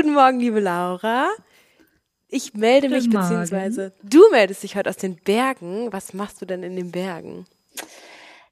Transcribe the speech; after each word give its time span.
Guten 0.00 0.14
Morgen, 0.14 0.40
liebe 0.40 0.60
Laura. 0.60 1.28
Ich 2.26 2.54
melde 2.54 2.88
Guten 2.88 2.98
mich, 3.00 3.12
Morgen. 3.12 3.28
beziehungsweise 3.28 3.92
du 4.02 4.22
meldest 4.30 4.62
dich 4.62 4.74
heute 4.74 4.88
aus 4.88 4.96
den 4.96 5.16
Bergen. 5.16 5.92
Was 5.92 6.14
machst 6.14 6.40
du 6.40 6.46
denn 6.46 6.62
in 6.62 6.74
den 6.74 6.90
Bergen? 6.90 7.44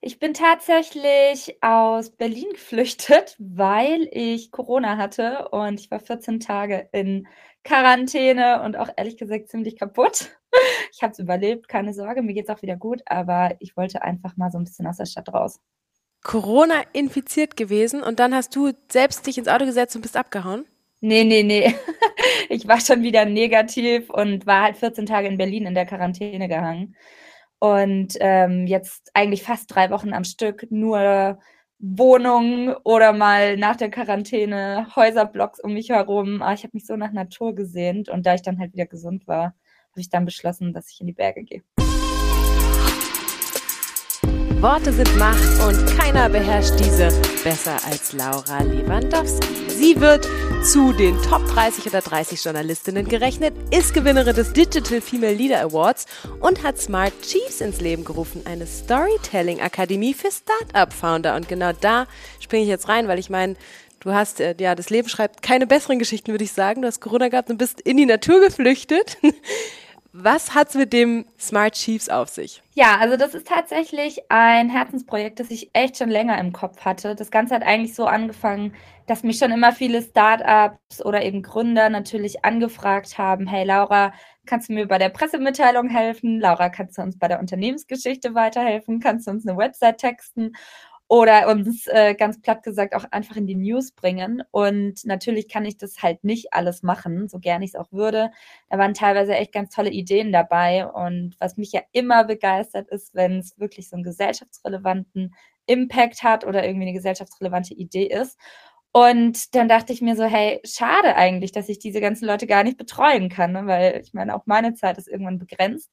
Ich 0.02 0.18
bin 0.18 0.34
tatsächlich 0.34 1.56
aus 1.62 2.10
Berlin 2.10 2.50
geflüchtet, 2.50 3.34
weil 3.38 4.10
ich 4.12 4.50
Corona 4.50 4.98
hatte 4.98 5.48
und 5.48 5.80
ich 5.80 5.90
war 5.90 6.00
14 6.00 6.38
Tage 6.40 6.90
in 6.92 7.26
Quarantäne 7.64 8.60
und 8.62 8.76
auch 8.76 8.90
ehrlich 8.98 9.16
gesagt 9.16 9.48
ziemlich 9.48 9.78
kaputt. 9.78 10.28
Ich 10.92 11.02
habe 11.02 11.12
es 11.12 11.18
überlebt, 11.18 11.68
keine 11.68 11.94
Sorge, 11.94 12.20
mir 12.20 12.34
geht 12.34 12.48
es 12.48 12.54
auch 12.54 12.62
wieder 12.62 12.76
gut, 12.76 13.00
aber 13.06 13.56
ich 13.60 13.76
wollte 13.76 14.02
einfach 14.02 14.36
mal 14.36 14.50
so 14.50 14.58
ein 14.58 14.64
bisschen 14.64 14.86
aus 14.86 14.96
der 14.98 15.06
Stadt 15.06 15.32
raus. 15.32 15.60
Corona 16.22 16.82
infiziert 16.92 17.56
gewesen 17.56 18.02
und 18.02 18.18
dann 18.18 18.34
hast 18.34 18.54
du 18.54 18.72
selbst 18.90 19.26
dich 19.26 19.38
ins 19.38 19.48
Auto 19.48 19.64
gesetzt 19.64 19.96
und 19.96 20.02
bist 20.02 20.16
abgehauen? 20.16 20.66
Nee, 21.00 21.24
nee, 21.24 21.42
nee. 21.42 21.74
Ich 22.50 22.66
war 22.66 22.80
schon 22.80 23.02
wieder 23.02 23.26
negativ 23.26 24.08
und 24.08 24.46
war 24.46 24.62
halt 24.62 24.76
14 24.78 25.04
Tage 25.04 25.28
in 25.28 25.36
Berlin 25.36 25.66
in 25.66 25.74
der 25.74 25.84
Quarantäne 25.84 26.48
gehangen. 26.48 26.96
Und 27.58 28.16
ähm, 28.20 28.66
jetzt 28.66 29.10
eigentlich 29.12 29.42
fast 29.42 29.74
drei 29.74 29.90
Wochen 29.90 30.14
am 30.14 30.24
Stück 30.24 30.66
nur 30.70 31.38
Wohnungen 31.78 32.74
oder 32.84 33.12
mal 33.12 33.56
nach 33.56 33.76
der 33.76 33.90
Quarantäne 33.90 34.88
Häuserblocks 34.96 35.60
um 35.60 35.74
mich 35.74 35.90
herum. 35.90 36.42
Aber 36.42 36.50
ah, 36.50 36.54
ich 36.54 36.62
habe 36.62 36.72
mich 36.72 36.86
so 36.86 36.96
nach 36.96 37.12
Natur 37.12 37.54
gesehnt 37.54 38.08
und 38.08 38.24
da 38.24 38.34
ich 38.34 38.42
dann 38.42 38.58
halt 38.58 38.72
wieder 38.72 38.86
gesund 38.86 39.26
war, 39.26 39.54
habe 39.90 40.00
ich 40.00 40.08
dann 40.08 40.24
beschlossen, 40.24 40.72
dass 40.72 40.90
ich 40.90 41.00
in 41.00 41.06
die 41.06 41.12
Berge 41.12 41.44
gehe. 41.44 41.62
Worte 44.60 44.92
sind 44.92 45.16
Macht 45.16 45.62
und 45.68 45.86
keiner 45.96 46.28
beherrscht 46.28 46.80
diese 46.80 47.10
besser 47.44 47.76
als 47.86 48.12
Laura 48.12 48.62
Lewandowski. 48.64 49.70
Sie 49.70 50.00
wird 50.00 50.28
zu 50.62 50.92
den 50.92 51.20
Top 51.22 51.46
30 51.46 51.86
oder 51.86 52.00
30 52.00 52.42
Journalistinnen 52.42 53.06
gerechnet, 53.06 53.54
ist 53.70 53.94
Gewinnerin 53.94 54.34
des 54.34 54.52
Digital 54.52 55.00
Female 55.00 55.34
Leader 55.34 55.60
Awards 55.60 56.06
und 56.40 56.64
hat 56.64 56.78
Smart 56.78 57.12
Chiefs 57.22 57.60
ins 57.60 57.80
Leben 57.80 58.04
gerufen, 58.04 58.42
eine 58.44 58.66
Storytelling 58.66 59.60
Akademie 59.60 60.14
für 60.14 60.30
Startup-Founder. 60.30 61.36
Und 61.36 61.48
genau 61.48 61.72
da 61.72 62.06
springe 62.40 62.64
ich 62.64 62.68
jetzt 62.68 62.88
rein, 62.88 63.08
weil 63.08 63.18
ich 63.18 63.30
meine, 63.30 63.56
Du 64.00 64.12
hast, 64.12 64.38
äh, 64.38 64.54
ja, 64.60 64.76
das 64.76 64.90
Leben 64.90 65.08
schreibt 65.08 65.42
keine 65.42 65.66
besseren 65.66 65.98
Geschichten, 65.98 66.30
würde 66.30 66.44
ich 66.44 66.52
sagen. 66.52 66.82
Du 66.82 66.86
hast 66.86 67.00
Corona 67.00 67.28
gehabt 67.30 67.50
und 67.50 67.58
bist 67.58 67.80
in 67.80 67.96
die 67.96 68.06
Natur 68.06 68.40
geflüchtet. 68.40 69.18
Was 70.12 70.54
hat's 70.54 70.74
mit 70.74 70.94
dem 70.94 71.26
Smart 71.38 71.74
Chiefs 71.74 72.08
auf 72.08 72.30
sich? 72.30 72.62
Ja, 72.74 72.96
also 72.98 73.16
das 73.16 73.34
ist 73.34 73.46
tatsächlich 73.46 74.30
ein 74.30 74.70
Herzensprojekt, 74.70 75.38
das 75.38 75.50
ich 75.50 75.70
echt 75.74 75.98
schon 75.98 76.08
länger 76.08 76.38
im 76.38 76.52
Kopf 76.52 76.80
hatte. 76.84 77.14
Das 77.14 77.30
Ganze 77.30 77.54
hat 77.54 77.62
eigentlich 77.62 77.94
so 77.94 78.06
angefangen, 78.06 78.74
dass 79.06 79.22
mich 79.22 79.38
schon 79.38 79.52
immer 79.52 79.72
viele 79.72 80.00
Startups 80.00 81.04
oder 81.04 81.22
eben 81.22 81.42
Gründer 81.42 81.90
natürlich 81.90 82.44
angefragt 82.44 83.18
haben, 83.18 83.46
hey 83.46 83.64
Laura, 83.64 84.12
kannst 84.46 84.70
du 84.70 84.72
mir 84.72 84.88
bei 84.88 84.98
der 84.98 85.10
Pressemitteilung 85.10 85.88
helfen? 85.88 86.40
Laura, 86.40 86.70
kannst 86.70 86.96
du 86.96 87.02
uns 87.02 87.18
bei 87.18 87.28
der 87.28 87.38
Unternehmensgeschichte 87.38 88.34
weiterhelfen? 88.34 89.00
Kannst 89.00 89.26
du 89.26 89.30
uns 89.30 89.46
eine 89.46 89.58
Website 89.58 89.98
texten? 89.98 90.52
Oder 91.08 91.48
uns 91.48 91.86
äh, 91.86 92.14
ganz 92.14 92.40
platt 92.40 92.62
gesagt 92.62 92.94
auch 92.94 93.04
einfach 93.10 93.36
in 93.36 93.46
die 93.46 93.54
News 93.54 93.92
bringen. 93.92 94.42
Und 94.50 95.04
natürlich 95.06 95.48
kann 95.48 95.64
ich 95.64 95.78
das 95.78 96.02
halt 96.02 96.22
nicht 96.22 96.52
alles 96.52 96.82
machen, 96.82 97.28
so 97.28 97.38
gern 97.38 97.62
ich 97.62 97.70
es 97.70 97.76
auch 97.76 97.90
würde. 97.92 98.30
Da 98.68 98.76
waren 98.78 98.92
teilweise 98.92 99.34
echt 99.34 99.52
ganz 99.52 99.74
tolle 99.74 99.90
Ideen 99.90 100.32
dabei. 100.32 100.86
Und 100.86 101.34
was 101.40 101.56
mich 101.56 101.72
ja 101.72 101.80
immer 101.92 102.24
begeistert 102.24 102.88
ist, 102.88 103.14
wenn 103.14 103.38
es 103.38 103.58
wirklich 103.58 103.88
so 103.88 103.96
einen 103.96 104.04
gesellschaftsrelevanten 104.04 105.34
Impact 105.66 106.22
hat 106.22 106.44
oder 106.46 106.64
irgendwie 106.64 106.86
eine 106.88 106.94
gesellschaftsrelevante 106.94 107.74
Idee 107.74 108.06
ist. 108.06 108.38
Und 108.92 109.54
dann 109.54 109.68
dachte 109.68 109.92
ich 109.92 110.02
mir 110.02 110.16
so, 110.16 110.24
hey, 110.24 110.60
schade 110.64 111.14
eigentlich, 111.14 111.52
dass 111.52 111.68
ich 111.68 111.78
diese 111.78 112.00
ganzen 112.00 112.26
Leute 112.26 112.46
gar 112.46 112.64
nicht 112.64 112.78
betreuen 112.78 113.28
kann, 113.28 113.52
ne? 113.52 113.66
weil 113.66 114.00
ich 114.02 114.14
meine, 114.14 114.34
auch 114.34 114.46
meine 114.46 114.74
Zeit 114.74 114.98
ist 114.98 115.08
irgendwann 115.08 115.38
begrenzt. 115.38 115.90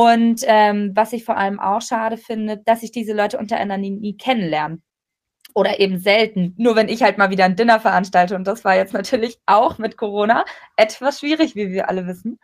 Und 0.00 0.42
ähm, 0.44 0.92
was 0.94 1.12
ich 1.12 1.24
vor 1.24 1.36
allem 1.36 1.58
auch 1.58 1.82
schade 1.82 2.18
finde, 2.18 2.58
dass 2.64 2.84
ich 2.84 2.92
diese 2.92 3.12
Leute 3.12 3.36
untereinander 3.36 3.78
nie, 3.78 3.90
nie 3.90 4.16
kennenlerne. 4.16 4.80
Oder 5.54 5.80
eben 5.80 5.98
selten. 5.98 6.54
Nur 6.56 6.76
wenn 6.76 6.88
ich 6.88 7.02
halt 7.02 7.18
mal 7.18 7.30
wieder 7.30 7.44
ein 7.44 7.56
Dinner 7.56 7.80
veranstalte. 7.80 8.36
Und 8.36 8.46
das 8.46 8.64
war 8.64 8.76
jetzt 8.76 8.92
natürlich 8.92 9.40
auch 9.46 9.78
mit 9.78 9.96
Corona 9.96 10.44
etwas 10.76 11.18
schwierig, 11.18 11.56
wie 11.56 11.72
wir 11.72 11.88
alle 11.88 12.06
wissen. 12.06 12.38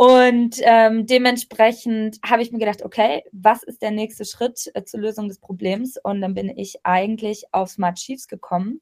Und 0.00 0.60
ähm, 0.60 1.06
dementsprechend 1.06 2.20
habe 2.24 2.40
ich 2.40 2.52
mir 2.52 2.60
gedacht, 2.60 2.84
okay, 2.84 3.24
was 3.32 3.64
ist 3.64 3.82
der 3.82 3.90
nächste 3.90 4.24
Schritt 4.24 4.70
äh, 4.74 4.84
zur 4.84 5.00
Lösung 5.00 5.26
des 5.26 5.40
Problems? 5.40 5.96
Und 6.00 6.20
dann 6.20 6.34
bin 6.34 6.56
ich 6.56 6.78
eigentlich 6.84 7.46
auf 7.50 7.70
Smart 7.70 7.96
Chiefs 7.96 8.28
gekommen. 8.28 8.80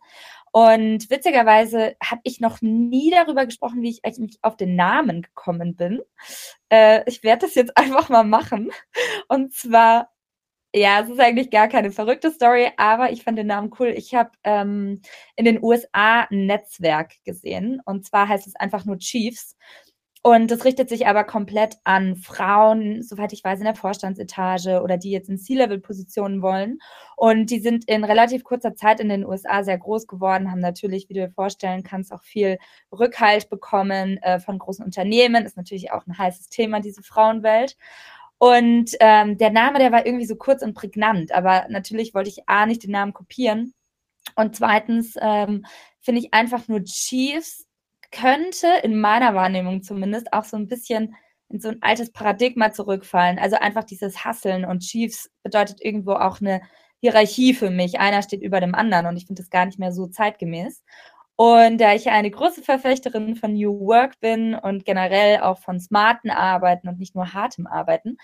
Und 0.53 1.09
witzigerweise 1.09 1.97
habe 2.04 2.21
ich 2.25 2.41
noch 2.41 2.60
nie 2.60 3.10
darüber 3.10 3.47
gesprochen, 3.47 3.81
wie 3.81 3.88
ich 3.88 4.04
eigentlich 4.04 4.38
auf 4.43 4.59
den 4.59 4.77
Namen 4.77 5.22
gekommen 5.22 5.75
bin. 5.75 6.03
Äh, 6.69 7.03
ich 7.09 7.22
werde 7.22 7.47
das 7.47 7.54
jetzt 7.54 7.75
einfach 7.78 8.10
mal 8.10 8.25
machen. 8.25 8.71
Und 9.28 9.54
zwar 9.54 10.10
ja, 10.75 11.00
es 11.00 11.09
ist 11.09 11.21
eigentlich 11.21 11.50
gar 11.50 11.69
keine 11.69 11.91
verrückte 11.91 12.31
Story, 12.31 12.71
aber 12.77 13.10
ich 13.10 13.22
fand 13.22 13.38
den 13.38 13.47
Namen 13.47 13.71
cool. 13.81 13.88
Ich 13.97 14.15
habe 14.15 14.33
ähm, 14.44 15.00
in 15.34 15.47
den 15.47 15.62
USA 15.62 16.27
ein 16.31 16.44
Netzwerk 16.44 17.15
gesehen 17.25 17.81
und 17.87 18.04
zwar 18.04 18.28
heißt 18.28 18.47
es 18.47 18.56
einfach 18.56 18.84
nur 18.84 18.98
Chiefs 18.98 19.56
und 20.26 20.50
das 20.50 20.64
richtet 20.64 20.88
sich 20.88 21.06
aber 21.06 21.22
komplett 21.22 21.76
an 21.84 22.16
Frauen, 22.16 23.00
soweit 23.00 23.32
ich 23.32 23.44
weiß, 23.44 23.60
in 23.60 23.64
der 23.64 23.76
Vorstandsetage 23.76 24.82
oder 24.82 24.97
die 24.97 25.12
jetzt 25.12 25.28
in 25.28 25.38
C-Level-Positionen 25.38 26.42
wollen. 26.42 26.81
Und 27.14 27.53
die 27.53 27.60
sind 27.60 27.88
in 27.88 28.03
relativ 28.03 28.42
kurzer 28.42 28.75
Zeit 28.75 28.98
in 28.98 29.09
den 29.09 29.25
USA 29.25 29.62
sehr 29.62 29.78
groß 29.78 30.09
geworden, 30.09 30.50
haben 30.50 30.59
natürlich, 30.59 31.09
wie 31.09 31.15
du 31.15 31.20
dir 31.20 31.31
vorstellen 31.31 31.84
kannst, 31.84 32.12
auch 32.12 32.25
viel 32.25 32.59
Rückhalt 32.91 33.48
bekommen 33.50 34.16
äh, 34.16 34.41
von 34.41 34.59
großen 34.59 34.84
Unternehmen. 34.84 35.47
Ist 35.47 35.56
natürlich 35.56 35.92
auch 35.92 36.04
ein 36.09 36.19
heißes 36.19 36.48
Thema, 36.48 36.81
diese 36.81 37.04
Frauenwelt. 37.04 37.76
Und 38.38 38.97
ähm, 38.98 39.38
der 39.38 39.50
Name, 39.50 39.78
der 39.78 39.92
war 39.92 40.06
irgendwie 40.06 40.26
so 40.26 40.34
kurz 40.34 40.60
und 40.62 40.75
prägnant, 40.75 41.31
aber 41.31 41.66
natürlich 41.69 42.15
wollte 42.15 42.31
ich 42.31 42.48
A 42.48 42.66
nicht 42.66 42.82
den 42.82 42.91
Namen 42.91 43.12
kopieren. 43.12 43.75
Und 44.34 44.56
zweitens 44.56 45.15
ähm, 45.20 45.65
finde 46.00 46.20
ich 46.20 46.34
einfach 46.34 46.66
nur 46.66 46.82
Chiefs 46.82 47.66
könnte 48.12 48.68
in 48.82 49.00
meiner 49.00 49.34
Wahrnehmung 49.34 49.82
zumindest 49.82 50.32
auch 50.32 50.44
so 50.44 50.56
ein 50.56 50.68
bisschen 50.68 51.14
in 51.48 51.60
so 51.60 51.68
ein 51.68 51.78
altes 51.80 52.10
Paradigma 52.12 52.72
zurückfallen. 52.72 53.38
Also 53.38 53.56
einfach 53.56 53.84
dieses 53.84 54.24
Hasseln 54.24 54.64
und 54.64 54.80
Chiefs 54.80 55.30
bedeutet 55.42 55.80
irgendwo 55.80 56.12
auch 56.12 56.40
eine 56.40 56.60
Hierarchie 57.00 57.54
für 57.54 57.70
mich. 57.70 58.00
Einer 58.00 58.22
steht 58.22 58.42
über 58.42 58.60
dem 58.60 58.74
anderen 58.74 59.06
und 59.06 59.16
ich 59.16 59.26
finde 59.26 59.42
das 59.42 59.50
gar 59.50 59.66
nicht 59.66 59.78
mehr 59.78 59.92
so 59.92 60.06
zeitgemäß. 60.06 60.82
Und 61.36 61.78
da 61.78 61.94
ich 61.94 62.08
eine 62.08 62.30
große 62.30 62.62
Verfechterin 62.62 63.36
von 63.36 63.52
New 63.52 63.78
Work 63.80 64.18
bin 64.20 64.54
und 64.54 64.86
generell 64.86 65.40
auch 65.40 65.58
von 65.58 65.78
smarten 65.78 66.30
Arbeiten 66.30 66.88
und 66.88 66.98
nicht 66.98 67.14
nur 67.14 67.34
hartem 67.34 67.66
Arbeiten, 67.66 68.16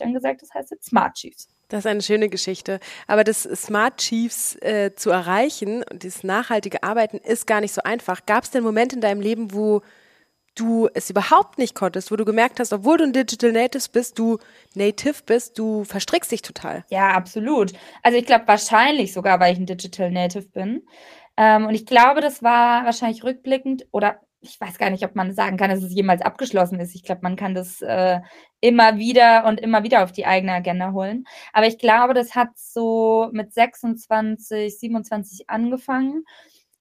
dann 0.00 0.14
gesagt, 0.14 0.42
das 0.42 0.52
heißt 0.54 0.70
jetzt 0.70 0.86
Smart 0.86 1.14
Chiefs. 1.14 1.48
Das 1.68 1.80
ist 1.80 1.86
eine 1.86 2.02
schöne 2.02 2.28
Geschichte. 2.28 2.80
Aber 3.06 3.24
das 3.24 3.42
Smart 3.42 3.98
Chiefs 3.98 4.56
äh, 4.62 4.94
zu 4.94 5.10
erreichen 5.10 5.84
und 5.90 6.02
dieses 6.02 6.24
nachhaltige 6.24 6.82
Arbeiten 6.82 7.18
ist 7.18 7.46
gar 7.46 7.60
nicht 7.60 7.74
so 7.74 7.82
einfach. 7.82 8.24
Gab 8.26 8.44
es 8.44 8.50
denn 8.50 8.62
Momente 8.62 8.96
in 8.96 9.02
deinem 9.02 9.20
Leben, 9.20 9.52
wo 9.52 9.82
du 10.58 10.88
es 10.94 11.10
überhaupt 11.10 11.58
nicht 11.58 11.74
konntest, 11.74 12.10
wo 12.10 12.16
du 12.16 12.24
gemerkt 12.24 12.60
hast, 12.60 12.72
obwohl 12.72 12.96
du 12.96 13.04
ein 13.04 13.12
Digital 13.12 13.52
Native 13.52 13.84
bist, 13.92 14.18
du 14.18 14.38
Native 14.74 15.22
bist, 15.24 15.58
du 15.58 15.84
verstrickst 15.84 16.32
dich 16.32 16.42
total? 16.42 16.84
Ja, 16.90 17.10
absolut. 17.10 17.72
Also 18.02 18.18
ich 18.18 18.26
glaube 18.26 18.48
wahrscheinlich 18.48 19.12
sogar, 19.12 19.38
weil 19.40 19.52
ich 19.52 19.58
ein 19.58 19.66
Digital 19.66 20.10
Native 20.10 20.48
bin. 20.48 20.82
Ähm, 21.36 21.66
und 21.66 21.74
ich 21.74 21.86
glaube, 21.86 22.20
das 22.20 22.42
war 22.42 22.84
wahrscheinlich 22.84 23.22
rückblickend 23.22 23.86
oder 23.92 24.20
ich 24.40 24.60
weiß 24.60 24.78
gar 24.78 24.90
nicht, 24.90 25.04
ob 25.04 25.14
man 25.16 25.34
sagen 25.34 25.56
kann, 25.56 25.70
dass 25.70 25.82
es 25.82 25.94
jemals 25.94 26.22
abgeschlossen 26.22 26.78
ist. 26.80 26.94
Ich 26.94 27.02
glaube, 27.02 27.22
man 27.22 27.36
kann 27.36 27.54
das 27.54 27.82
äh, 27.82 28.20
immer 28.60 28.98
wieder 28.98 29.44
und 29.46 29.60
immer 29.60 29.82
wieder 29.82 30.04
auf 30.04 30.12
die 30.12 30.26
eigene 30.26 30.52
Agenda 30.52 30.92
holen. 30.92 31.24
Aber 31.52 31.66
ich 31.66 31.78
glaube, 31.78 32.14
das 32.14 32.34
hat 32.34 32.50
so 32.54 33.28
mit 33.32 33.52
26, 33.52 34.78
27 34.78 35.50
angefangen, 35.50 36.24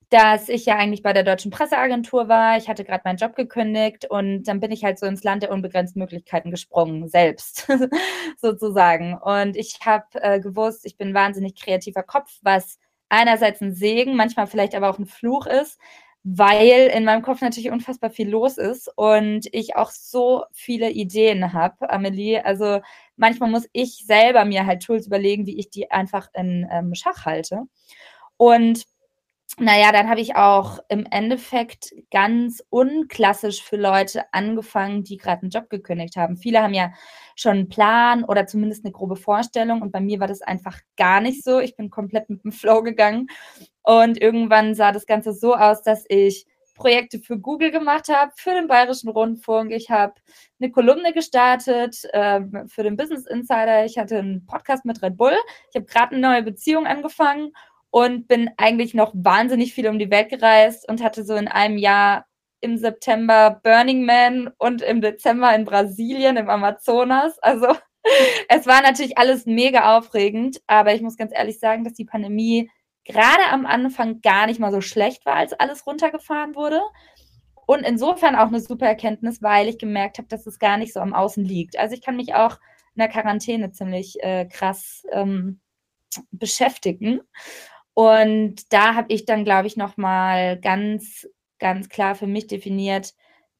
dass 0.10 0.50
ich 0.50 0.66
ja 0.66 0.78
eigentlich 0.78 1.02
bei 1.02 1.14
der 1.14 1.24
Deutschen 1.24 1.52
Presseagentur 1.52 2.30
war. 2.30 2.58
Ich 2.58 2.70
hatte 2.70 2.86
gerade 2.86 3.02
meinen 3.04 3.18
Job 3.18 3.36
gekündigt 3.36 4.06
und 4.10 4.44
dann 4.44 4.60
bin 4.60 4.72
ich 4.72 4.84
halt 4.84 5.00
so 5.00 5.06
ins 5.06 5.24
Land 5.24 5.44
der 5.44 5.52
unbegrenzten 5.52 6.00
Möglichkeiten 6.00 6.52
gesprungen, 6.52 7.10
selbst 7.10 7.68
sozusagen. 8.38 9.16
Und 9.16 9.58
ich 9.58 9.80
habe 9.84 10.06
äh, 10.14 10.40
gewusst, 10.40 10.86
ich 10.86 10.96
bin 10.96 11.14
wahnsinnig 11.14 11.56
kreativer 11.56 12.04
Kopf, 12.04 12.38
was 12.42 12.80
einerseits 13.10 13.62
ein 13.62 13.74
Segen, 13.74 14.16
manchmal 14.16 14.48
vielleicht 14.48 14.76
aber 14.76 14.90
auch 14.90 15.00
ein 15.00 15.06
Fluch 15.08 15.46
ist, 15.48 15.80
weil 16.30 16.88
in 16.94 17.06
meinem 17.06 17.22
Kopf 17.22 17.40
natürlich 17.40 17.72
unfassbar 17.72 18.10
viel 18.10 18.30
los 18.30 18.58
ist 18.58 18.92
und 18.98 19.48
ich 19.54 19.78
auch 19.78 19.92
so 19.92 20.44
viele 20.52 20.92
Ideen 20.92 21.54
habe, 21.54 21.90
Amelie. 21.90 22.44
Also 22.44 22.82
manchmal 23.16 23.50
muss 23.50 23.70
ich 23.72 24.04
selber 24.06 24.44
mir 24.44 24.66
halt 24.66 24.84
Tools 24.84 25.08
überlegen, 25.08 25.46
wie 25.46 25.58
ich 25.58 25.70
die 25.70 25.90
einfach 25.90 26.28
in 26.34 26.68
ähm, 26.70 26.94
Schach 26.96 27.26
halte. 27.26 27.62
Und 28.36 28.86
naja, 29.58 29.94
dann 29.94 30.10
habe 30.10 30.20
ich 30.20 30.36
auch 30.36 30.80
im 30.90 31.06
Endeffekt 31.10 31.96
ganz 32.12 32.62
unklassisch 32.70 33.64
für 33.64 33.78
Leute 33.78 34.26
angefangen, 34.34 35.06
die 35.06 35.16
gerade 35.16 35.44
einen 35.44 35.52
Job 35.52 35.70
gekündigt 35.70 36.18
haben. 36.18 36.36
Viele 36.36 36.62
haben 36.62 36.74
ja 36.74 36.92
schon 37.36 37.54
einen 37.54 37.70
Plan 37.70 38.26
oder 38.26 38.46
zumindest 38.48 38.84
eine 38.84 38.92
grobe 38.92 39.16
Vorstellung 39.16 39.82
und 39.82 39.94
bei 39.94 40.02
mir 40.02 40.20
war 40.20 40.28
das 40.28 40.42
einfach 40.42 40.78
gar 40.98 41.22
nicht 41.22 41.46
so. 41.46 41.60
Ich 41.62 41.78
bin 41.78 41.90
komplett 41.90 42.30
mit 42.30 42.44
dem 42.44 42.52
Flow 42.52 42.84
gegangen 42.84 43.28
und 43.88 44.22
irgendwann 44.22 44.76
sah 44.76 44.92
das 44.92 45.06
Ganze 45.06 45.32
so 45.32 45.56
aus, 45.56 45.82
dass 45.82 46.04
ich 46.10 46.46
Projekte 46.76 47.20
für 47.20 47.40
Google 47.40 47.72
gemacht 47.72 48.10
habe, 48.10 48.34
für 48.36 48.52
den 48.52 48.68
Bayerischen 48.68 49.08
Rundfunk. 49.08 49.72
Ich 49.72 49.90
habe 49.90 50.14
eine 50.60 50.72
Kolumne 50.72 51.14
gestartet 51.14 52.04
äh, 52.12 52.42
für 52.68 52.84
den 52.84 52.98
Business 52.98 53.26
Insider. 53.26 53.86
Ich 53.86 53.98
hatte 53.98 54.20
einen 54.20 54.46
Podcast 54.46 54.84
mit 54.84 55.02
Red 55.02 55.16
Bull. 55.16 55.38
Ich 55.70 55.76
habe 55.78 55.86
gerade 55.86 56.12
eine 56.12 56.28
neue 56.28 56.44
Beziehung 56.44 56.86
angefangen 56.86 57.54
und 57.90 58.28
bin 58.28 58.50
eigentlich 58.58 58.94
noch 58.94 59.14
wahnsinnig 59.16 59.74
viel 59.74 59.88
um 59.88 60.00
die 60.00 60.12
Welt 60.12 60.28
gereist 60.28 60.88
und 60.90 61.02
hatte 61.02 61.24
so 61.24 61.36
in 61.36 61.48
einem 61.48 61.78
Jahr 61.78 62.26
im 62.60 62.78
September 62.78 63.62
Burning 63.64 64.06
Man 64.06 64.50
und 64.58 64.82
im 64.82 65.00
Dezember 65.00 65.56
in 65.56 65.64
Brasilien 65.64 66.36
im 66.36 66.50
Amazonas. 66.50 67.40
Also 67.40 67.68
es 68.50 68.68
war 68.68 68.82
natürlich 68.82 69.18
alles 69.18 69.46
mega 69.46 69.98
aufregend, 69.98 70.60
aber 70.68 70.94
ich 70.94 71.02
muss 71.02 71.16
ganz 71.16 71.32
ehrlich 71.34 71.58
sagen, 71.60 71.86
dass 71.86 71.94
die 71.94 72.04
Pandemie 72.04 72.70
gerade 73.08 73.48
am 73.52 73.66
Anfang 73.66 74.22
gar 74.22 74.46
nicht 74.48 74.60
mal 74.60 74.72
so 74.72 74.82
schlecht 74.82 75.26
war, 75.26 75.36
als 75.36 75.54
alles 75.54 75.88
runtergefahren 75.88 76.56
wurde. 76.56 76.82
Und 77.66 77.84
insofern 77.84 78.36
auch 78.36 78.48
eine 78.48 78.60
super 78.60 78.86
Erkenntnis, 78.86 79.42
weil 79.42 79.68
ich 79.68 79.78
gemerkt 79.78 80.20
habe, 80.20 80.28
dass 80.28 80.46
es 80.46 80.60
gar 80.60 80.78
nicht 80.78 80.94
so 80.94 81.00
am 81.00 81.14
Außen 81.14 81.44
liegt. 81.44 81.78
Also 81.78 81.96
ich 81.96 82.02
kann 82.02 82.16
mich 82.16 82.34
auch 82.34 82.60
in 82.96 83.00
der 83.00 83.10
Quarantäne 83.10 83.72
ziemlich 83.72 84.22
äh, 84.24 84.46
krass 84.46 85.04
ähm, 85.12 85.60
beschäftigen. 86.32 87.22
Und 87.94 88.72
da 88.72 88.96
habe 88.96 89.12
ich 89.14 89.26
dann, 89.26 89.44
glaube 89.44 89.68
ich, 89.68 89.76
nochmal 89.76 90.60
ganz, 90.60 91.28
ganz 91.60 91.90
klar 91.90 92.16
für 92.16 92.28
mich 92.28 92.48
definiert, 92.48 93.14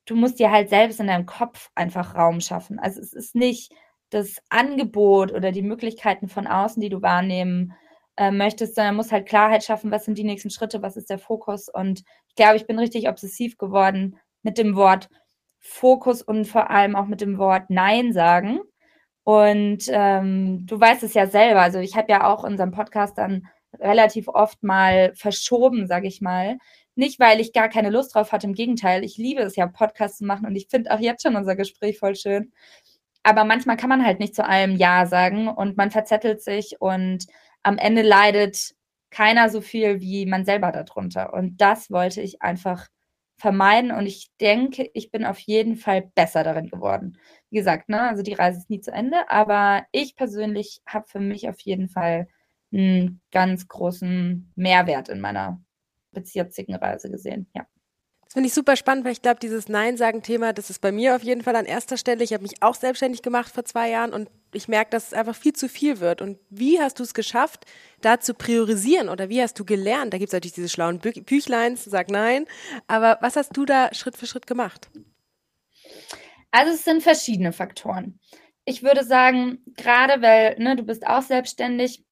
du 0.06 0.16
musst 0.16 0.40
dir 0.40 0.52
halt 0.52 0.70
selbst 0.70 1.00
in 1.00 1.08
deinem 1.08 1.26
Kopf 1.26 1.70
einfach 1.76 2.16
Raum 2.16 2.40
schaffen. 2.40 2.80
Also 2.80 3.02
es 3.02 3.14
ist 3.14 3.36
nicht 3.36 3.74
das 4.10 4.38
Angebot 4.50 5.34
oder 5.34 5.52
die 5.52 5.62
Möglichkeiten 5.62 6.30
von 6.30 6.48
außen, 6.48 6.82
die 6.82 6.90
du 6.90 7.02
wahrnehmen 7.02 7.74
äh, 8.18 8.32
möchtest, 8.32 8.76
sondern 8.76 8.96
musst 8.96 9.12
halt 9.12 9.28
Klarheit 9.28 9.64
schaffen, 9.64 9.92
was 9.92 10.06
sind 10.06 10.18
die 10.18 10.24
nächsten 10.24 10.50
Schritte, 10.50 10.82
was 10.82 10.98
ist 10.98 11.10
der 11.10 11.20
Fokus. 11.20 11.70
Und 11.70 12.04
ich 12.28 12.36
glaube, 12.36 12.58
ich 12.58 12.68
bin 12.68 12.80
richtig 12.80 13.08
obsessiv 13.08 13.58
geworden 13.58 14.18
mit 14.44 14.58
dem 14.58 14.76
Wort 14.76 15.10
Fokus 15.60 16.22
und 16.22 16.46
vor 16.46 16.70
allem 16.70 16.96
auch 16.96 17.08
mit 17.08 17.22
dem 17.22 17.38
Wort 17.38 17.70
Nein 17.70 18.14
sagen. 18.14 18.60
Und 19.24 19.84
ähm, 19.90 20.66
du 20.66 20.80
weißt 20.80 21.04
es 21.04 21.14
ja 21.14 21.28
selber. 21.28 21.62
Also 21.62 21.80
ich 21.80 21.96
habe 21.98 22.12
ja 22.12 22.26
auch 22.28 22.44
unseren 22.44 22.72
Podcast 22.72 23.18
dann 23.18 23.48
relativ 23.80 24.28
oft 24.30 24.64
mal 24.64 25.14
verschoben, 25.16 25.88
sage 25.88 26.08
ich 26.08 26.22
mal. 26.22 26.58
Nicht, 26.96 27.20
weil 27.20 27.40
ich 27.40 27.54
gar 27.54 27.70
keine 27.70 27.90
Lust 27.90 28.16
drauf 28.16 28.32
hatte, 28.32 28.48
im 28.48 28.54
Gegenteil. 28.54 29.04
Ich 29.04 29.18
liebe 29.18 29.42
es 29.42 29.56
ja, 29.56 29.68
Podcasts 29.68 30.20
zu 30.20 30.26
machen 30.26 30.46
und 30.46 30.56
ich 30.56 30.68
finde 30.70 30.92
auch 30.92 31.00
jetzt 31.00 31.24
schon 31.24 31.36
unser 31.36 31.56
Gespräch 31.56 32.00
voll 32.00 32.16
schön. 32.16 32.54
Aber 33.24 33.44
manchmal 33.44 33.78
kann 33.78 33.90
man 33.90 34.06
halt 34.06 34.20
nicht 34.20 34.34
zu 34.34 34.46
allem 34.46 34.78
Ja 34.78 35.06
sagen 35.06 35.50
und 35.50 35.76
man 35.78 35.92
verzettelt 35.92 36.42
sich 36.42 36.78
und 36.80 37.26
am 37.64 37.78
Ende 37.78 38.02
leidet 38.02 38.74
keiner 39.10 39.50
so 39.50 39.62
viel 39.62 40.02
wie 40.02 40.26
man 40.26 40.46
selber 40.46 40.72
darunter. 40.72 41.34
Und 41.34 41.58
das 41.62 41.90
wollte 41.92 42.22
ich 42.22 42.42
einfach 42.42 42.88
vermeiden 43.38 43.92
und 43.92 44.06
ich 44.08 44.32
denke, 44.42 44.90
ich 44.94 45.12
bin 45.12 45.24
auf 45.26 45.38
jeden 45.40 45.76
Fall 45.76 46.10
besser 46.16 46.44
darin 46.44 46.70
geworden. 46.70 47.18
Wie 47.52 47.58
gesagt, 47.58 47.88
ne, 47.90 48.02
also 48.02 48.24
die 48.24 48.34
Reise 48.34 48.58
ist 48.60 48.70
nie 48.70 48.82
zu 48.82 48.92
Ende, 48.92 49.30
aber 49.30 49.86
ich 49.92 50.16
persönlich 50.16 50.82
habe 50.88 51.08
für 51.08 51.20
mich 51.20 51.48
auf 51.50 51.60
jeden 51.62 51.88
Fall 51.90 52.28
einen 52.74 53.22
ganz 53.32 53.68
großen 53.68 54.52
Mehrwert 54.56 55.10
in 55.10 55.22
meiner 55.22 55.62
bis 56.12 56.34
jetzigen 56.34 56.76
Reise 56.76 57.10
gesehen. 57.12 57.48
Ja. 57.56 57.68
Das 58.28 58.34
finde 58.34 58.48
ich 58.48 58.54
super 58.54 58.76
spannend, 58.76 59.06
weil 59.06 59.14
ich 59.14 59.22
glaube, 59.22 59.40
dieses 59.40 59.70
Nein-Sagen-Thema, 59.70 60.52
das 60.52 60.70
ist 60.70 60.80
bei 60.80 60.92
mir 60.92 61.16
auf 61.16 61.24
jeden 61.24 61.44
Fall 61.44 61.56
an 61.56 61.66
erster 61.66 61.96
Stelle. 61.96 62.26
Ich 62.26 62.34
habe 62.34 62.44
mich 62.44 62.62
auch 62.62 62.76
selbstständig 62.76 63.22
gemacht 63.22 63.54
vor 63.54 63.64
zwei 63.64 63.90
Jahren 63.90 64.12
und 64.12 64.30
ich 64.52 64.68
merke, 64.68 64.92
dass 64.92 65.08
es 65.08 65.14
einfach 65.14 65.36
viel 65.36 65.54
zu 65.54 65.70
viel 65.70 66.02
wird. 66.02 66.22
Und 66.22 66.38
wie 66.50 66.82
hast 66.82 67.00
du 67.00 67.04
es 67.04 67.14
geschafft, 67.14 67.66
da 68.02 68.20
zu 68.20 68.34
priorisieren 68.34 69.08
oder 69.08 69.30
wie 69.30 69.42
hast 69.42 69.58
du 69.58 69.64
gelernt? 69.64 70.14
Da 70.14 70.18
gibt 70.18 70.28
es 70.28 70.34
natürlich 70.34 70.56
diese 70.56 70.68
schlauen 70.68 71.00
Bü 71.00 71.14
Büchleins, 71.14 71.86
sag 71.86 72.12
nein. 72.12 72.46
Aber 72.88 73.18
was 73.22 73.38
hast 73.38 73.56
du 73.56 73.64
da 73.64 73.94
Schritt 73.94 74.18
für 74.18 74.28
Schritt 74.28 74.46
gemacht? 74.46 74.90
Also 76.52 76.74
es 76.74 76.84
sind 76.84 77.04
verschiedene 77.04 77.54
Faktoren. 77.54 78.20
Ich 78.66 78.84
würde 78.84 79.06
sagen, 79.06 79.60
gerade 79.78 80.22
weil 80.22 80.60
ne, 80.60 80.76
du 80.76 80.84
bist 80.84 81.08
auch 81.08 81.22
selbstständig, 81.22 82.04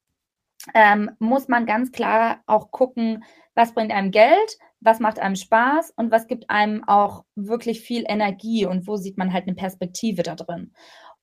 ähm, 0.73 1.11
muss 1.19 1.49
man 1.49 1.65
ganz 1.65 1.91
klar 1.91 2.41
auch 2.45 2.71
gucken, 2.71 3.25
was 3.53 3.73
bringt 3.73 3.91
einem 3.91 4.11
Geld, 4.11 4.57
was 4.85 4.99
macht 4.99 5.19
einem 5.19 5.35
Spaß 5.35 5.93
und 5.95 6.11
was 6.11 6.27
gibt 6.27 6.49
einem 6.49 6.83
auch 6.87 7.25
wirklich 7.35 7.81
viel 7.81 8.05
Energie 8.07 8.65
und 8.65 8.87
wo 8.87 8.95
sieht 8.97 9.17
man 9.17 9.33
halt 9.33 9.47
eine 9.47 9.55
Perspektive 9.55 10.23
da 10.23 10.35
drin. 10.35 10.73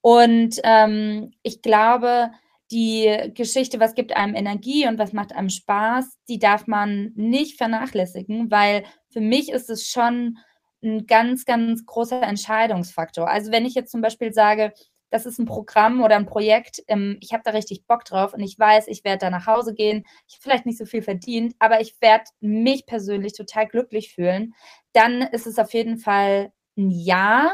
Und 0.00 0.60
ähm, 0.64 1.32
ich 1.42 1.62
glaube, 1.62 2.30
die 2.72 3.30
Geschichte, 3.34 3.80
was 3.80 3.94
gibt 3.94 4.16
einem 4.16 4.34
Energie 4.34 4.88
und 4.88 4.98
was 4.98 5.12
macht 5.12 5.34
einem 5.34 5.50
Spaß, 5.50 6.18
die 6.28 6.38
darf 6.38 6.66
man 6.66 7.12
nicht 7.14 7.58
vernachlässigen, 7.58 8.50
weil 8.50 8.84
für 9.10 9.20
mich 9.20 9.50
ist 9.50 9.70
es 9.70 9.88
schon 9.88 10.38
ein 10.82 11.06
ganz, 11.06 11.44
ganz 11.44 11.86
großer 11.86 12.22
Entscheidungsfaktor. 12.22 13.28
Also 13.28 13.52
wenn 13.52 13.66
ich 13.66 13.74
jetzt 13.74 13.92
zum 13.92 14.00
Beispiel 14.00 14.32
sage, 14.32 14.72
das 15.12 15.26
ist 15.26 15.38
ein 15.38 15.46
Programm 15.46 16.02
oder 16.02 16.16
ein 16.16 16.26
Projekt, 16.26 16.82
ähm, 16.88 17.18
ich 17.20 17.32
habe 17.32 17.42
da 17.44 17.52
richtig 17.52 17.86
Bock 17.86 18.04
drauf 18.04 18.34
und 18.34 18.40
ich 18.40 18.58
weiß, 18.58 18.88
ich 18.88 19.04
werde 19.04 19.18
da 19.26 19.30
nach 19.30 19.46
Hause 19.46 19.74
gehen, 19.74 20.04
ich 20.28 20.34
habe 20.34 20.42
vielleicht 20.42 20.66
nicht 20.66 20.78
so 20.78 20.86
viel 20.86 21.02
verdient, 21.02 21.54
aber 21.58 21.80
ich 21.80 21.94
werde 22.00 22.24
mich 22.40 22.86
persönlich 22.86 23.34
total 23.34 23.66
glücklich 23.68 24.14
fühlen, 24.14 24.54
dann 24.92 25.22
ist 25.22 25.46
es 25.46 25.58
auf 25.58 25.72
jeden 25.74 25.98
Fall 25.98 26.52
ein 26.76 26.90
Ja, 26.90 27.50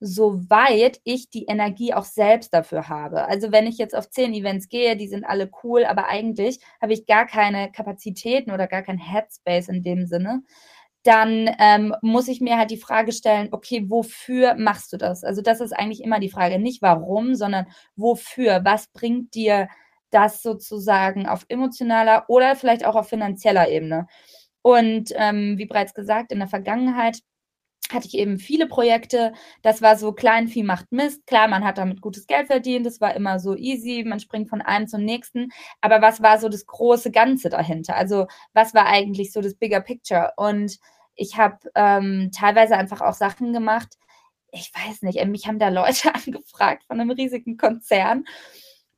soweit 0.00 1.00
ich 1.04 1.30
die 1.30 1.44
Energie 1.44 1.94
auch 1.94 2.04
selbst 2.04 2.52
dafür 2.52 2.88
habe. 2.88 3.24
Also 3.26 3.52
wenn 3.52 3.66
ich 3.68 3.78
jetzt 3.78 3.94
auf 3.94 4.10
zehn 4.10 4.34
Events 4.34 4.68
gehe, 4.68 4.96
die 4.96 5.06
sind 5.06 5.24
alle 5.24 5.48
cool, 5.62 5.84
aber 5.84 6.08
eigentlich 6.08 6.58
habe 6.80 6.92
ich 6.92 7.06
gar 7.06 7.24
keine 7.26 7.70
Kapazitäten 7.70 8.50
oder 8.50 8.66
gar 8.66 8.82
kein 8.82 8.98
Headspace 8.98 9.68
in 9.68 9.82
dem 9.84 10.06
Sinne, 10.06 10.42
dann 11.02 11.50
ähm, 11.58 11.94
muss 12.02 12.28
ich 12.28 12.40
mir 12.40 12.58
halt 12.58 12.70
die 12.70 12.76
Frage 12.76 13.12
stellen, 13.12 13.48
okay, 13.52 13.84
wofür 13.88 14.54
machst 14.54 14.92
du 14.92 14.96
das? 14.96 15.24
Also 15.24 15.42
das 15.42 15.60
ist 15.60 15.72
eigentlich 15.72 16.02
immer 16.02 16.20
die 16.20 16.30
Frage, 16.30 16.58
nicht 16.58 16.82
warum, 16.82 17.34
sondern 17.34 17.66
wofür? 17.96 18.60
Was 18.64 18.88
bringt 18.88 19.34
dir 19.34 19.68
das 20.10 20.42
sozusagen 20.42 21.26
auf 21.26 21.44
emotionaler 21.48 22.24
oder 22.28 22.54
vielleicht 22.56 22.84
auch 22.86 22.94
auf 22.96 23.08
finanzieller 23.08 23.68
Ebene? 23.68 24.06
Und 24.62 25.12
ähm, 25.16 25.58
wie 25.58 25.66
bereits 25.66 25.94
gesagt, 25.94 26.32
in 26.32 26.38
der 26.38 26.48
Vergangenheit 26.48 27.18
hatte 27.92 28.06
ich 28.06 28.14
eben 28.14 28.38
viele 28.38 28.66
Projekte. 28.66 29.32
Das 29.62 29.82
war 29.82 29.96
so 29.96 30.12
klein, 30.12 30.48
viel 30.48 30.64
macht 30.64 30.92
Mist. 30.92 31.26
Klar, 31.26 31.48
man 31.48 31.64
hat 31.64 31.78
damit 31.78 32.00
gutes 32.00 32.26
Geld 32.26 32.46
verdient. 32.46 32.86
Das 32.86 33.00
war 33.00 33.14
immer 33.14 33.38
so 33.38 33.56
easy. 33.56 34.04
Man 34.06 34.20
springt 34.20 34.48
von 34.48 34.62
einem 34.62 34.86
zum 34.86 35.04
nächsten. 35.04 35.50
Aber 35.80 36.02
was 36.02 36.22
war 36.22 36.38
so 36.38 36.48
das 36.48 36.66
große 36.66 37.10
Ganze 37.10 37.48
dahinter? 37.48 37.96
Also 37.96 38.26
was 38.52 38.74
war 38.74 38.86
eigentlich 38.86 39.32
so 39.32 39.40
das 39.40 39.54
Bigger 39.54 39.80
Picture? 39.80 40.32
Und 40.36 40.78
ich 41.14 41.36
habe 41.36 41.58
ähm, 41.74 42.30
teilweise 42.34 42.76
einfach 42.76 43.00
auch 43.00 43.14
Sachen 43.14 43.52
gemacht. 43.52 43.96
Ich 44.50 44.72
weiß 44.74 45.02
nicht, 45.02 45.24
mich 45.26 45.46
haben 45.46 45.58
da 45.58 45.68
Leute 45.68 46.14
angefragt 46.26 46.84
von 46.84 47.00
einem 47.00 47.10
riesigen 47.10 47.56
Konzern. 47.56 48.24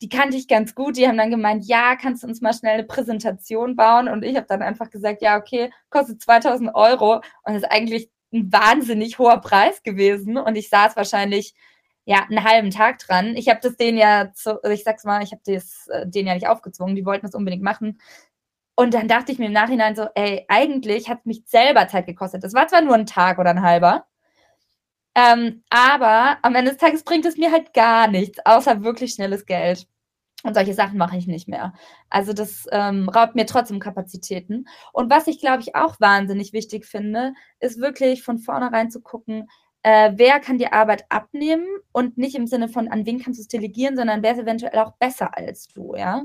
Die 0.00 0.08
kannte 0.08 0.36
ich 0.36 0.48
ganz 0.48 0.74
gut. 0.74 0.96
Die 0.96 1.08
haben 1.08 1.16
dann 1.16 1.30
gemeint, 1.30 1.64
ja, 1.66 1.96
kannst 1.96 2.22
du 2.22 2.26
uns 2.26 2.40
mal 2.40 2.52
schnell 2.52 2.74
eine 2.74 2.84
Präsentation 2.84 3.76
bauen? 3.76 4.08
Und 4.08 4.24
ich 4.24 4.36
habe 4.36 4.46
dann 4.46 4.62
einfach 4.62 4.90
gesagt, 4.90 5.22
ja, 5.22 5.38
okay, 5.38 5.72
kostet 5.90 6.20
2000 6.20 6.74
Euro. 6.74 7.20
Und 7.44 7.54
ist 7.54 7.64
eigentlich 7.64 8.10
ein 8.34 8.52
wahnsinnig 8.52 9.18
hoher 9.18 9.40
Preis 9.40 9.82
gewesen. 9.82 10.36
Und 10.36 10.56
ich 10.56 10.68
saß 10.68 10.96
wahrscheinlich 10.96 11.54
ja 12.04 12.24
einen 12.28 12.44
halben 12.44 12.70
Tag 12.70 12.98
dran. 12.98 13.36
Ich 13.36 13.48
habe 13.48 13.60
das 13.62 13.76
denen 13.76 13.98
ja, 13.98 14.32
zu, 14.32 14.62
also 14.62 14.74
ich 14.74 14.84
sag's 14.84 15.04
mal, 15.04 15.22
ich 15.22 15.32
habe 15.32 15.42
das 15.46 15.88
äh, 15.88 16.06
denen 16.06 16.28
ja 16.28 16.34
nicht 16.34 16.48
aufgezwungen. 16.48 16.96
Die 16.96 17.06
wollten 17.06 17.26
das 17.26 17.34
unbedingt 17.34 17.62
machen. 17.62 17.98
Und 18.76 18.94
dann 18.94 19.08
dachte 19.08 19.32
ich 19.32 19.38
mir 19.38 19.46
im 19.46 19.52
Nachhinein 19.52 19.96
so, 19.96 20.08
ey, 20.14 20.44
eigentlich 20.48 21.08
hat 21.08 21.26
mich 21.26 21.44
selber 21.46 21.88
Zeit 21.88 22.06
gekostet. 22.06 22.42
Das 22.44 22.54
war 22.54 22.66
zwar 22.68 22.82
nur 22.82 22.94
ein 22.94 23.06
Tag 23.06 23.38
oder 23.38 23.50
ein 23.50 23.62
halber, 23.62 24.06
ähm, 25.14 25.62
aber 25.70 26.38
am 26.42 26.54
Ende 26.56 26.72
des 26.72 26.80
Tages 26.80 27.04
bringt 27.04 27.24
es 27.24 27.36
mir 27.36 27.52
halt 27.52 27.72
gar 27.72 28.08
nichts, 28.08 28.38
außer 28.44 28.82
wirklich 28.82 29.14
schnelles 29.14 29.46
Geld. 29.46 29.86
Und 30.44 30.54
solche 30.54 30.74
Sachen 30.74 30.98
mache 30.98 31.16
ich 31.16 31.26
nicht 31.26 31.48
mehr. 31.48 31.72
Also 32.10 32.34
das 32.34 32.66
ähm, 32.70 33.08
raubt 33.08 33.34
mir 33.34 33.46
trotzdem 33.46 33.80
Kapazitäten. 33.80 34.66
Und 34.92 35.10
was 35.10 35.26
ich, 35.26 35.40
glaube 35.40 35.62
ich, 35.62 35.74
auch 35.74 35.98
wahnsinnig 36.00 36.52
wichtig 36.52 36.84
finde, 36.84 37.32
ist 37.60 37.80
wirklich 37.80 38.22
von 38.22 38.38
vornherein 38.38 38.90
zu 38.90 39.00
gucken, 39.00 39.48
äh, 39.82 40.12
wer 40.16 40.40
kann 40.40 40.58
die 40.58 40.70
Arbeit 40.70 41.06
abnehmen 41.08 41.66
und 41.92 42.18
nicht 42.18 42.36
im 42.36 42.46
Sinne 42.46 42.68
von, 42.68 42.88
an 42.88 43.06
wen 43.06 43.20
kannst 43.20 43.38
du 43.38 43.42
es 43.42 43.48
delegieren, 43.48 43.96
sondern 43.96 44.22
wer 44.22 44.32
ist 44.32 44.38
eventuell 44.38 44.78
auch 44.78 44.92
besser 44.98 45.36
als 45.36 45.68
du, 45.68 45.94
ja. 45.96 46.24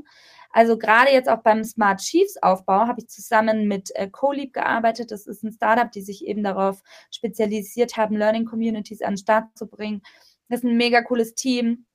Also 0.51 0.77
gerade 0.77 1.11
jetzt 1.11 1.29
auch 1.29 1.43
beim 1.43 1.63
Smart 1.63 1.99
Chiefs 2.01 2.37
Aufbau 2.41 2.87
habe 2.87 3.01
ich 3.01 3.07
zusammen 3.07 3.67
mit 3.67 3.91
äh, 3.95 4.09
CoLeap 4.09 4.53
gearbeitet. 4.53 5.11
Das 5.11 5.27
ist 5.27 5.43
ein 5.43 5.51
Startup, 5.51 5.91
die 5.91 6.01
sich 6.01 6.25
eben 6.25 6.43
darauf 6.43 6.81
spezialisiert 7.11 7.97
haben, 7.97 8.17
Learning 8.17 8.45
Communities 8.45 9.01
an 9.01 9.13
den 9.13 9.17
Start 9.17 9.45
zu 9.57 9.67
bringen. 9.67 10.01
Das 10.49 10.61
ist 10.61 10.65
ein 10.65 10.77
mega 10.77 11.01
cooles 11.03 11.35
Team 11.35 11.85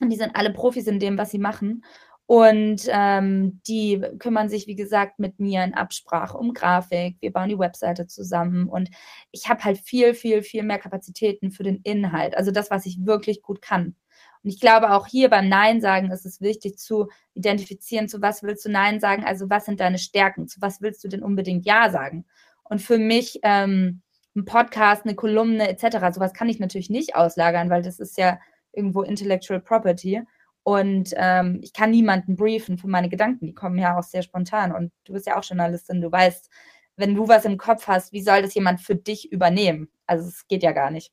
und 0.00 0.10
die 0.10 0.16
sind 0.16 0.36
alle 0.36 0.52
Profis 0.52 0.86
in 0.86 0.98
dem, 0.98 1.18
was 1.18 1.30
sie 1.30 1.38
machen. 1.38 1.84
Und 2.26 2.88
ähm, 2.88 3.60
die 3.68 4.02
kümmern 4.18 4.48
sich, 4.48 4.66
wie 4.66 4.76
gesagt, 4.76 5.18
mit 5.18 5.40
mir 5.40 5.62
in 5.62 5.74
Absprache 5.74 6.38
um 6.38 6.54
Grafik. 6.54 7.18
Wir 7.20 7.32
bauen 7.32 7.50
die 7.50 7.58
Webseite 7.58 8.06
zusammen 8.06 8.68
und 8.68 8.88
ich 9.30 9.48
habe 9.50 9.62
halt 9.62 9.78
viel, 9.78 10.14
viel, 10.14 10.42
viel 10.42 10.62
mehr 10.62 10.78
Kapazitäten 10.78 11.50
für 11.50 11.64
den 11.64 11.80
Inhalt. 11.82 12.34
Also 12.34 12.50
das, 12.50 12.70
was 12.70 12.86
ich 12.86 13.04
wirklich 13.04 13.42
gut 13.42 13.60
kann. 13.60 13.94
Und 14.42 14.50
ich 14.50 14.58
glaube, 14.58 14.92
auch 14.92 15.06
hier 15.06 15.28
beim 15.28 15.48
Nein 15.48 15.82
sagen 15.82 16.10
ist 16.10 16.24
es 16.24 16.40
wichtig 16.40 16.78
zu 16.78 17.08
identifizieren, 17.34 18.08
zu 18.08 18.22
was 18.22 18.42
willst 18.42 18.64
du 18.64 18.70
Nein 18.70 19.00
sagen, 19.00 19.24
also 19.24 19.50
was 19.50 19.66
sind 19.66 19.80
deine 19.80 19.98
Stärken, 19.98 20.48
zu 20.48 20.62
was 20.62 20.80
willst 20.80 21.04
du 21.04 21.08
denn 21.08 21.22
unbedingt 21.22 21.66
Ja 21.66 21.90
sagen. 21.90 22.24
Und 22.62 22.80
für 22.80 22.98
mich 22.98 23.40
ähm, 23.42 24.00
ein 24.34 24.46
Podcast, 24.46 25.04
eine 25.04 25.14
Kolumne 25.14 25.68
etc., 25.68 26.14
sowas 26.14 26.32
kann 26.32 26.48
ich 26.48 26.58
natürlich 26.58 26.90
nicht 26.90 27.16
auslagern, 27.16 27.68
weil 27.68 27.82
das 27.82 28.00
ist 28.00 28.16
ja 28.16 28.38
irgendwo 28.74 29.02
Intellectual 29.02 29.60
Property. 29.60 30.22
Und 30.62 31.10
ähm, 31.16 31.60
ich 31.62 31.72
kann 31.72 31.90
niemanden 31.90 32.36
briefen 32.36 32.78
für 32.78 32.88
meine 32.88 33.10
Gedanken, 33.10 33.46
die 33.46 33.54
kommen 33.54 33.78
ja 33.78 33.98
auch 33.98 34.02
sehr 34.02 34.22
spontan. 34.22 34.72
Und 34.72 34.92
du 35.04 35.12
bist 35.12 35.26
ja 35.26 35.38
auch 35.38 35.44
Journalistin, 35.44 36.00
du 36.00 36.10
weißt, 36.10 36.50
wenn 36.96 37.14
du 37.14 37.28
was 37.28 37.44
im 37.44 37.58
Kopf 37.58 37.86
hast, 37.86 38.12
wie 38.12 38.22
soll 38.22 38.42
das 38.42 38.54
jemand 38.54 38.80
für 38.80 38.96
dich 38.96 39.30
übernehmen? 39.30 39.88
Also 40.06 40.28
es 40.28 40.46
geht 40.48 40.62
ja 40.62 40.72
gar 40.72 40.90
nicht. 40.90 41.12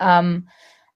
Ähm, 0.00 0.48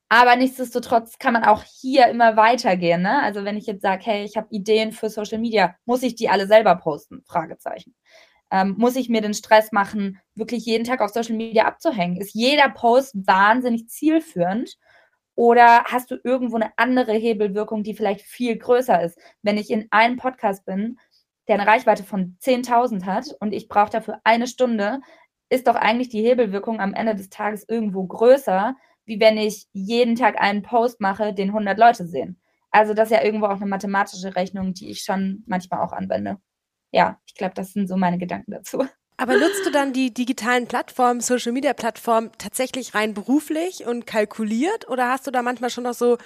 aber 0.09 0.35
nichtsdestotrotz 0.35 1.19
kann 1.19 1.35
man 1.35 1.45
auch 1.45 1.63
hier 1.63 2.09
immer 2.09 2.37
weitergehen. 2.37 3.03
Ne? 3.03 3.23
Also 3.23 3.45
wenn 3.45 3.57
ich 3.57 3.67
jetzt 3.67 3.83
sage, 3.83 4.03
hey, 4.05 4.25
ich 4.25 4.37
habe 4.37 4.49
Ideen 4.51 4.91
für 4.91 5.09
Social 5.09 5.39
Media, 5.39 5.77
muss 5.85 6.03
ich 6.03 6.17
die 6.17 6.29
alle 6.29 6.49
selber 6.49 6.75
posten? 6.75 7.23
Fragezeichen. 7.27 7.95
Ähm, 8.51 8.75
muss 8.77 8.97
ich 8.97 9.09
mir 9.09 9.21
den 9.21 9.35
Stress 9.35 9.71
machen, 9.71 10.19
wirklich 10.35 10.65
jeden 10.65 10.85
Tag 10.85 11.01
auf 11.01 11.13
Social 11.13 11.37
Media 11.37 11.67
abzuhängen? 11.67 12.17
Ist 12.17 12.35
jeder 12.35 12.69
Post 12.71 13.15
wahnsinnig 13.25 13.89
zielführend? 13.89 14.77
Oder 15.41 15.85
hast 15.85 16.11
du 16.11 16.19
irgendwo 16.23 16.57
eine 16.57 16.71
andere 16.77 17.15
Hebelwirkung, 17.15 17.83
die 17.83 17.95
vielleicht 17.95 18.21
viel 18.21 18.59
größer 18.59 19.03
ist? 19.03 19.19
Wenn 19.41 19.57
ich 19.57 19.71
in 19.71 19.89
einem 19.91 20.19
Podcast 20.19 20.67
bin, 20.67 20.99
der 21.49 21.55
eine 21.55 21.67
Reichweite 21.67 22.05
von 22.05 22.37
10.000 22.43 23.07
hat 23.07 23.35
und 23.41 23.55
ich 23.55 23.67
brauche 23.67 23.89
dafür 23.89 24.21
eine 24.23 24.47
Stunde, 24.47 25.01
ist 25.49 25.67
doch 25.67 25.77
eigentlich 25.77 26.11
die 26.11 26.21
Hebelwirkung 26.21 26.79
am 26.79 26.93
Ende 26.93 27.15
des 27.15 27.31
Tages 27.31 27.65
irgendwo 27.67 28.07
größer, 28.07 28.77
wie 29.07 29.19
wenn 29.19 29.39
ich 29.39 29.67
jeden 29.73 30.15
Tag 30.15 30.39
einen 30.39 30.61
Post 30.61 31.01
mache, 31.01 31.33
den 31.33 31.49
100 31.49 31.79
Leute 31.79 32.07
sehen. 32.07 32.39
Also 32.71 32.93
das 32.93 33.11
ist 33.11 33.17
ja 33.17 33.25
irgendwo 33.25 33.47
auch 33.47 33.63
eine 33.63 33.65
mathematische 33.65 34.37
Rechnung, 34.37 34.75
die 34.75 34.91
ich 34.91 35.05
schon 35.05 35.43
manchmal 35.47 35.81
auch 35.81 35.95
anwende. 35.95 36.37
Ja, 36.93 37.19
ich 37.25 37.35
glaube, 37.35 37.55
das 37.55 37.73
sind 37.73 37.89
so 37.89 37.97
meine 37.97 38.19
Gedanken 38.19 38.51
dazu. 38.51 38.85
Aber 39.21 39.37
nutzt 39.37 39.67
du 39.67 39.71
dann 39.71 39.93
die 39.93 40.15
digitalen 40.15 40.67
Plattformen, 40.67 41.21
Social 41.21 41.53
Media 41.53 41.75
Plattformen 41.75 42.31
tatsächlich 42.39 42.95
rein 42.95 43.13
beruflich 43.13 43.85
und 43.85 44.07
kalkuliert 44.07 44.89
oder 44.89 45.11
hast 45.11 45.27
du 45.27 45.31
da 45.31 45.43
manchmal 45.43 45.69
schon 45.69 45.85
noch 45.85 45.93
so, 45.93 46.17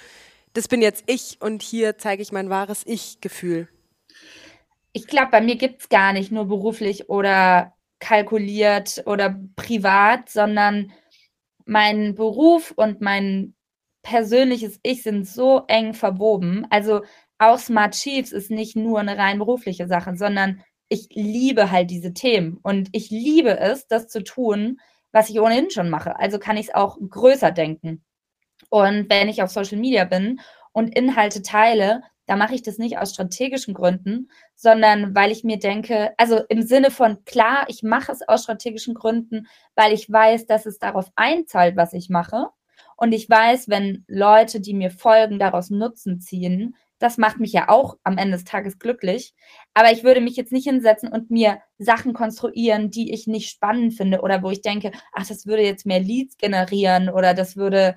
das 0.53 0.69
bin 0.69 0.81
jetzt 0.81 1.03
ich 1.05 1.41
und 1.41 1.61
hier 1.61 1.97
zeige 1.97 2.21
ich 2.21 2.31
mein 2.31 2.49
wahres 2.49 2.83
Ich-Gefühl? 2.85 3.67
Ich 4.93 5.07
glaube, 5.07 5.27
bei 5.31 5.41
mir 5.41 5.57
gibt 5.57 5.81
es 5.81 5.89
gar 5.89 6.13
nicht 6.13 6.31
nur 6.31 6.45
beruflich 6.45 7.09
oder 7.09 7.73
kalkuliert 7.99 9.03
oder 9.05 9.41
privat, 9.57 10.29
sondern 10.29 10.93
mein 11.65 12.15
Beruf 12.15 12.71
und 12.77 13.01
mein 13.01 13.55
persönliches 14.03 14.79
Ich 14.83 15.03
sind 15.03 15.27
so 15.27 15.65
eng 15.67 15.95
verwoben. 15.95 16.65
Also 16.69 17.01
auch 17.39 17.59
Smart 17.59 17.93
Chiefs 17.93 18.31
ist 18.31 18.51
nicht 18.51 18.77
nur 18.77 19.01
eine 19.01 19.17
rein 19.17 19.39
berufliche 19.39 19.85
Sache, 19.85 20.15
sondern 20.15 20.63
ich 20.89 21.07
liebe 21.11 21.71
halt 21.71 21.89
diese 21.89 22.13
Themen 22.13 22.59
und 22.61 22.89
ich 22.91 23.09
liebe 23.09 23.59
es, 23.59 23.87
das 23.87 24.07
zu 24.07 24.23
tun, 24.23 24.79
was 25.11 25.29
ich 25.29 25.39
ohnehin 25.39 25.69
schon 25.71 25.89
mache. 25.89 26.19
Also 26.19 26.39
kann 26.39 26.57
ich 26.57 26.67
es 26.67 26.75
auch 26.75 26.97
größer 26.99 27.51
denken. 27.51 28.03
Und 28.69 29.09
wenn 29.09 29.29
ich 29.29 29.41
auf 29.41 29.51
Social 29.51 29.77
Media 29.77 30.05
bin 30.05 30.39
und 30.73 30.95
Inhalte 30.95 31.41
teile, 31.41 32.01
da 32.25 32.35
mache 32.35 32.55
ich 32.55 32.63
das 32.63 32.77
nicht 32.77 32.97
aus 32.97 33.13
strategischen 33.13 33.73
Gründen, 33.73 34.29
sondern 34.55 35.15
weil 35.15 35.31
ich 35.31 35.43
mir 35.43 35.59
denke, 35.59 36.13
also 36.17 36.41
im 36.49 36.63
Sinne 36.63 36.91
von, 36.91 37.23
klar, 37.25 37.65
ich 37.67 37.83
mache 37.83 38.11
es 38.11 38.27
aus 38.27 38.43
strategischen 38.43 38.95
Gründen, 38.95 39.47
weil 39.75 39.93
ich 39.93 40.11
weiß, 40.11 40.47
dass 40.47 40.65
es 40.65 40.79
darauf 40.79 41.11
einzahlt, 41.15 41.75
was 41.75 41.93
ich 41.93 42.09
mache. 42.09 42.47
Und 42.97 43.11
ich 43.11 43.29
weiß, 43.29 43.69
wenn 43.69 44.05
Leute, 44.07 44.59
die 44.59 44.73
mir 44.73 44.89
folgen, 44.89 45.37
daraus 45.37 45.69
Nutzen 45.69 46.19
ziehen, 46.19 46.75
das 47.05 47.19
macht 47.19 47.39
mich 47.39 47.53
ja 47.53 47.69
auch 47.69 47.97
am 48.03 48.17
Ende 48.17 48.35
des 48.35 48.45
Tages 48.45 48.79
glücklich. 48.79 49.35
Aber 49.75 49.91
ich 49.91 50.03
würde 50.03 50.21
mich 50.21 50.35
jetzt 50.35 50.51
nicht 50.51 50.67
hinsetzen 50.67 51.09
und 51.09 51.29
mir 51.29 51.59
Sachen 51.77 52.13
konstruieren, 52.13 52.89
die 52.89 53.13
ich 53.13 53.27
nicht 53.27 53.51
spannend 53.51 53.93
finde 53.93 54.21
oder 54.21 54.41
wo 54.41 54.49
ich 54.49 54.61
denke, 54.61 54.91
ach, 55.13 55.27
das 55.27 55.45
würde 55.45 55.63
jetzt 55.63 55.85
mehr 55.85 55.99
Leads 55.99 56.37
generieren 56.37 57.09
oder 57.09 57.35
das 57.35 57.57
würde 57.57 57.93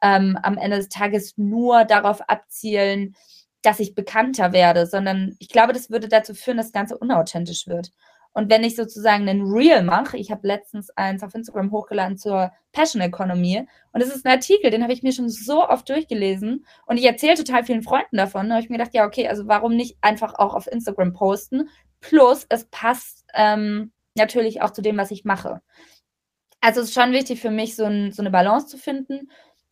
ähm, 0.00 0.38
am 0.42 0.56
Ende 0.58 0.76
des 0.76 0.88
Tages 0.88 1.36
nur 1.36 1.84
darauf 1.84 2.20
abzielen, 2.28 3.16
dass 3.62 3.80
ich 3.80 3.96
bekannter 3.96 4.52
werde, 4.52 4.86
sondern 4.86 5.34
ich 5.40 5.48
glaube, 5.48 5.72
das 5.72 5.90
würde 5.90 6.08
dazu 6.08 6.32
führen, 6.32 6.56
dass 6.56 6.66
das 6.66 6.72
Ganze 6.72 6.98
unauthentisch 6.98 7.66
wird. 7.66 7.90
Und 8.34 8.50
wenn 8.50 8.64
ich 8.64 8.76
sozusagen 8.76 9.28
einen 9.28 9.42
Reel 9.42 9.82
mache, 9.82 10.16
ich 10.16 10.30
habe 10.30 10.46
letztens 10.46 10.90
eins 10.90 11.22
auf 11.22 11.34
Instagram 11.34 11.70
hochgeladen 11.70 12.16
zur 12.16 12.52
Passion 12.72 13.02
Economy 13.02 13.66
und 13.92 14.00
es 14.00 14.14
ist 14.14 14.24
ein 14.24 14.32
Artikel, 14.32 14.70
den 14.70 14.82
habe 14.82 14.92
ich 14.92 15.02
mir 15.02 15.12
schon 15.12 15.28
so 15.28 15.68
oft 15.68 15.88
durchgelesen 15.88 16.64
und 16.86 16.96
ich 16.96 17.04
erzähle 17.04 17.34
total 17.34 17.64
vielen 17.64 17.82
Freunden 17.82 18.16
davon. 18.16 18.48
Da 18.48 18.54
habe 18.54 18.64
ich 18.64 18.70
mir 18.70 18.78
gedacht, 18.78 18.94
ja, 18.94 19.06
okay, 19.06 19.28
also 19.28 19.48
warum 19.48 19.76
nicht 19.76 19.98
einfach 20.00 20.34
auch 20.34 20.54
auf 20.54 20.66
Instagram 20.66 21.12
posten? 21.12 21.68
Plus, 22.00 22.46
es 22.48 22.64
passt 22.66 23.24
ähm, 23.34 23.92
natürlich 24.14 24.62
auch 24.62 24.70
zu 24.70 24.82
dem, 24.82 24.96
was 24.96 25.10
ich 25.10 25.24
mache. 25.24 25.60
Also 26.60 26.80
es 26.80 26.88
ist 26.88 26.94
schon 26.94 27.12
wichtig 27.12 27.40
für 27.40 27.50
mich, 27.50 27.76
so, 27.76 27.84
ein, 27.84 28.12
so 28.12 28.22
eine 28.22 28.30
Balance 28.30 28.68
zu 28.68 28.78
finden 28.78 29.30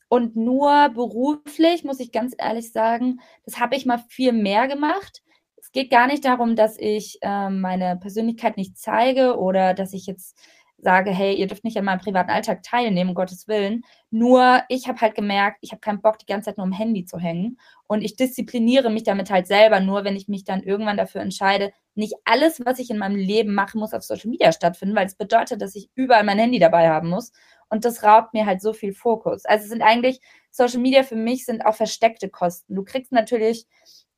und 0.08 0.34
nur 0.36 0.88
beruflich, 0.88 1.84
muss 1.84 2.00
ich 2.00 2.10
ganz 2.10 2.34
ehrlich 2.36 2.72
sagen, 2.72 3.20
das 3.44 3.60
habe 3.60 3.76
ich 3.76 3.86
mal 3.86 4.02
viel 4.08 4.32
mehr 4.32 4.66
gemacht. 4.66 5.22
Es 5.60 5.72
geht 5.72 5.90
gar 5.90 6.06
nicht 6.06 6.24
darum, 6.24 6.56
dass 6.56 6.76
ich 6.78 7.18
äh, 7.22 7.50
meine 7.50 7.96
Persönlichkeit 7.96 8.56
nicht 8.56 8.78
zeige 8.78 9.38
oder 9.38 9.74
dass 9.74 9.92
ich 9.92 10.06
jetzt 10.06 10.36
sage, 10.82 11.10
hey, 11.10 11.34
ihr 11.34 11.46
dürft 11.46 11.64
nicht 11.64 11.76
an 11.76 11.84
meinem 11.84 12.00
privaten 12.00 12.30
Alltag 12.30 12.62
teilnehmen, 12.62 13.10
um 13.10 13.14
Gottes 13.14 13.48
Willen. 13.48 13.82
Nur 14.10 14.62
ich 14.68 14.88
habe 14.88 15.00
halt 15.00 15.14
gemerkt, 15.14 15.58
ich 15.60 15.72
habe 15.72 15.80
keinen 15.80 16.00
Bock, 16.00 16.18
die 16.18 16.26
ganze 16.26 16.46
Zeit 16.46 16.56
nur 16.56 16.66
am 16.66 16.72
Handy 16.72 17.04
zu 17.04 17.18
hängen. 17.18 17.58
Und 17.86 18.02
ich 18.02 18.16
diszipliniere 18.16 18.90
mich 18.90 19.02
damit 19.02 19.30
halt 19.30 19.46
selber 19.46 19.80
nur, 19.80 20.04
wenn 20.04 20.16
ich 20.16 20.28
mich 20.28 20.44
dann 20.44 20.62
irgendwann 20.62 20.96
dafür 20.96 21.20
entscheide, 21.20 21.72
nicht 21.94 22.14
alles, 22.24 22.60
was 22.64 22.78
ich 22.78 22.90
in 22.90 22.98
meinem 22.98 23.16
Leben 23.16 23.54
mache, 23.54 23.78
muss 23.78 23.92
auf 23.92 24.02
Social 24.02 24.30
Media 24.30 24.52
stattfinden, 24.52 24.96
weil 24.96 25.06
es 25.06 25.16
bedeutet, 25.16 25.60
dass 25.60 25.74
ich 25.74 25.90
überall 25.94 26.24
mein 26.24 26.38
Handy 26.38 26.58
dabei 26.58 26.88
haben 26.88 27.10
muss. 27.10 27.32
Und 27.68 27.84
das 27.84 28.02
raubt 28.02 28.32
mir 28.32 28.46
halt 28.46 28.62
so 28.62 28.72
viel 28.72 28.92
Fokus. 28.94 29.44
Also 29.44 29.68
sind 29.68 29.82
eigentlich, 29.82 30.20
Social 30.50 30.80
Media 30.80 31.02
für 31.02 31.16
mich 31.16 31.44
sind 31.44 31.64
auch 31.64 31.74
versteckte 31.74 32.28
Kosten. 32.28 32.74
Du 32.74 32.84
kriegst 32.84 33.12
natürlich 33.12 33.66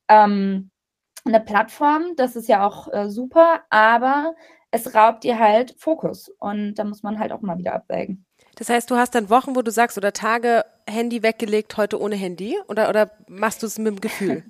ähm, 0.08 0.70
eine 1.24 1.40
Plattform, 1.40 2.16
das 2.16 2.36
ist 2.36 2.48
ja 2.48 2.66
auch 2.66 2.92
äh, 2.92 3.08
super, 3.08 3.62
aber 3.70 4.34
es 4.70 4.94
raubt 4.94 5.24
dir 5.24 5.38
halt 5.38 5.74
Fokus. 5.78 6.28
Und 6.38 6.74
da 6.74 6.84
muss 6.84 7.02
man 7.02 7.18
halt 7.18 7.32
auch 7.32 7.42
mal 7.42 7.58
wieder 7.58 7.74
abwägen. 7.74 8.24
Das 8.56 8.68
heißt, 8.68 8.90
du 8.90 8.96
hast 8.96 9.14
dann 9.14 9.30
Wochen, 9.30 9.56
wo 9.56 9.62
du 9.62 9.70
sagst, 9.70 9.96
oder 9.96 10.12
Tage 10.12 10.64
Handy 10.88 11.22
weggelegt, 11.22 11.76
heute 11.76 12.00
ohne 12.00 12.16
Handy? 12.16 12.58
Oder, 12.68 12.88
oder 12.88 13.12
machst 13.28 13.62
du 13.62 13.66
es 13.66 13.78
mit 13.78 13.94
dem 13.94 14.00
Gefühl? 14.00 14.44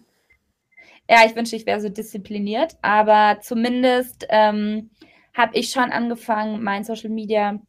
ja, 1.10 1.18
ich 1.26 1.36
wünschte, 1.36 1.56
ich 1.56 1.66
wäre 1.66 1.80
so 1.80 1.88
diszipliniert, 1.88 2.76
aber 2.82 3.40
zumindest 3.40 4.26
ähm, 4.28 4.90
habe 5.34 5.56
ich 5.56 5.70
schon 5.70 5.92
angefangen, 5.92 6.62
mein 6.62 6.84
Social 6.84 7.10
Media 7.10 7.60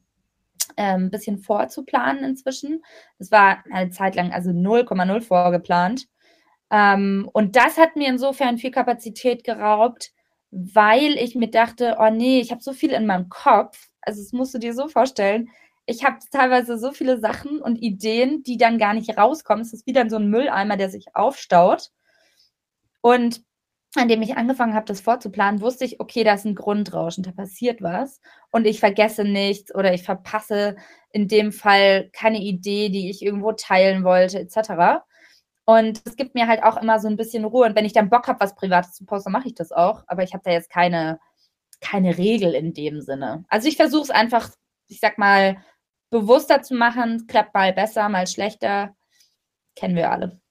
ein 0.76 1.04
ähm, 1.04 1.12
bisschen 1.12 1.38
vorzuplanen 1.38 2.24
inzwischen. 2.24 2.84
Das 3.20 3.32
war 3.32 3.64
eine 3.72 3.92
Zeit 3.92 4.16
lang 4.16 4.32
also 4.32 4.50
0,0 4.52 5.22
vorgeplant. 5.22 6.08
Ähm, 6.72 7.30
und 7.34 7.56
das 7.56 7.78
hat 7.78 7.96
mir 7.96 8.08
insofern 8.10 8.58
viel 8.58 8.72
Kapazität 8.72 9.44
geraubt, 9.44 10.12
weil 10.52 11.14
ich 11.14 11.36
mir 11.36 11.50
dachte, 11.50 11.98
oh 12.00 12.10
nee, 12.10 12.40
ich 12.40 12.52
habe 12.52 12.62
so 12.62 12.74
viel 12.74 12.92
in 12.92 13.06
meinem 13.06 13.30
Kopf. 13.30 13.90
Also 14.02 14.22
das 14.22 14.34
musst 14.34 14.54
du 14.54 14.60
dir 14.60 14.74
so 14.74 14.88
vorstellen. 14.88 15.50
Ich 15.86 16.04
habe 16.04 16.18
teilweise 16.32 16.78
so 16.78 16.92
viele 16.92 17.20
Sachen 17.20 17.62
und 17.62 17.78
Ideen, 17.78 18.44
die 18.44 18.58
dann 18.58 18.78
gar 18.78 18.94
nicht 18.94 19.18
rauskommen. 19.18 19.64
Es 19.64 19.74
ist 19.74 19.86
wie 19.88 19.94
dann 19.94 20.10
so 20.10 20.18
ein 20.18 20.30
Mülleimer, 20.30 20.78
der 20.78 20.90
sich 20.90 21.16
aufstaut. 21.16 21.92
Und 23.02 23.44
an 23.96 24.08
dem 24.08 24.22
ich 24.22 24.38
angefangen 24.38 24.74
habe, 24.74 24.86
das 24.86 25.02
vorzuplanen, 25.02 25.62
wusste 25.62 25.86
ich, 25.86 26.00
okay, 26.00 26.24
da 26.24 26.34
ist 26.34 26.46
ein 26.46 26.56
Grundrauschen, 26.56 27.24
da 27.24 27.32
passiert 27.32 27.82
was 27.82 28.22
und 28.52 28.66
ich 28.66 28.80
vergesse 28.80 29.24
nichts 29.24 29.74
oder 29.76 29.94
ich 29.94 30.04
verpasse 30.04 30.76
in 31.12 31.28
dem 31.28 31.52
Fall 31.52 32.10
keine 32.12 32.40
Idee, 32.40 32.90
die 32.90 33.10
ich 33.10 33.22
irgendwo 33.22 33.52
teilen 33.52 34.04
wollte, 34.04 34.40
etc. 34.40 35.04
Und 35.66 36.02
es 36.06 36.16
gibt 36.16 36.36
mir 36.36 36.48
halt 36.48 36.64
auch 36.64 36.78
immer 36.78 37.00
so 37.00 37.08
ein 37.08 37.16
bisschen 37.16 37.46
Ruhe. 37.46 37.66
Und 37.66 37.76
wenn 37.76 37.86
ich 37.86 37.94
dann 37.94 38.10
Bock 38.10 38.28
habe, 38.28 38.40
was 38.40 38.56
Privates 38.56 38.94
zu 38.94 39.06
posten, 39.06 39.32
mache 39.32 39.48
ich 39.48 39.56
das 39.56 39.72
auch. 39.72 40.04
Aber 40.08 40.24
ich 40.24 40.34
habe 40.34 40.44
da 40.44 40.52
jetzt 40.52 40.70
keine, 40.70 41.20
keine 41.80 42.18
Regel 42.18 42.54
in 42.54 42.74
dem 42.74 43.02
Sinne. 43.02 43.46
Also 43.48 43.68
ich 43.68 43.78
versuche 43.78 44.04
es 44.04 44.10
einfach, 44.10 44.50
ich 44.88 45.00
sag 45.00 45.18
mal, 45.18 45.58
bewusster 46.10 46.62
zu 46.62 46.76
machen. 46.76 47.28
Klappt 47.28 47.54
mal 47.54 47.74
besser, 47.74 48.10
mal 48.10 48.28
schlechter. 48.28 48.96
Kennen 49.76 49.96
wir 49.96 50.12
alle. 50.12 50.43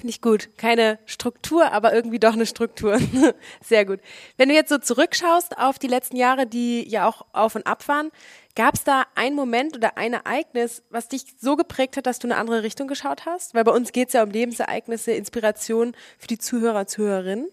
Finde 0.00 0.12
ich 0.12 0.22
gut. 0.22 0.48
Keine 0.56 0.98
Struktur, 1.04 1.72
aber 1.72 1.92
irgendwie 1.92 2.18
doch 2.18 2.32
eine 2.32 2.46
Struktur. 2.46 2.98
Sehr 3.62 3.84
gut. 3.84 4.00
Wenn 4.38 4.48
du 4.48 4.54
jetzt 4.54 4.70
so 4.70 4.78
zurückschaust 4.78 5.58
auf 5.58 5.78
die 5.78 5.88
letzten 5.88 6.16
Jahre, 6.16 6.46
die 6.46 6.88
ja 6.88 7.06
auch 7.06 7.26
auf 7.34 7.54
und 7.54 7.66
ab 7.66 7.86
waren, 7.86 8.10
gab 8.56 8.76
es 8.76 8.84
da 8.84 9.04
einen 9.14 9.36
Moment 9.36 9.76
oder 9.76 9.98
ein 9.98 10.14
Ereignis, 10.14 10.82
was 10.88 11.08
dich 11.08 11.26
so 11.38 11.54
geprägt 11.54 11.98
hat, 11.98 12.06
dass 12.06 12.18
du 12.18 12.28
eine 12.28 12.38
andere 12.38 12.62
Richtung 12.62 12.88
geschaut 12.88 13.26
hast? 13.26 13.52
Weil 13.52 13.64
bei 13.64 13.72
uns 13.72 13.92
geht 13.92 14.08
es 14.08 14.14
ja 14.14 14.22
um 14.22 14.30
Lebensereignisse, 14.30 15.12
Inspiration 15.12 15.94
für 16.16 16.28
die 16.28 16.38
Zuhörer, 16.38 16.86
Zuhörerinnen. 16.86 17.50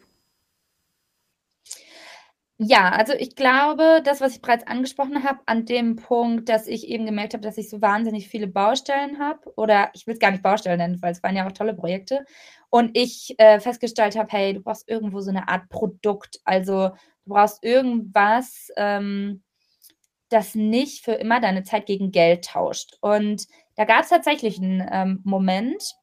Ja, 2.60 2.90
also 2.90 3.14
ich 3.14 3.36
glaube, 3.36 4.02
das, 4.04 4.20
was 4.20 4.34
ich 4.36 4.42
bereits 4.42 4.66
angesprochen 4.66 5.24
habe, 5.24 5.40
an 5.46 5.66
dem 5.66 5.96
Punkt, 5.96 6.50
dass 6.50 6.66
ich 6.66 6.88
eben 6.88 7.06
gemerkt 7.06 7.34
habe, 7.36 7.44
dass 7.44 7.58
ich 7.60 7.70
so 7.70 7.82
wahnsinnig 7.84 8.30
viele 8.30 8.48
Baustellen 8.48 9.20
habe, 9.20 9.40
oder 9.56 9.92
ich 9.94 10.08
will 10.08 10.16
es 10.16 10.20
gar 10.20 10.32
nicht 10.32 10.42
Baustellen 10.42 10.80
nennen, 10.80 11.00
weil 11.04 11.12
es 11.12 11.22
waren 11.22 11.36
ja 11.36 11.46
auch 11.48 11.52
tolle 11.52 11.76
Projekte, 11.76 12.26
und 12.72 12.98
ich 12.98 13.36
äh, 13.38 13.60
festgestellt 13.60 14.18
habe, 14.18 14.30
hey, 14.32 14.54
du 14.54 14.62
brauchst 14.62 14.90
irgendwo 14.90 15.22
so 15.22 15.30
eine 15.30 15.48
Art 15.48 15.70
Produkt, 15.70 16.40
also 16.46 16.90
du 17.26 17.34
brauchst 17.34 17.64
irgendwas, 17.64 18.70
ähm, 18.76 19.44
das 20.30 20.56
nicht 20.56 21.04
für 21.06 21.14
immer 21.14 21.40
deine 21.42 21.64
Zeit 21.64 21.86
gegen 21.88 22.12
Geld 22.12 22.46
tauscht. 22.46 22.98
Und 23.02 23.48
da 23.76 23.86
gab 23.86 24.04
es 24.04 24.10
tatsächlich 24.10 24.60
einen 24.62 24.88
ähm, 24.92 25.22
Moment. 25.24 25.96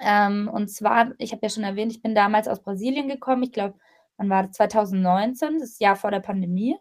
Ähm, 0.00 0.50
und 0.52 0.68
zwar, 0.70 1.12
ich 1.18 1.32
habe 1.32 1.40
ja 1.44 1.48
schon 1.50 1.64
erwähnt, 1.64 1.92
ich 1.92 2.02
bin 2.02 2.14
damals 2.14 2.48
aus 2.48 2.62
Brasilien 2.62 3.08
gekommen. 3.08 3.42
Ich 3.44 3.52
glaube, 3.52 3.78
wann 4.16 4.30
war 4.30 4.44
das? 4.44 4.52
2019, 4.52 5.58
das 5.58 5.78
Jahr 5.78 5.96
vor 5.96 6.10
der 6.10 6.20
Pandemie. 6.20 6.76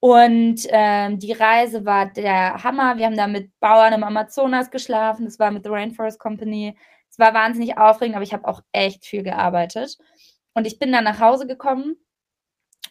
Und 0.00 0.66
ähm, 0.68 1.18
die 1.18 1.32
Reise 1.32 1.84
war 1.84 2.06
der 2.06 2.62
Hammer. 2.62 2.98
Wir 2.98 3.06
haben 3.06 3.16
da 3.16 3.26
mit 3.26 3.50
Bauern 3.60 3.92
im 3.92 4.04
Amazonas 4.04 4.70
geschlafen. 4.70 5.24
Das 5.24 5.38
war 5.38 5.50
mit 5.50 5.64
The 5.64 5.70
Rainforest 5.70 6.18
Company. 6.18 6.76
Es 7.10 7.18
war 7.18 7.34
wahnsinnig 7.34 7.78
aufregend, 7.78 8.14
aber 8.14 8.24
ich 8.24 8.34
habe 8.34 8.46
auch 8.46 8.60
echt 8.72 9.06
viel 9.06 9.22
gearbeitet. 9.22 9.96
Und 10.54 10.66
ich 10.66 10.78
bin 10.78 10.92
dann 10.92 11.04
nach 11.04 11.20
Hause 11.20 11.46
gekommen 11.46 11.96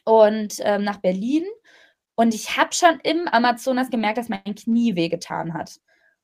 und 0.03 0.55
ähm, 0.59 0.83
nach 0.83 0.97
Berlin. 0.97 1.45
Und 2.15 2.33
ich 2.33 2.57
habe 2.57 2.73
schon 2.73 2.99
im 3.03 3.27
Amazonas 3.27 3.89
gemerkt, 3.89 4.17
dass 4.17 4.29
mein 4.29 4.55
Knie 4.55 4.95
wehgetan 4.95 5.53
hat. 5.53 5.79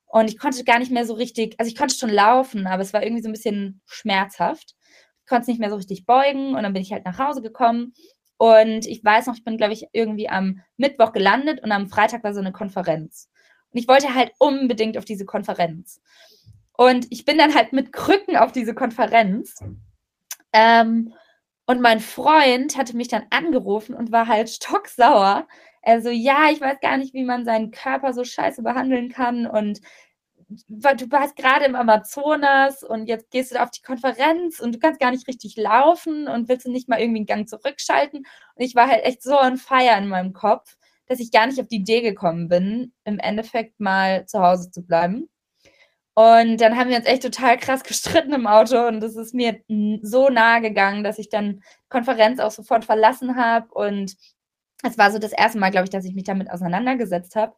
Und 0.06 0.28
ich 0.28 0.38
konnte 0.38 0.64
gar 0.64 0.78
nicht 0.78 0.90
mehr 0.90 1.06
so 1.06 1.14
richtig, 1.14 1.54
also 1.58 1.70
ich 1.70 1.76
konnte 1.76 1.94
schon 1.94 2.10
laufen, 2.10 2.66
aber 2.66 2.82
es 2.82 2.92
war 2.92 3.02
irgendwie 3.02 3.22
so 3.22 3.28
ein 3.28 3.32
bisschen 3.32 3.80
schmerzhaft. 3.86 4.74
Konnte 5.28 5.42
es 5.42 5.48
nicht 5.48 5.60
mehr 5.60 5.70
so 5.70 5.76
richtig 5.76 6.06
beugen 6.06 6.54
und 6.54 6.62
dann 6.62 6.72
bin 6.72 6.82
ich 6.82 6.92
halt 6.92 7.04
nach 7.04 7.18
Hause 7.18 7.42
gekommen. 7.42 7.94
Und 8.38 8.86
ich 8.86 9.04
weiß 9.04 9.26
noch, 9.26 9.36
ich 9.36 9.44
bin, 9.44 9.56
glaube 9.56 9.72
ich, 9.72 9.86
irgendwie 9.92 10.28
am 10.28 10.60
Mittwoch 10.76 11.12
gelandet 11.12 11.62
und 11.62 11.70
am 11.70 11.88
Freitag 11.88 12.24
war 12.24 12.34
so 12.34 12.40
eine 12.40 12.52
Konferenz. 12.52 13.30
Und 13.70 13.78
ich 13.78 13.88
wollte 13.88 14.14
halt 14.14 14.32
unbedingt 14.38 14.98
auf 14.98 15.04
diese 15.04 15.24
Konferenz. 15.24 16.00
Und 16.72 17.06
ich 17.10 17.24
bin 17.24 17.38
dann 17.38 17.54
halt 17.54 17.72
mit 17.72 17.92
Krücken 17.92 18.36
auf 18.36 18.52
diese 18.52 18.74
Konferenz. 18.74 19.62
Ähm, 20.52 21.14
und 21.66 21.80
mein 21.80 22.00
Freund 22.00 22.76
hatte 22.76 22.96
mich 22.96 23.08
dann 23.08 23.24
angerufen 23.30 23.94
und 23.94 24.10
war 24.10 24.26
halt 24.26 24.50
stocksauer. 24.50 25.46
Also, 25.82 26.10
ja, 26.10 26.50
ich 26.50 26.60
weiß 26.60 26.80
gar 26.80 26.96
nicht, 26.96 27.14
wie 27.14 27.24
man 27.24 27.44
seinen 27.44 27.70
Körper 27.70 28.12
so 28.12 28.24
scheiße 28.24 28.62
behandeln 28.62 29.08
kann. 29.08 29.46
Und 29.46 29.80
du 30.68 31.10
warst 31.10 31.36
gerade 31.36 31.64
im 31.64 31.74
Amazonas 31.74 32.82
und 32.82 33.06
jetzt 33.06 33.30
gehst 33.30 33.52
du 33.52 33.62
auf 33.62 33.70
die 33.70 33.82
Konferenz 33.82 34.60
und 34.60 34.74
du 34.74 34.78
kannst 34.78 35.00
gar 35.00 35.10
nicht 35.10 35.28
richtig 35.28 35.56
laufen 35.56 36.28
und 36.28 36.48
willst 36.48 36.66
nicht 36.66 36.88
mal 36.88 37.00
irgendwie 37.00 37.20
einen 37.20 37.26
Gang 37.26 37.48
zurückschalten. 37.48 38.20
Und 38.20 38.64
ich 38.64 38.74
war 38.74 38.88
halt 38.88 39.04
echt 39.04 39.22
so 39.22 39.38
on 39.38 39.56
fire 39.56 39.98
in 39.98 40.08
meinem 40.08 40.32
Kopf, 40.32 40.76
dass 41.06 41.20
ich 41.20 41.30
gar 41.30 41.46
nicht 41.46 41.60
auf 41.60 41.68
die 41.68 41.76
Idee 41.76 42.00
gekommen 42.02 42.48
bin, 42.48 42.92
im 43.04 43.18
Endeffekt 43.18 43.80
mal 43.80 44.26
zu 44.26 44.40
Hause 44.40 44.70
zu 44.70 44.82
bleiben. 44.84 45.28
Und 46.14 46.60
dann 46.60 46.76
haben 46.76 46.90
wir 46.90 46.96
uns 46.98 47.06
echt 47.06 47.22
total 47.22 47.56
krass 47.58 47.82
gestritten 47.84 48.32
im 48.32 48.46
Auto 48.46 48.86
und 48.86 49.02
es 49.02 49.16
ist 49.16 49.34
mir 49.34 49.60
so 50.02 50.28
nahe 50.28 50.60
gegangen, 50.60 51.04
dass 51.04 51.18
ich 51.18 51.28
dann 51.30 51.62
Konferenz 51.88 52.40
auch 52.40 52.50
sofort 52.50 52.84
verlassen 52.84 53.36
habe. 53.36 53.72
Und 53.72 54.16
es 54.84 54.98
war 54.98 55.10
so 55.10 55.18
das 55.18 55.32
erste 55.32 55.58
Mal, 55.58 55.70
glaube 55.70 55.84
ich, 55.84 55.90
dass 55.90 56.04
ich 56.04 56.14
mich 56.14 56.24
damit 56.24 56.50
auseinandergesetzt 56.50 57.36
habe, 57.36 57.54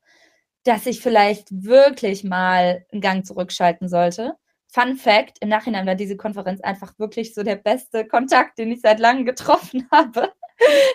dass 0.64 0.87
ich 0.87 1.00
vielleicht 1.00 1.49
wirklich 1.50 2.25
mal 2.25 2.85
einen 2.90 3.00
Gang 3.00 3.26
zurückschalten 3.26 3.88
sollte. 3.88 4.35
Fun 4.68 4.97
Fact: 4.97 5.38
Im 5.40 5.49
Nachhinein 5.49 5.87
war 5.87 5.94
diese 5.94 6.16
Konferenz 6.16 6.61
einfach 6.61 6.99
wirklich 6.99 7.35
so 7.35 7.42
der 7.42 7.56
beste 7.56 8.06
Kontakt, 8.06 8.59
den 8.59 8.73
ich 8.73 8.80
seit 8.80 8.99
langem 8.99 9.25
getroffen 9.25 9.88
habe. 9.92 10.33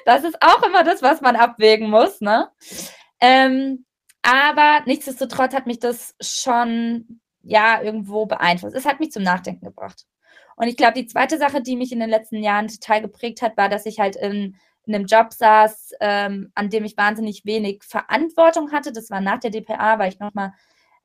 Das 0.06 0.24
ist 0.24 0.42
auch 0.42 0.64
immer 0.64 0.84
das, 0.84 1.02
was 1.02 1.22
man 1.22 1.36
abwägen 1.36 1.90
muss, 1.90 2.22
ne? 2.22 2.50
Ähm, 3.22 3.86
aber 4.22 4.82
nichtsdestotrotz 4.86 5.54
hat 5.54 5.68
mich 5.68 5.80
das 5.80 6.16
schon 6.22 7.22
ja 7.44 7.82
irgendwo 7.82 8.26
beeinflusst. 8.26 8.76
Es 8.76 8.86
hat 8.86 9.00
mich 9.00 9.12
zum 9.12 9.24
Nachdenken 9.24 9.66
gebracht. 9.66 10.06
Und 10.56 10.68
ich 10.68 10.76
glaube, 10.76 10.94
die 10.94 11.08
zweite 11.08 11.38
Sache, 11.38 11.62
die 11.62 11.78
mich 11.78 11.92
in 11.94 12.02
den 12.02 12.10
letzten 12.10 12.44
Jahren 12.44 12.68
total 12.68 13.02
geprägt 13.02 13.42
hat, 13.42 13.56
war, 13.56 13.70
dass 13.70 13.86
ich 13.86 14.00
halt 14.00 14.18
in, 14.18 14.58
in 14.90 14.96
einem 14.96 15.06
Job 15.06 15.32
saß, 15.32 15.94
ähm, 16.02 16.52
an 16.56 16.70
dem 16.70 16.84
ich 16.84 16.98
wahnsinnig 16.98 17.46
wenig 17.46 17.84
Verantwortung 17.84 18.72
hatte. 18.72 18.92
Das 18.92 19.10
war 19.10 19.22
nach 19.22 19.40
der 19.40 19.52
DPA, 19.52 20.00
war 20.00 20.08
ich 20.08 20.20
nochmal 20.20 20.54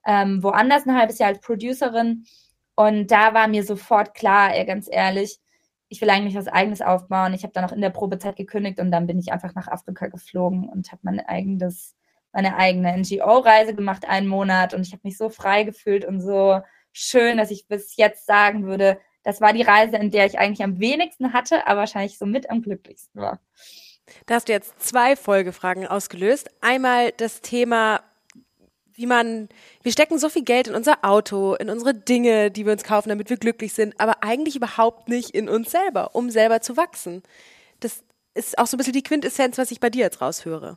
ähm, 0.07 0.43
woanders 0.43 0.87
ein 0.87 0.97
halbes 0.97 1.19
Jahr 1.19 1.29
als 1.29 1.41
Producerin. 1.41 2.25
Und 2.75 3.11
da 3.11 3.35
war 3.35 3.47
mir 3.47 3.63
sofort 3.63 4.15
klar, 4.15 4.55
ey, 4.55 4.65
ganz 4.65 4.89
ehrlich, 4.91 5.39
ich 5.89 6.01
will 6.01 6.11
eigentlich 6.11 6.35
was 6.35 6.49
Eigenes 6.49 6.81
aufbauen. 6.81 7.35
Ich 7.35 7.43
habe 7.43 7.53
dann 7.53 7.65
auch 7.65 7.73
in 7.73 7.83
der 7.83 7.91
Probezeit 7.91 8.37
gekündigt 8.37 8.81
und 8.81 8.91
dann 8.91 9.07
bin 9.07 9.19
ich 9.19 9.33
einfach 9.33 9.55
nach 9.55 9.69
Afrika 9.69 10.07
geflogen 10.09 10.69
und 10.69 10.91
habe 10.91 11.01
mein 11.05 11.21
eigenes 11.21 11.95
meine 12.33 12.57
eigene 12.57 12.99
NGO-Reise 12.99 13.75
gemacht, 13.75 14.09
einen 14.09 14.27
Monat. 14.27 14.75
Und 14.75 14.87
ich 14.87 14.93
habe 14.93 15.03
mich 15.05 15.17
so 15.17 15.29
frei 15.29 15.63
gefühlt 15.63 16.05
und 16.05 16.21
so 16.21 16.61
schön, 16.93 17.37
dass 17.37 17.53
ich 17.53 17.69
bis 17.69 17.97
jetzt 17.97 18.27
sagen 18.27 18.67
würde, 18.67 18.99
das 19.25 19.41
war 19.41 19.53
die 19.53 19.63
Reise, 19.63 19.97
in 19.97 20.11
der 20.11 20.27
ich 20.27 20.39
eigentlich 20.39 20.63
am 20.63 20.79
wenigsten 20.79 21.33
hatte, 21.33 21.67
aber 21.67 21.81
wahrscheinlich 21.81 22.19
so 22.19 22.27
mit 22.27 22.51
am 22.51 22.63
glücklichsten 22.63 23.21
war. 23.21 23.41
Da 24.27 24.35
hast 24.35 24.49
du 24.49 24.53
jetzt 24.53 24.81
zwei 24.81 25.17
Folgefragen 25.17 25.87
ausgelöst. 25.87 26.51
Einmal 26.61 27.13
das 27.13 27.41
Thema, 27.41 28.03
wie 28.93 29.07
man, 29.07 29.49
wir 29.83 29.93
stecken 29.93 30.19
so 30.19 30.29
viel 30.29 30.45
Geld 30.45 30.69
in 30.69 30.75
unser 30.75 30.99
Auto, 31.05 31.55
in 31.55 31.71
unsere 31.71 31.95
Dinge, 31.95 32.51
die 32.51 32.67
wir 32.67 32.73
uns 32.73 32.85
kaufen, 32.85 33.09
damit 33.09 33.31
wir 33.31 33.39
glücklich 33.39 33.73
sind, 33.73 33.99
aber 33.99 34.23
eigentlich 34.23 34.57
überhaupt 34.57 35.09
nicht 35.09 35.31
in 35.31 35.49
uns 35.49 35.71
selber, 35.71 36.15
um 36.15 36.29
selber 36.31 36.61
zu 36.61 36.77
wachsen. 36.77 37.23
Das 37.81 38.05
ist 38.35 38.59
auch 38.59 38.67
so 38.67 38.77
ein 38.77 38.79
bisschen 38.79 38.93
die 38.93 39.03
Quintessenz, 39.03 39.57
was 39.57 39.71
ich 39.71 39.81
bei 39.81 39.91
dir 39.91 40.03
jetzt 40.03 40.21
raushöre. 40.21 40.77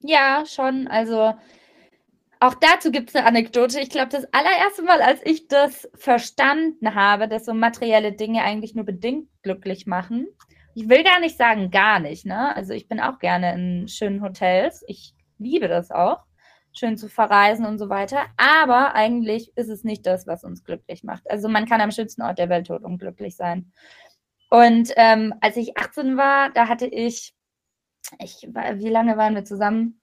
Ja, 0.00 0.44
schon. 0.46 0.88
Also 0.88 1.34
auch 2.40 2.54
dazu 2.54 2.90
gibt 2.90 3.10
es 3.10 3.16
eine 3.16 3.26
Anekdote. 3.26 3.80
Ich 3.80 3.90
glaube, 3.90 4.08
das 4.08 4.24
allererste 4.32 4.82
Mal, 4.82 5.02
als 5.02 5.20
ich 5.24 5.46
das 5.46 5.88
verstanden 5.94 6.94
habe, 6.94 7.28
dass 7.28 7.44
so 7.44 7.52
materielle 7.52 8.12
Dinge 8.12 8.42
eigentlich 8.42 8.74
nur 8.74 8.86
bedingt 8.86 9.28
glücklich 9.42 9.86
machen. 9.86 10.26
Ich 10.74 10.88
will 10.88 11.04
gar 11.04 11.20
nicht 11.20 11.36
sagen, 11.36 11.70
gar 11.70 12.00
nicht. 12.00 12.24
Ne? 12.24 12.56
Also 12.56 12.72
ich 12.72 12.88
bin 12.88 12.98
auch 12.98 13.18
gerne 13.18 13.52
in 13.52 13.88
schönen 13.88 14.22
Hotels. 14.22 14.82
Ich 14.86 15.14
liebe 15.38 15.68
das 15.68 15.90
auch, 15.90 16.24
schön 16.72 16.96
zu 16.96 17.08
verreisen 17.08 17.66
und 17.66 17.78
so 17.78 17.90
weiter. 17.90 18.24
Aber 18.38 18.94
eigentlich 18.94 19.52
ist 19.56 19.68
es 19.68 19.84
nicht 19.84 20.06
das, 20.06 20.26
was 20.26 20.42
uns 20.42 20.64
glücklich 20.64 21.04
macht. 21.04 21.30
Also 21.30 21.48
man 21.48 21.66
kann 21.66 21.82
am 21.82 21.90
schönsten 21.90 22.22
Ort 22.22 22.38
der 22.38 22.48
Welt 22.48 22.68
tot 22.68 22.82
unglücklich 22.82 23.36
sein. 23.36 23.70
Und 24.48 24.92
ähm, 24.96 25.34
als 25.42 25.58
ich 25.58 25.76
18 25.76 26.16
war, 26.16 26.50
da 26.50 26.68
hatte 26.68 26.86
ich 26.86 27.34
ich, 28.18 28.42
wie 28.42 28.88
lange 28.88 29.16
waren 29.16 29.34
wir 29.34 29.44
zusammen? 29.44 30.00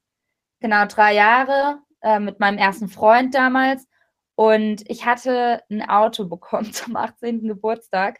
Genau, 0.59 0.85
drei 0.85 1.13
Jahre 1.13 1.81
äh, 2.01 2.19
mit 2.19 2.39
meinem 2.39 2.57
ersten 2.57 2.89
Freund 2.89 3.33
damals. 3.33 3.87
Und 4.35 4.89
ich 4.89 5.05
hatte 5.05 5.61
ein 5.69 5.87
Auto 5.87 6.25
bekommen 6.25 6.71
zum 6.73 6.95
18. 6.95 7.47
Geburtstag. 7.47 8.19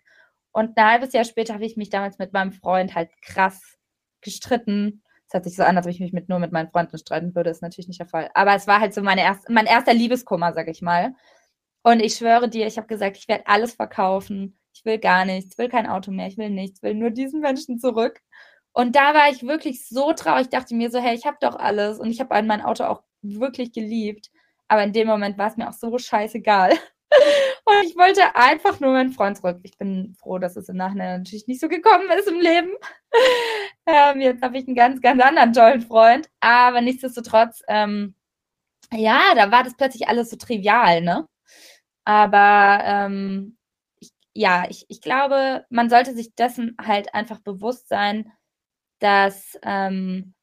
Und 0.52 0.78
ein 0.78 0.86
halbes 0.86 1.14
Jahr 1.14 1.26
später 1.26 1.54
habe 1.54 1.66
ich 1.66 1.78
mich 1.78 1.90
damals 1.90 2.18
mit 2.18 2.34
meinem 2.34 2.52
Freund 2.52 2.96
halt 2.96 3.10
krass 3.22 3.78
gestritten. 4.22 5.04
Es 5.28 5.34
hat 5.34 5.44
sich 5.44 5.56
so 5.56 5.64
an, 5.64 5.78
als 5.78 5.86
ob 5.86 5.92
ich 5.92 6.00
mich 6.00 6.14
mit, 6.14 6.30
nur 6.30 6.40
mit 6.40 6.52
meinen 6.52 6.70
Freunden 6.72 6.98
streiten 6.98 7.36
würde. 7.36 7.50
Ist 7.50 7.62
natürlich 7.62 7.88
nicht 7.88 8.00
der 8.00 8.08
Fall. 8.08 8.30
Aber 8.34 8.56
es 8.56 8.66
war 8.66 8.80
halt 8.80 8.94
so 8.94 9.02
meine 9.02 9.22
erst, 9.22 9.50
mein 9.50 9.66
erster 9.66 9.94
Liebeskummer, 9.94 10.54
sag 10.54 10.68
ich 10.68 10.82
mal. 10.82 11.14
Und 11.84 12.02
ich 12.02 12.16
schwöre 12.16 12.50
dir, 12.50 12.68
ich 12.68 12.78
habe 12.78 12.88
gesagt, 12.88 13.18
ich 13.18 13.28
werde 13.28 13.48
alles 13.48 13.74
verkaufen. 13.74 14.58
Ich 14.74 14.86
will 14.86 15.00
gar 15.00 15.26
nichts, 15.26 15.58
will 15.58 15.70
kein 15.70 15.88
Auto 15.88 16.12
mehr, 16.12 16.28
ich 16.28 16.38
will 16.38 16.50
nichts, 16.50 16.84
will 16.84 16.94
nur 16.94 17.12
diesen 17.12 17.42
Menschen 17.42 17.80
zurück. 17.80 18.22
Und 18.74 18.96
da 18.96 19.14
war 19.14 19.30
ich 19.32 19.44
wirklich 19.44 19.88
so 19.88 20.14
traurig, 20.14 20.50
dachte 20.50 20.76
mir 20.76 20.92
so, 20.92 21.00
hey, 21.00 21.16
ich 21.16 21.26
habe 21.26 21.38
doch 21.42 21.56
alles 21.56 22.00
und 22.00 22.12
ich 22.12 22.20
habe 22.20 22.44
mein 22.44 22.62
Auto 22.62 22.84
auch 22.84 23.04
wirklich 23.40 23.72
geliebt. 23.72 24.30
Aber 24.68 24.84
in 24.84 24.94
dem 24.94 25.08
Moment 25.08 25.38
war 25.38 25.50
es 25.50 25.58
mir 25.58 25.70
auch 25.70 25.74
so 25.74 25.98
scheißegal. 25.98 26.72
Und 27.66 27.84
ich 27.84 27.96
wollte 27.96 28.22
einfach 28.36 28.80
nur 28.80 28.94
meinen 28.94 29.12
Freund 29.12 29.38
zurück. 29.38 29.60
Ich 29.64 29.78
bin 29.78 30.16
froh, 30.20 30.40
dass 30.40 30.56
es 30.56 30.70
im 30.70 30.78
Nachhinein 30.78 31.20
natürlich 31.20 31.48
nicht 31.48 31.60
so 31.60 31.68
gekommen 31.68 32.10
ist 32.18 32.28
im 32.28 32.40
Leben. 32.40 32.72
Ähm, 33.90 34.20
jetzt 34.20 34.44
habe 34.44 34.58
ich 34.58 34.68
einen 34.68 34.76
ganz, 34.76 35.00
ganz 35.00 35.24
anderen 35.24 35.54
tollen 35.54 35.82
Freund. 35.82 36.30
Aber 36.42 36.82
nichtsdestotrotz, 36.82 37.64
ähm, 37.70 38.16
ja, 38.92 39.34
da 39.34 39.50
war 39.52 39.64
das 39.64 39.78
plötzlich 39.78 40.10
alles 40.10 40.30
so 40.30 40.36
trivial, 40.36 41.02
ne? 41.02 41.26
Aber 42.06 42.82
ähm, 42.86 43.58
ich, 44.00 44.12
ja, 44.34 44.66
ich, 44.70 44.86
ich 44.90 45.02
glaube, 45.02 45.66
man 45.70 45.90
sollte 45.90 46.14
sich 46.16 46.36
dessen 46.36 46.76
halt 46.82 47.14
einfach 47.14 47.40
bewusst 47.40 47.88
sein, 47.88 48.32
dass 49.00 49.58
ähm, 49.64 50.34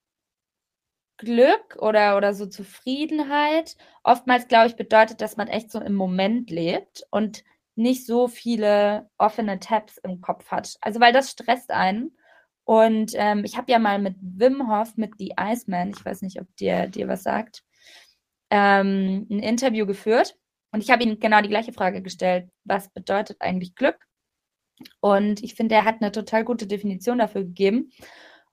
Glück 1.17 1.77
oder, 1.79 2.17
oder 2.17 2.35
so 2.35 2.47
Zufriedenheit 2.47 3.77
oftmals, 4.03 4.49
glaube 4.49 4.69
ich, 4.69 4.77
bedeutet, 4.77 5.21
dass 5.21 5.37
man 5.37 5.49
echt 5.49 5.71
so 5.71 5.81
im 5.81 5.95
Moment 5.95 6.51
lebt 6.51 7.05
und 7.11 7.45
nicht 7.77 8.07
so 8.07 8.29
viele 8.29 9.11
offene 9.19 9.59
Tabs 9.61 9.99
im 9.99 10.21
Kopf 10.21 10.51
hat. 10.51 10.77
Also, 10.81 11.01
weil 11.01 11.13
das 11.13 11.31
stresst 11.31 11.71
einen. 11.71 12.17
Und 12.65 13.13
ähm, 13.15 13.45
ich 13.45 13.57
habe 13.57 13.71
ja 13.71 13.79
mal 13.79 13.99
mit 13.99 14.17
Wim 14.21 14.71
Hof, 14.71 14.97
mit 14.97 15.13
The 15.19 15.35
Iceman, 15.39 15.91
ich 15.91 16.05
weiß 16.05 16.23
nicht, 16.23 16.41
ob 16.41 16.47
dir, 16.57 16.89
dir 16.89 17.09
was 17.09 17.23
sagt, 17.23 17.63
ähm, 18.51 19.27
ein 19.31 19.41
Interview 19.41 19.87
geführt. 19.87 20.37
Und 20.73 20.83
ich 20.83 20.91
habe 20.91 21.05
ihm 21.05 21.21
genau 21.21 21.41
die 21.41 21.49
gleiche 21.49 21.73
Frage 21.73 22.03
gestellt. 22.03 22.51
Was 22.65 22.89
bedeutet 22.91 23.41
eigentlich 23.41 23.75
Glück? 23.75 23.99
Und 25.01 25.43
ich 25.43 25.55
finde, 25.55 25.75
er 25.77 25.85
hat 25.85 25.97
eine 26.01 26.11
total 26.11 26.45
gute 26.45 26.67
Definition 26.67 27.19
dafür 27.19 27.45
gegeben. 27.45 27.93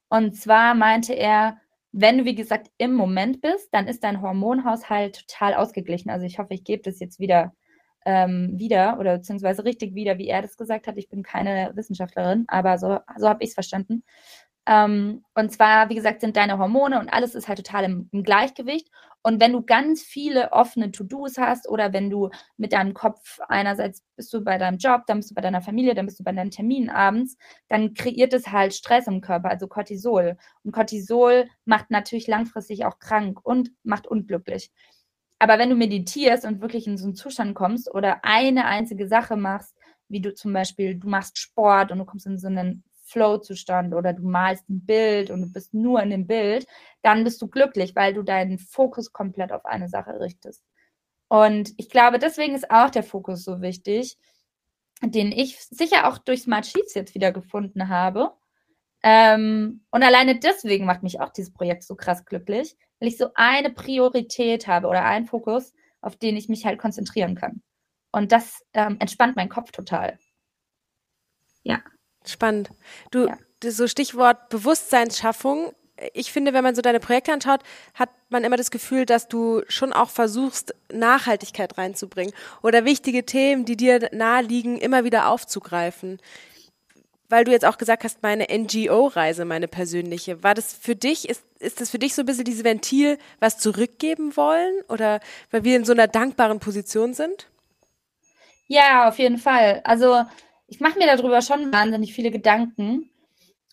Und 0.09 0.35
zwar 0.35 0.75
meinte 0.75 1.13
er, 1.13 1.59
wenn 1.91 2.19
du, 2.19 2.25
wie 2.25 2.35
gesagt, 2.35 2.71
im 2.77 2.93
Moment 2.93 3.41
bist, 3.41 3.69
dann 3.73 3.87
ist 3.87 4.03
dein 4.03 4.21
Hormonhaushalt 4.21 5.27
total 5.27 5.53
ausgeglichen. 5.55 6.09
Also 6.09 6.25
ich 6.25 6.39
hoffe, 6.39 6.53
ich 6.53 6.63
gebe 6.63 6.83
das 6.83 6.99
jetzt 6.99 7.19
wieder 7.19 7.53
ähm, 8.05 8.53
wieder 8.57 8.97
oder 8.99 9.17
beziehungsweise 9.17 9.63
richtig 9.63 9.93
wieder, 9.93 10.17
wie 10.17 10.27
er 10.27 10.41
das 10.41 10.57
gesagt 10.57 10.87
hat. 10.87 10.97
Ich 10.97 11.09
bin 11.09 11.23
keine 11.23 11.71
Wissenschaftlerin, 11.75 12.45
aber 12.47 12.77
so, 12.77 12.99
so 13.17 13.29
habe 13.29 13.43
ich 13.43 13.49
es 13.49 13.53
verstanden. 13.53 14.03
Ähm, 14.67 15.23
und 15.33 15.51
zwar, 15.51 15.89
wie 15.89 15.95
gesagt, 15.95 16.21
sind 16.21 16.37
deine 16.37 16.57
Hormone 16.59 16.99
und 16.99 17.09
alles 17.09 17.35
ist 17.35 17.47
halt 17.47 17.57
total 17.57 17.83
im, 17.85 18.09
im 18.11 18.23
Gleichgewicht. 18.23 18.89
Und 19.23 19.39
wenn 19.39 19.53
du 19.53 19.63
ganz 19.63 20.01
viele 20.01 20.51
offene 20.51 20.91
To-Dos 20.91 21.37
hast 21.37 21.69
oder 21.69 21.93
wenn 21.93 22.09
du 22.09 22.29
mit 22.57 22.73
deinem 22.73 22.93
Kopf 22.93 23.39
einerseits 23.47 24.03
bist 24.15 24.33
du 24.33 24.43
bei 24.43 24.57
deinem 24.57 24.77
Job, 24.77 25.03
dann 25.05 25.17
bist 25.19 25.31
du 25.31 25.35
bei 25.35 25.41
deiner 25.41 25.61
Familie, 25.61 25.93
dann 25.93 26.07
bist 26.07 26.19
du 26.19 26.23
bei 26.23 26.31
deinen 26.31 26.49
Terminen 26.51 26.89
abends, 26.89 27.37
dann 27.67 27.93
kreiert 27.93 28.33
es 28.33 28.47
halt 28.47 28.73
Stress 28.73 29.07
im 29.07 29.21
Körper, 29.21 29.49
also 29.49 29.67
Cortisol. 29.67 30.37
Und 30.63 30.71
Cortisol 30.71 31.47
macht 31.65 31.91
natürlich 31.91 32.27
langfristig 32.27 32.85
auch 32.85 32.97
krank 32.99 33.39
und 33.43 33.71
macht 33.83 34.07
unglücklich. 34.07 34.71
Aber 35.39 35.57
wenn 35.59 35.69
du 35.69 35.75
meditierst 35.75 36.45
und 36.45 36.61
wirklich 36.61 36.87
in 36.87 36.97
so 36.97 37.05
einen 37.05 37.15
Zustand 37.15 37.55
kommst 37.55 37.93
oder 37.93 38.23
eine 38.23 38.65
einzige 38.65 39.07
Sache 39.07 39.35
machst, 39.37 39.75
wie 40.07 40.21
du 40.21 40.33
zum 40.33 40.53
Beispiel, 40.53 40.95
du 40.95 41.07
machst 41.07 41.37
Sport 41.37 41.91
und 41.91 41.99
du 41.99 42.05
kommst 42.05 42.25
in 42.27 42.37
so 42.37 42.47
einen 42.47 42.83
Flow-Zustand 43.11 43.93
oder 43.93 44.13
du 44.13 44.23
malst 44.23 44.69
ein 44.69 44.85
Bild 44.85 45.29
und 45.29 45.41
du 45.41 45.51
bist 45.51 45.73
nur 45.73 46.01
in 46.01 46.09
dem 46.09 46.27
Bild, 46.27 46.65
dann 47.01 47.23
bist 47.23 47.41
du 47.41 47.47
glücklich, 47.47 47.95
weil 47.95 48.13
du 48.13 48.23
deinen 48.23 48.57
Fokus 48.57 49.11
komplett 49.13 49.51
auf 49.51 49.65
eine 49.65 49.89
Sache 49.89 50.19
richtest. 50.19 50.63
Und 51.27 51.73
ich 51.77 51.89
glaube, 51.89 52.19
deswegen 52.19 52.55
ist 52.55 52.69
auch 52.69 52.89
der 52.89 53.03
Fokus 53.03 53.43
so 53.43 53.61
wichtig, 53.61 54.17
den 55.01 55.31
ich 55.31 55.59
sicher 55.65 56.07
auch 56.07 56.17
durch 56.17 56.43
Smart 56.43 56.65
Sheets 56.65 56.93
jetzt 56.93 57.15
wieder 57.15 57.31
gefunden 57.31 57.89
habe. 57.89 58.33
Ähm, 59.03 59.85
und 59.91 60.03
alleine 60.03 60.39
deswegen 60.39 60.85
macht 60.85 61.03
mich 61.03 61.19
auch 61.19 61.29
dieses 61.29 61.53
Projekt 61.53 61.83
so 61.83 61.95
krass 61.95 62.25
glücklich, 62.25 62.75
weil 62.99 63.07
ich 63.07 63.17
so 63.17 63.29
eine 63.35 63.71
Priorität 63.71 64.67
habe 64.67 64.87
oder 64.87 65.05
einen 65.05 65.25
Fokus, 65.25 65.73
auf 66.01 66.17
den 66.17 66.37
ich 66.37 66.49
mich 66.49 66.65
halt 66.65 66.79
konzentrieren 66.79 67.35
kann. 67.35 67.63
Und 68.11 68.31
das 68.31 68.63
ähm, 68.73 68.97
entspannt 68.99 69.35
meinen 69.35 69.49
Kopf 69.49 69.71
total. 69.71 70.19
Ja. 71.63 71.81
Spannend. 72.25 72.69
Du, 73.11 73.27
ja. 73.27 73.37
so 73.71 73.87
Stichwort 73.87 74.49
Bewusstseinsschaffung. 74.49 75.73
Ich 76.13 76.31
finde, 76.31 76.53
wenn 76.53 76.63
man 76.63 76.75
so 76.75 76.81
deine 76.81 76.99
Projekte 76.99 77.31
anschaut, 77.31 77.61
hat 77.93 78.09
man 78.29 78.43
immer 78.43 78.57
das 78.57 78.71
Gefühl, 78.71 79.05
dass 79.05 79.27
du 79.27 79.61
schon 79.67 79.93
auch 79.93 80.09
versuchst, 80.09 80.73
Nachhaltigkeit 80.91 81.77
reinzubringen 81.77 82.33
oder 82.63 82.85
wichtige 82.85 83.25
Themen, 83.25 83.65
die 83.65 83.77
dir 83.77 84.09
nahe 84.11 84.41
liegen, 84.41 84.77
immer 84.77 85.03
wieder 85.03 85.27
aufzugreifen. 85.27 86.19
Weil 87.29 87.45
du 87.45 87.51
jetzt 87.51 87.65
auch 87.65 87.77
gesagt 87.77 88.03
hast, 88.03 88.23
meine 88.23 88.47
NGO-Reise, 88.51 89.45
meine 89.45 89.67
persönliche, 89.67 90.43
war 90.43 90.53
das 90.53 90.73
für 90.73 90.95
dich, 90.95 91.29
ist, 91.29 91.43
ist 91.59 91.79
das 91.79 91.89
für 91.89 91.99
dich 91.99 92.13
so 92.13 92.23
ein 92.23 92.25
bisschen 92.25 92.43
dieses 92.43 92.63
Ventil, 92.63 93.17
was 93.39 93.57
zurückgeben 93.57 94.35
wollen 94.35 94.73
oder 94.89 95.21
weil 95.51 95.63
wir 95.63 95.77
in 95.77 95.85
so 95.85 95.93
einer 95.93 96.07
dankbaren 96.07 96.59
Position 96.59 97.13
sind? 97.13 97.47
Ja, 98.67 99.07
auf 99.07 99.19
jeden 99.19 99.37
Fall. 99.37 99.81
Also 99.83 100.25
ich 100.71 100.79
mache 100.79 100.97
mir 100.97 101.05
darüber 101.05 101.41
schon 101.41 101.71
wahnsinnig 101.73 102.13
viele 102.13 102.31
Gedanken. 102.31 103.09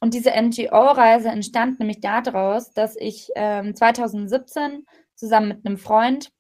Und 0.01 0.15
diese 0.15 0.31
NGO-Reise 0.31 1.29
entstand 1.29 1.79
nämlich 1.79 2.01
daraus, 2.01 2.73
dass 2.73 2.97
ich 2.97 3.31
ähm, 3.37 3.75
2017 3.75 4.85
zusammen 5.15 5.49
mit 5.49 5.65
einem 5.65 5.79
Freund 5.79 6.31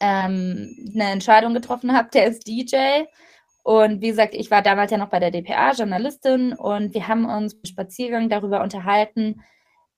ähm, 0.00 0.76
eine 0.92 1.10
Entscheidung 1.12 1.54
getroffen 1.54 1.96
habe. 1.96 2.10
Der 2.12 2.26
ist 2.26 2.48
DJ. 2.48 3.04
Und 3.62 4.00
wie 4.02 4.08
gesagt, 4.08 4.34
ich 4.34 4.50
war 4.50 4.60
damals 4.60 4.90
ja 4.90 4.98
noch 4.98 5.08
bei 5.08 5.20
der 5.20 5.30
DPA, 5.30 5.72
Journalistin, 5.72 6.52
und 6.52 6.92
wir 6.92 7.06
haben 7.06 7.26
uns 7.26 7.52
im 7.54 7.64
Spaziergang 7.64 8.28
darüber 8.28 8.62
unterhalten, 8.62 9.40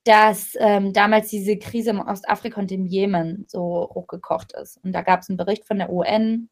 dass 0.03 0.55
ähm, 0.59 0.93
damals 0.93 1.29
diese 1.29 1.57
Krise 1.57 1.91
im 1.91 2.01
Ostafrika 2.01 2.61
und 2.61 2.71
im 2.71 2.85
Jemen 2.85 3.45
so 3.47 3.89
hochgekocht 3.95 4.53
ist. 4.53 4.77
Und 4.83 4.91
da 4.91 5.01
gab 5.01 5.21
es 5.21 5.29
einen 5.29 5.37
Bericht 5.37 5.65
von 5.65 5.79
der 5.79 5.91
UN, 5.91 6.49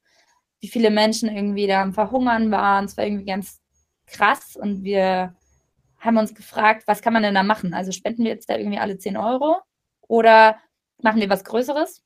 wie 0.61 0.67
viele 0.67 0.91
Menschen 0.91 1.29
irgendwie 1.29 1.67
da 1.67 1.81
am 1.81 1.93
Verhungern 1.93 2.51
waren. 2.51 2.85
Es 2.85 2.95
war 2.95 3.05
irgendwie 3.05 3.25
ganz 3.25 3.59
krass 4.05 4.55
und 4.55 4.83
wir 4.83 5.35
haben 5.97 6.17
uns 6.17 6.33
gefragt, 6.33 6.83
was 6.87 7.01
kann 7.01 7.13
man 7.13 7.23
denn 7.23 7.35
da 7.35 7.43
machen? 7.43 7.73
Also 7.73 7.91
spenden 7.91 8.23
wir 8.23 8.31
jetzt 8.31 8.49
da 8.49 8.57
irgendwie 8.57 8.79
alle 8.79 8.97
10 8.97 9.17
Euro 9.17 9.57
oder 10.07 10.57
machen 11.01 11.19
wir 11.19 11.29
was 11.29 11.43
Größeres? 11.43 12.03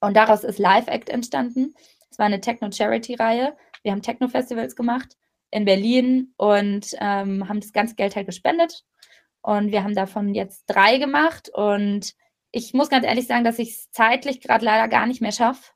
Und 0.00 0.16
daraus 0.16 0.44
ist 0.44 0.58
Live 0.58 0.86
Act 0.88 1.08
entstanden. 1.08 1.74
Es 2.10 2.18
war 2.18 2.26
eine 2.26 2.40
Techno-Charity-Reihe. 2.40 3.56
Wir 3.82 3.92
haben 3.92 4.02
Techno-Festivals 4.02 4.76
gemacht 4.76 5.16
in 5.50 5.64
Berlin 5.64 6.32
und 6.36 6.94
ähm, 7.00 7.48
haben 7.48 7.60
das 7.60 7.72
ganze 7.72 7.94
Geld 7.94 8.16
halt 8.16 8.26
gespendet. 8.26 8.84
Und 9.40 9.72
wir 9.72 9.82
haben 9.82 9.94
davon 9.94 10.34
jetzt 10.34 10.64
drei 10.66 10.98
gemacht. 10.98 11.50
Und 11.52 12.14
ich 12.52 12.74
muss 12.74 12.90
ganz 12.90 13.04
ehrlich 13.04 13.26
sagen, 13.26 13.44
dass 13.44 13.58
ich 13.58 13.70
es 13.70 13.90
zeitlich 13.90 14.40
gerade 14.40 14.64
leider 14.64 14.88
gar 14.88 15.06
nicht 15.06 15.20
mehr 15.20 15.32
schaffe, 15.32 15.72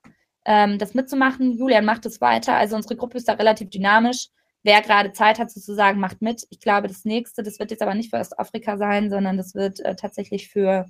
ähm, 0.46 0.78
das 0.78 0.94
mitzumachen. 0.94 1.52
Julian 1.52 1.84
macht 1.84 2.06
es 2.06 2.20
weiter. 2.20 2.54
Also 2.54 2.76
unsere 2.76 2.96
Gruppe 2.96 3.18
ist 3.18 3.28
da 3.28 3.34
relativ 3.34 3.68
dynamisch. 3.68 4.28
Wer 4.62 4.80
gerade 4.80 5.12
Zeit 5.12 5.38
hat, 5.38 5.50
sozusagen, 5.50 6.00
macht 6.00 6.22
mit. 6.22 6.46
Ich 6.50 6.60
glaube, 6.60 6.88
das 6.88 7.04
nächste, 7.04 7.42
das 7.42 7.58
wird 7.58 7.70
jetzt 7.70 7.82
aber 7.82 7.94
nicht 7.94 8.10
für 8.10 8.18
Ostafrika 8.18 8.78
sein, 8.78 9.10
sondern 9.10 9.36
das 9.36 9.54
wird 9.54 9.80
äh, 9.80 9.96
tatsächlich 9.96 10.48
für 10.48 10.86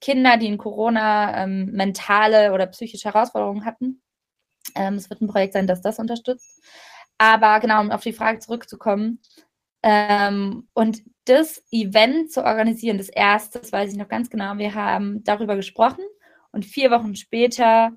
Kinder, 0.00 0.36
die 0.36 0.46
in 0.46 0.58
Corona 0.58 1.42
ähm, 1.44 1.66
mentale 1.72 2.52
oder 2.52 2.66
psychische 2.66 3.08
Herausforderungen 3.08 3.64
hatten. 3.64 4.02
Ähm, 4.74 4.94
es 4.94 5.08
wird 5.10 5.20
ein 5.20 5.28
Projekt 5.28 5.54
sein, 5.54 5.66
das 5.66 5.80
das 5.80 5.98
unterstützt. 5.98 6.62
Aber 7.18 7.60
genau, 7.60 7.80
um 7.80 7.90
auf 7.92 8.02
die 8.02 8.12
Frage 8.12 8.40
zurückzukommen. 8.40 9.20
Ähm, 9.84 10.68
und 10.74 11.02
das 11.24 11.62
Event 11.70 12.32
zu 12.32 12.44
organisieren, 12.44 12.98
das 12.98 13.08
erste, 13.08 13.60
das 13.60 13.72
weiß 13.72 13.92
ich 13.92 13.98
noch 13.98 14.08
ganz 14.08 14.30
genau, 14.30 14.58
wir 14.58 14.74
haben 14.74 15.22
darüber 15.24 15.56
gesprochen 15.56 16.04
und 16.52 16.64
vier 16.64 16.90
Wochen 16.90 17.16
später 17.16 17.92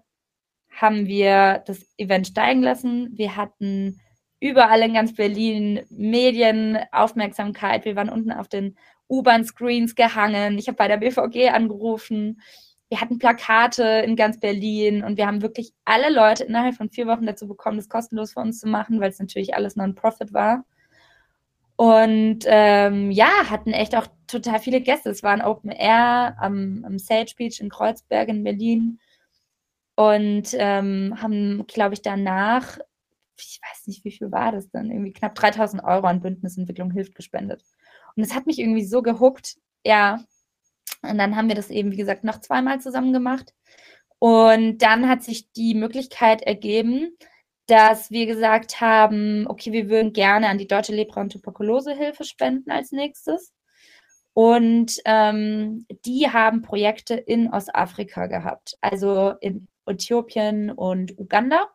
haben 0.75 1.07
wir 1.07 1.63
das 1.65 1.85
Event 1.97 2.27
steigen 2.27 2.61
lassen. 2.61 3.09
Wir 3.17 3.35
hatten 3.35 3.99
überall 4.39 4.81
in 4.81 4.93
ganz 4.93 5.15
Berlin 5.15 5.81
Medienaufmerksamkeit. 5.89 7.85
Wir 7.85 7.95
waren 7.95 8.09
unten 8.09 8.31
auf 8.31 8.47
den 8.47 8.77
U-Bahn-Screens 9.09 9.95
gehangen. 9.95 10.57
Ich 10.57 10.67
habe 10.67 10.77
bei 10.77 10.87
der 10.87 10.97
BVG 10.97 11.49
angerufen. 11.49 12.41
Wir 12.89 13.01
hatten 13.01 13.17
Plakate 13.17 13.83
in 14.05 14.15
ganz 14.15 14.39
Berlin 14.39 15.03
und 15.03 15.17
wir 15.17 15.25
haben 15.25 15.41
wirklich 15.41 15.73
alle 15.85 16.13
Leute 16.13 16.43
innerhalb 16.43 16.75
von 16.75 16.89
vier 16.89 17.07
Wochen 17.07 17.25
dazu 17.25 17.47
bekommen, 17.47 17.77
das 17.77 17.89
kostenlos 17.89 18.33
für 18.33 18.41
uns 18.41 18.59
zu 18.59 18.67
machen, 18.67 18.99
weil 18.99 19.09
es 19.09 19.19
natürlich 19.19 19.55
alles 19.55 19.75
Non-Profit 19.75 20.33
war. 20.33 20.65
Und 21.77 22.39
ähm, 22.45 23.11
ja, 23.11 23.49
hatten 23.49 23.71
echt 23.71 23.95
auch 23.95 24.07
total 24.27 24.59
viele 24.59 24.81
Gäste. 24.81 25.09
Es 25.09 25.23
waren 25.23 25.41
Open 25.41 25.71
Air 25.71 26.35
am, 26.39 26.85
am 26.85 26.99
Sage 26.99 27.33
Beach 27.35 27.59
in 27.59 27.69
Kreuzberg 27.69 28.29
in 28.29 28.43
Berlin 28.43 28.99
und 29.95 30.49
ähm, 30.53 31.15
haben, 31.21 31.65
glaube 31.67 31.93
ich, 31.93 32.01
danach, 32.01 32.77
ich 33.37 33.59
weiß 33.61 33.87
nicht, 33.87 34.03
wie 34.03 34.11
viel 34.11 34.31
war 34.31 34.51
das 34.51 34.69
dann, 34.69 34.91
irgendwie 34.91 35.13
knapp 35.13 35.35
3000 35.35 35.83
Euro 35.83 36.07
an 36.07 36.21
Bündnisentwicklung 36.21 36.91
hilft 36.91 37.15
gespendet. 37.15 37.63
Und 38.15 38.23
es 38.23 38.35
hat 38.35 38.45
mich 38.45 38.59
irgendwie 38.59 38.85
so 38.85 39.01
gehuckt, 39.01 39.57
ja. 39.83 40.23
Und 41.01 41.17
dann 41.17 41.35
haben 41.35 41.47
wir 41.47 41.55
das 41.55 41.69
eben, 41.69 41.91
wie 41.91 41.97
gesagt, 41.97 42.23
noch 42.23 42.39
zweimal 42.41 42.81
zusammen 42.81 43.13
gemacht. 43.13 43.53
Und 44.19 44.79
dann 44.79 45.07
hat 45.09 45.23
sich 45.23 45.51
die 45.51 45.75
Möglichkeit 45.75 46.41
ergeben, 46.41 47.17
dass 47.67 48.11
wir 48.11 48.25
gesagt 48.25 48.81
haben, 48.81 49.47
okay, 49.47 49.71
wir 49.71 49.89
würden 49.89 50.13
gerne 50.13 50.49
an 50.49 50.57
die 50.57 50.67
Deutsche 50.67 50.93
Lepra- 50.93 51.21
und 51.21 51.31
Tuberkulosehilfe 51.31 52.23
spenden 52.23 52.71
als 52.71 52.91
nächstes. 52.91 53.53
Und 54.33 54.99
ähm, 55.05 55.85
die 56.05 56.29
haben 56.29 56.61
Projekte 56.61 57.15
in 57.15 57.51
Ostafrika 57.53 58.27
gehabt, 58.27 58.77
also 58.81 59.33
in 59.39 59.67
Äthiopien 59.87 60.71
und 60.71 61.17
Uganda. 61.17 61.67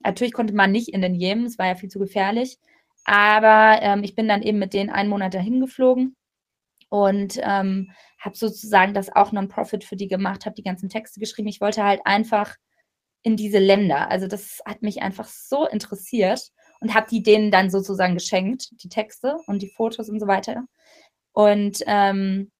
Natürlich 0.00 0.32
konnte 0.32 0.54
man 0.54 0.72
nicht 0.72 0.88
in 0.88 1.02
den 1.02 1.14
Jemen, 1.14 1.46
es 1.46 1.58
war 1.58 1.66
ja 1.66 1.74
viel 1.74 1.90
zu 1.90 1.98
gefährlich. 1.98 2.58
Aber 3.04 3.80
ähm, 3.82 4.02
ich 4.02 4.14
bin 4.14 4.28
dann 4.28 4.42
eben 4.42 4.58
mit 4.58 4.74
denen 4.74 4.90
einen 4.90 5.08
Monat 5.08 5.34
dahin 5.34 5.60
geflogen 5.60 6.16
und 6.88 7.38
ähm, 7.42 7.92
habe 8.18 8.36
sozusagen 8.36 8.94
das 8.94 9.14
auch 9.14 9.32
Non-Profit 9.32 9.84
für 9.84 9.96
die 9.96 10.08
gemacht, 10.08 10.44
habe 10.44 10.54
die 10.54 10.62
ganzen 10.62 10.88
Texte 10.88 11.20
geschrieben. 11.20 11.48
Ich 11.48 11.60
wollte 11.60 11.84
halt 11.84 12.00
einfach 12.04 12.56
in 13.22 13.36
diese 13.36 13.58
Länder. 13.58 14.10
Also 14.10 14.26
das 14.26 14.60
hat 14.64 14.82
mich 14.82 15.02
einfach 15.02 15.26
so 15.26 15.66
interessiert 15.66 16.50
und 16.80 16.94
habe 16.94 17.06
die 17.10 17.22
denen 17.22 17.50
dann 17.50 17.70
sozusagen 17.70 18.14
geschenkt, 18.14 18.70
die 18.82 18.88
Texte 18.88 19.36
und 19.46 19.62
die 19.62 19.70
Fotos 19.70 20.08
und 20.08 20.20
so 20.20 20.26
weiter. 20.26 20.64
Und 21.32 21.82
ähm, 21.86 22.50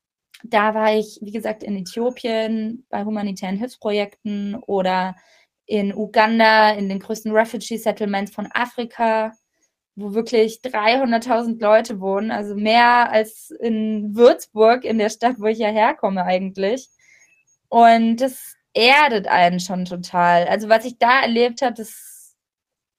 da 0.45 0.75
war 0.75 0.95
ich, 0.95 1.19
wie 1.23 1.33
gesagt, 1.33 1.63
in 1.63 1.77
Äthiopien 1.77 2.87
bei 2.91 3.05
humanitären 3.05 3.57
Hilfsprojekten 3.57 4.57
oder 4.57 5.17
in 5.67 5.95
Uganda, 5.95 6.73
in 6.73 6.89
den 6.89 6.99
größten 7.01 7.33
Refugee 7.33 7.77
Settlements 7.77 8.33
von 8.33 8.49
Afrika, 8.53 9.33
wo 9.97 10.15
wirklich 10.15 10.61
300.000 10.63 11.61
Leute 11.61 12.01
wohnen, 12.01 12.31
also 12.31 12.55
mehr 12.55 13.11
als 13.11 13.51
in 13.61 14.17
Würzburg, 14.17 14.85
in 14.85 14.99
der 14.99 15.11
Stadt, 15.11 15.37
wo 15.39 15.47
ich 15.47 15.59
ja 15.59 15.69
herkomme 15.69 16.25
eigentlich. 16.25 16.89
Und 17.69 18.17
das 18.19 18.57
erdet 18.75 19.29
einen 19.29 19.61
schon 19.61 19.85
total. 19.85 20.47
Also 20.49 20.69
was 20.69 20.85
ich 20.85 20.99
da 20.99 21.21
erlebt 21.23 21.63
habe, 21.63 21.75
das, 21.75 22.37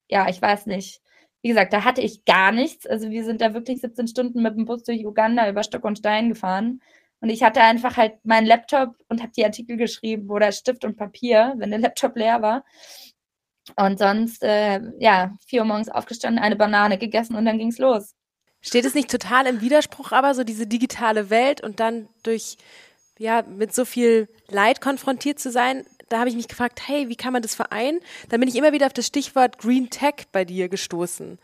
ja, 0.10 0.30
ich 0.30 0.41
weiß 0.41 0.67
nicht. 0.67 1.01
Wie 1.41 1.49
gesagt, 1.49 1.73
da 1.73 1.84
hatte 1.84 2.01
ich 2.01 2.25
gar 2.25 2.51
nichts. 2.51 2.86
Also 2.86 3.10
wir 3.10 3.25
sind 3.25 3.41
da 3.41 3.54
wirklich 3.54 3.82
17 3.82 4.08
Stunden 4.08 4.41
mit 4.43 4.56
dem 4.56 4.65
Bus 4.65 4.84
durch 4.84 5.06
Uganda 5.06 5.49
über 5.49 5.63
Stock 5.63 5.84
und 5.86 5.97
Stein 5.97 6.30
gefahren 6.30 6.82
und 7.22 7.30
ich 7.30 7.44
hatte 7.44 7.62
einfach 7.62 7.98
halt 7.98 8.26
meinen 8.26 8.48
Laptop 8.48 8.96
und 9.08 9.22
habe 9.22 9.32
die 9.32 9.46
Artikel 9.46 9.78
geschrieben 9.78 10.30
oder 10.30 10.52
Stift 10.52 10.84
und 10.84 10.98
Papier, 10.98 11.54
wenn 11.58 11.70
der 11.70 11.80
Laptop 11.80 12.16
leer 12.16 12.42
war. 12.42 12.66
Und 13.76 14.00
sonst, 14.00 14.44
äh, 14.44 14.82
ja, 15.00 15.36
vier 15.46 15.62
Uhr 15.62 15.68
morgens 15.68 15.88
aufgestanden, 15.88 16.44
eine 16.44 16.56
Banane 16.56 16.98
gegessen 16.98 17.36
und 17.36 17.46
dann 17.46 17.60
ging's 17.60 17.78
los. 17.78 18.16
Steht 18.60 18.86
es 18.86 18.96
nicht 18.96 19.10
total 19.10 19.46
im 19.46 19.62
Widerspruch, 19.62 20.12
aber 20.12 20.34
so 20.34 20.44
diese 20.44 20.66
digitale 20.66 21.30
Welt 21.30 21.62
und 21.62 21.80
dann 21.80 22.10
durch, 22.24 22.58
ja, 23.20 23.44
mit 23.44 23.74
so 23.74 23.86
viel 23.86 24.28
Leid 24.50 24.82
konfrontiert 24.82 25.40
zu 25.40 25.52
sein? 25.52 25.86
Da 26.10 26.20
habe 26.20 26.30
ich 26.30 26.36
mich 26.36 26.48
gefragt, 26.48 26.82
hey, 26.88 27.08
wie 27.08 27.16
kann 27.16 27.34
man 27.34 27.44
das 27.44 27.54
vereinen? 27.54 28.00
Dann 28.30 28.40
bin 28.40 28.50
ich 28.50 28.56
immer 28.56 28.74
wieder 28.74 28.88
auf 28.88 28.94
das 28.94 29.06
Stichwort 29.06 29.60
Green 29.60 29.92
Tech 29.92 30.26
bei 30.32 30.44
dir 30.44 30.70
gestoßen. 30.70 31.38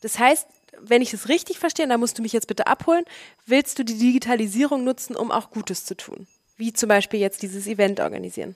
Das 0.00 0.18
heißt, 0.18 0.48
wenn 0.78 1.02
ich 1.02 1.12
es 1.12 1.28
richtig 1.28 1.58
verstehe, 1.58 1.86
da 1.86 1.98
musst 1.98 2.18
du 2.18 2.22
mich 2.22 2.32
jetzt 2.32 2.46
bitte 2.46 2.66
abholen, 2.66 3.04
willst 3.46 3.78
du 3.78 3.84
die 3.84 3.98
Digitalisierung 3.98 4.84
nutzen, 4.84 5.16
um 5.16 5.30
auch 5.30 5.50
Gutes 5.50 5.84
zu 5.84 5.96
tun? 5.96 6.26
Wie 6.56 6.72
zum 6.72 6.88
Beispiel 6.88 7.20
jetzt 7.20 7.42
dieses 7.42 7.66
Event 7.66 8.00
organisieren? 8.00 8.54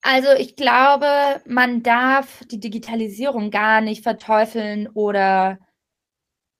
Also 0.00 0.28
ich 0.38 0.56
glaube, 0.56 1.42
man 1.46 1.82
darf 1.82 2.44
die 2.50 2.60
Digitalisierung 2.60 3.50
gar 3.50 3.80
nicht 3.80 4.02
verteufeln 4.02 4.88
oder 4.88 5.58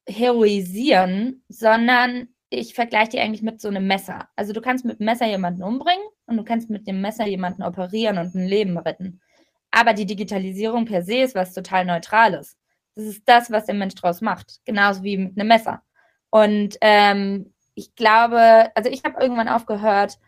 heroisieren, 0.09 1.45
sondern 1.49 2.29
ich 2.51 2.75
vergleiche 2.75 3.13
die 3.13 3.21
eigentlich 3.21 3.43
mit 3.43 3.61
so 3.61 3.69
einem 3.69 3.87
Messer. 3.87 4.29
Also 4.37 4.53
du 4.53 4.61
kannst 4.61 4.85
mit 4.85 4.99
dem 4.99 5.07
Messer 5.07 5.27
jemanden 5.27 5.63
umbringen 5.63 6.05
und 6.27 6.37
du 6.37 6.45
kannst 6.45 6.69
mit 6.69 6.87
dem 6.87 7.01
Messer 7.01 7.27
jemanden 7.27 7.63
operieren 7.63 8.19
und 8.19 8.35
ein 8.35 8.47
Leben 8.47 8.77
retten. 8.77 9.21
Aber 9.71 9.95
die 9.95 10.07
Digitalisierung 10.07 10.85
per 10.85 11.03
se 11.03 11.19
ist 11.19 11.35
was 11.35 11.55
total 11.55 11.85
Neutrales. 11.85 12.57
Das 12.95 13.05
ist 13.05 13.23
das, 13.27 13.51
was 13.51 13.67
der 13.67 13.75
Mensch 13.75 13.95
draus 13.95 14.21
macht. 14.21 14.61
Genauso 14.65 15.03
wie 15.03 15.17
mit 15.17 15.39
einem 15.39 15.49
Messer. 15.49 15.83
Und 16.31 16.77
ähm, 16.81 17.53
ich 17.75 17.95
glaube, 17.95 18.71
also 18.75 18.91
ich 18.91 19.05
habe 19.05 19.21
irgendwann 19.21 19.49
aufgehört, 19.49 20.19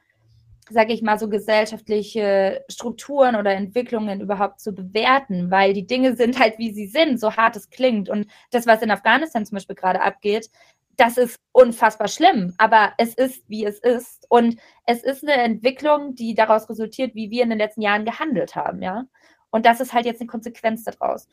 sage 0.71 0.93
ich 0.95 1.03
mal, 1.03 1.19
so 1.19 1.29
gesellschaftliche 1.29 2.65
Strukturen 2.69 3.37
oder 3.37 3.53
Entwicklungen 3.53 4.21
überhaupt 4.21 4.61
zu 4.61 4.73
bewerten, 4.73 5.51
weil 5.51 5.75
die 5.75 5.87
Dinge 5.87 6.17
sind 6.17 6.39
halt, 6.39 6.59
wie 6.59 6.73
sie 6.73 6.87
sind, 6.87 7.21
so 7.21 7.37
hart 7.37 7.57
es 7.57 7.69
klingt. 7.71 8.09
Und 8.09 8.27
das, 8.51 8.67
was 8.67 8.83
in 8.83 8.91
Afghanistan 8.91 9.45
zum 9.45 9.57
Beispiel 9.57 9.77
gerade 9.77 10.01
abgeht, 10.01 10.51
das 10.97 11.19
ist 11.19 11.39
unfassbar 11.53 12.09
schlimm, 12.09 12.55
aber 12.57 12.93
es 12.99 13.15
ist, 13.15 13.49
wie 13.49 13.65
es 13.65 13.79
ist. 13.81 14.27
Und 14.29 14.59
es 14.87 15.03
ist 15.03 15.23
eine 15.23 15.35
Entwicklung, 15.35 16.15
die 16.15 16.35
daraus 16.35 16.69
resultiert, 16.71 17.15
wie 17.15 17.31
wir 17.31 17.43
in 17.43 17.51
den 17.51 17.59
letzten 17.59 17.83
Jahren 17.83 18.05
gehandelt 18.05 18.55
haben, 18.55 18.81
ja. 18.81 19.05
Und 19.51 19.67
das 19.67 19.81
ist 19.81 19.93
halt 19.93 20.07
jetzt 20.07 20.21
eine 20.21 20.29
Konsequenz 20.29 20.85
daraus. 20.85 21.29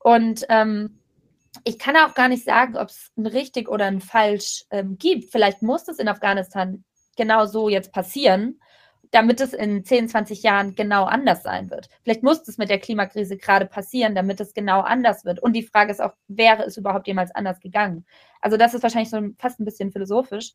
Und 0.00 0.44
ähm, 0.48 0.98
ich 1.64 1.78
kann 1.78 1.96
auch 1.96 2.14
gar 2.14 2.28
nicht 2.28 2.44
sagen, 2.44 2.76
ob 2.76 2.88
es 2.88 3.12
ein 3.16 3.26
richtig 3.26 3.68
oder 3.68 3.86
ein 3.86 4.00
falsch 4.00 4.64
ähm, 4.70 4.98
gibt. 4.98 5.30
Vielleicht 5.30 5.62
muss 5.62 5.88
es 5.88 5.98
in 5.98 6.08
Afghanistan 6.08 6.84
genau 7.16 7.46
so 7.46 7.68
jetzt 7.68 7.92
passieren, 7.92 8.60
damit 9.10 9.40
es 9.40 9.52
in 9.52 9.84
10, 9.84 10.08
20 10.08 10.42
Jahren 10.42 10.74
genau 10.74 11.04
anders 11.04 11.42
sein 11.42 11.70
wird. 11.70 11.88
Vielleicht 12.02 12.22
muss 12.22 12.46
es 12.46 12.58
mit 12.58 12.70
der 12.70 12.78
Klimakrise 12.78 13.36
gerade 13.36 13.66
passieren, 13.66 14.14
damit 14.14 14.40
es 14.40 14.54
genau 14.54 14.80
anders 14.80 15.24
wird. 15.24 15.42
Und 15.42 15.54
die 15.54 15.64
Frage 15.64 15.90
ist 15.90 16.00
auch, 16.00 16.14
wäre 16.28 16.64
es 16.64 16.76
überhaupt 16.76 17.08
jemals 17.08 17.34
anders 17.34 17.60
gegangen? 17.60 18.06
Also 18.40 18.56
das 18.56 18.72
ist 18.72 18.82
wahrscheinlich 18.82 19.10
so 19.10 19.20
fast 19.38 19.60
ein 19.60 19.64
bisschen 19.64 19.90
philosophisch. 19.92 20.52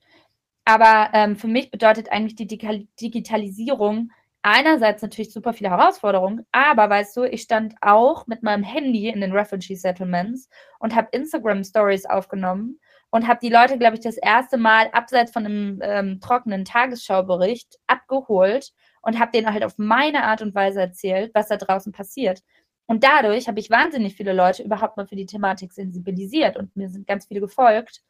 Aber 0.64 1.10
ähm, 1.14 1.36
für 1.36 1.48
mich 1.48 1.70
bedeutet 1.70 2.12
eigentlich 2.12 2.36
die 2.36 2.48
Digitalisierung 2.48 4.12
einerseits 4.46 5.02
natürlich 5.02 5.34
super 5.34 5.54
viele 5.54 5.72
Herausforderungen, 5.72 6.46
aber 6.52 6.88
weißt 6.88 7.18
du, 7.18 7.24
ich 7.24 7.42
stand 7.42 7.74
auch 7.82 8.28
mit 8.28 8.44
meinem 8.44 8.64
Handy 8.64 9.10
in 9.10 9.22
den 9.22 9.32
Refugee 9.32 9.76
Settlements 9.76 10.50
und 10.80 10.96
habe 10.96 11.08
Instagram 11.14 11.64
Stories 11.64 12.06
aufgenommen 12.06 12.80
und 13.10 13.28
habe 13.28 13.40
die 13.42 13.50
Leute, 13.50 13.80
glaube 13.80 13.96
ich, 13.96 14.02
das 14.02 14.18
erste 14.18 14.58
Mal 14.58 14.90
abseits 14.92 15.32
von 15.32 15.46
einem 15.48 15.80
ähm, 15.82 16.20
trockenen 16.22 16.64
Tagesschaubericht 16.64 17.80
abgeholt 17.88 18.72
und 19.02 19.20
habe 19.20 19.32
denen 19.32 19.52
halt 19.52 19.64
auf 19.64 19.80
meine 19.80 20.24
Art 20.24 20.44
und 20.44 20.54
Weise 20.54 20.80
erzählt, 20.80 21.32
was 21.34 21.48
da 21.48 21.58
draußen 21.58 21.92
passiert. 21.92 22.44
Und 22.86 23.04
dadurch 23.04 23.48
habe 23.48 23.60
ich 23.60 23.72
wahnsinnig 23.72 24.16
viele 24.16 24.34
Leute 24.34 24.62
überhaupt 24.62 24.96
mal 24.96 25.08
für 25.08 25.16
die 25.16 25.26
Thematik 25.26 25.74
sensibilisiert 25.74 26.56
und 26.56 26.76
mir 26.76 26.90
sind 26.90 27.08
ganz 27.08 27.26
viele 27.26 27.42
gefolgt 27.42 28.04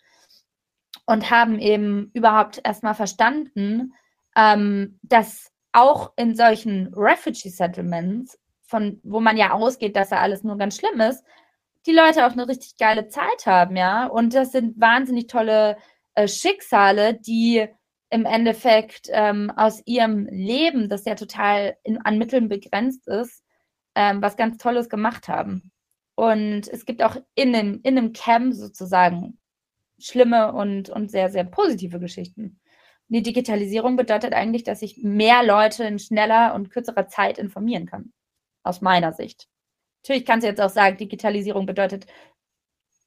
und 1.05 1.31
haben 1.31 1.59
eben 1.59 2.11
überhaupt 2.13 2.59
erstmal 2.61 2.93
verstanden, 2.93 3.93
ähm, 4.35 4.99
dass 5.01 5.54
auch 5.75 6.13
in 6.15 6.35
solchen 6.35 6.93
Refugee 6.95 7.49
Settlements, 7.49 8.39
von 8.63 8.99
wo 9.03 9.19
man 9.19 9.37
ja 9.37 9.51
ausgeht, 9.51 9.95
dass 9.95 10.09
da 10.09 10.17
alles 10.17 10.43
nur 10.43 10.57
ganz 10.57 10.77
schlimm 10.77 10.99
ist, 11.01 11.23
die 11.85 11.93
Leute 11.93 12.25
auch 12.25 12.31
eine 12.31 12.47
richtig 12.47 12.77
geile 12.77 13.07
Zeit 13.09 13.45
haben, 13.45 13.75
ja. 13.75 14.07
Und 14.07 14.33
das 14.33 14.51
sind 14.51 14.79
wahnsinnig 14.79 15.27
tolle 15.27 15.77
äh, 16.15 16.27
Schicksale, 16.27 17.13
die 17.13 17.67
im 18.09 18.25
Endeffekt 18.25 19.09
ähm, 19.11 19.51
aus 19.55 19.81
ihrem 19.85 20.25
Leben, 20.27 20.89
das 20.89 21.05
ja 21.05 21.15
total 21.15 21.77
in, 21.83 22.01
an 22.01 22.17
Mitteln 22.17 22.47
begrenzt 22.49 23.07
ist, 23.07 23.43
ähm, 23.95 24.21
was 24.21 24.37
ganz 24.37 24.57
Tolles 24.57 24.89
gemacht 24.89 25.27
haben. 25.27 25.71
Und 26.15 26.67
es 26.69 26.85
gibt 26.85 27.03
auch 27.03 27.17
in 27.35 27.53
einem, 27.53 27.81
in 27.83 27.97
einem 27.97 28.13
Camp 28.13 28.53
sozusagen 28.53 29.37
schlimme 29.99 30.53
und, 30.53 30.89
und 30.89 31.11
sehr, 31.11 31.29
sehr 31.29 31.43
positive 31.43 31.99
Geschichten. 31.99 32.59
Die 33.07 33.21
Digitalisierung 33.21 33.95
bedeutet 33.95 34.33
eigentlich, 34.33 34.63
dass 34.63 34.81
ich 34.81 34.97
mehr 35.03 35.43
Leute 35.43 35.83
in 35.83 35.99
schneller 35.99 36.55
und 36.55 36.71
kürzerer 36.71 37.07
Zeit 37.07 37.37
informieren 37.37 37.85
kann. 37.85 38.13
Aus 38.63 38.81
meiner 38.81 39.13
Sicht. 39.13 39.47
Natürlich 40.03 40.25
kannst 40.25 40.43
du 40.43 40.49
jetzt 40.49 40.61
auch 40.61 40.69
sagen, 40.69 40.97
Digitalisierung 40.97 41.65
bedeutet, 41.65 42.07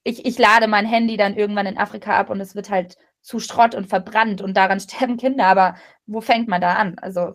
ich, 0.05 0.25
ich 0.25 0.39
lade 0.39 0.69
mein 0.69 0.87
Handy 0.87 1.17
dann 1.17 1.37
irgendwann 1.37 1.67
in 1.67 1.79
Afrika 1.79 2.17
ab 2.17 2.31
und 2.31 2.41
es 2.41 2.55
wird 2.55 2.71
halt 2.71 2.97
zu 3.21 3.41
Schrott 3.41 3.75
und 3.75 3.89
verbrannt 3.89 4.41
und 4.41 4.57
daran 4.57 4.81
sterben 4.81 5.17
Kinder. 5.17 5.47
Aber 5.47 5.77
wo 6.07 6.21
fängt 6.21 6.49
man 6.49 6.61
da 6.61 6.75
an? 6.75 6.99
Also 6.99 7.35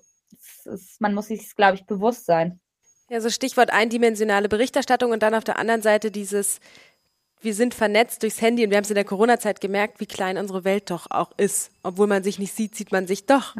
ist, 0.65 1.01
man 1.01 1.13
muss 1.13 1.27
sich, 1.27 1.55
glaube 1.55 1.75
ich, 1.75 1.85
bewusst 1.85 2.25
sein. 2.25 2.59
Ja, 3.09 3.21
so 3.21 3.29
Stichwort 3.29 3.71
eindimensionale 3.71 4.49
Berichterstattung 4.49 5.11
und 5.11 5.21
dann 5.21 5.35
auf 5.35 5.43
der 5.43 5.59
anderen 5.59 5.81
Seite 5.81 6.09
dieses 6.09 6.59
wir 7.43 7.53
sind 7.53 7.73
vernetzt 7.73 8.23
durchs 8.23 8.41
Handy 8.41 8.63
und 8.63 8.69
wir 8.69 8.77
haben 8.77 8.83
es 8.83 8.89
in 8.91 8.95
der 8.95 9.03
Corona-Zeit 9.03 9.61
gemerkt, 9.61 9.99
wie 9.99 10.05
klein 10.05 10.37
unsere 10.37 10.63
Welt 10.63 10.89
doch 10.89 11.07
auch 11.09 11.31
ist. 11.37 11.71
Obwohl 11.83 12.07
man 12.07 12.23
sich 12.23 12.39
nicht 12.39 12.55
sieht, 12.55 12.75
sieht 12.75 12.91
man 12.91 13.07
sich 13.07 13.25
doch. 13.25 13.55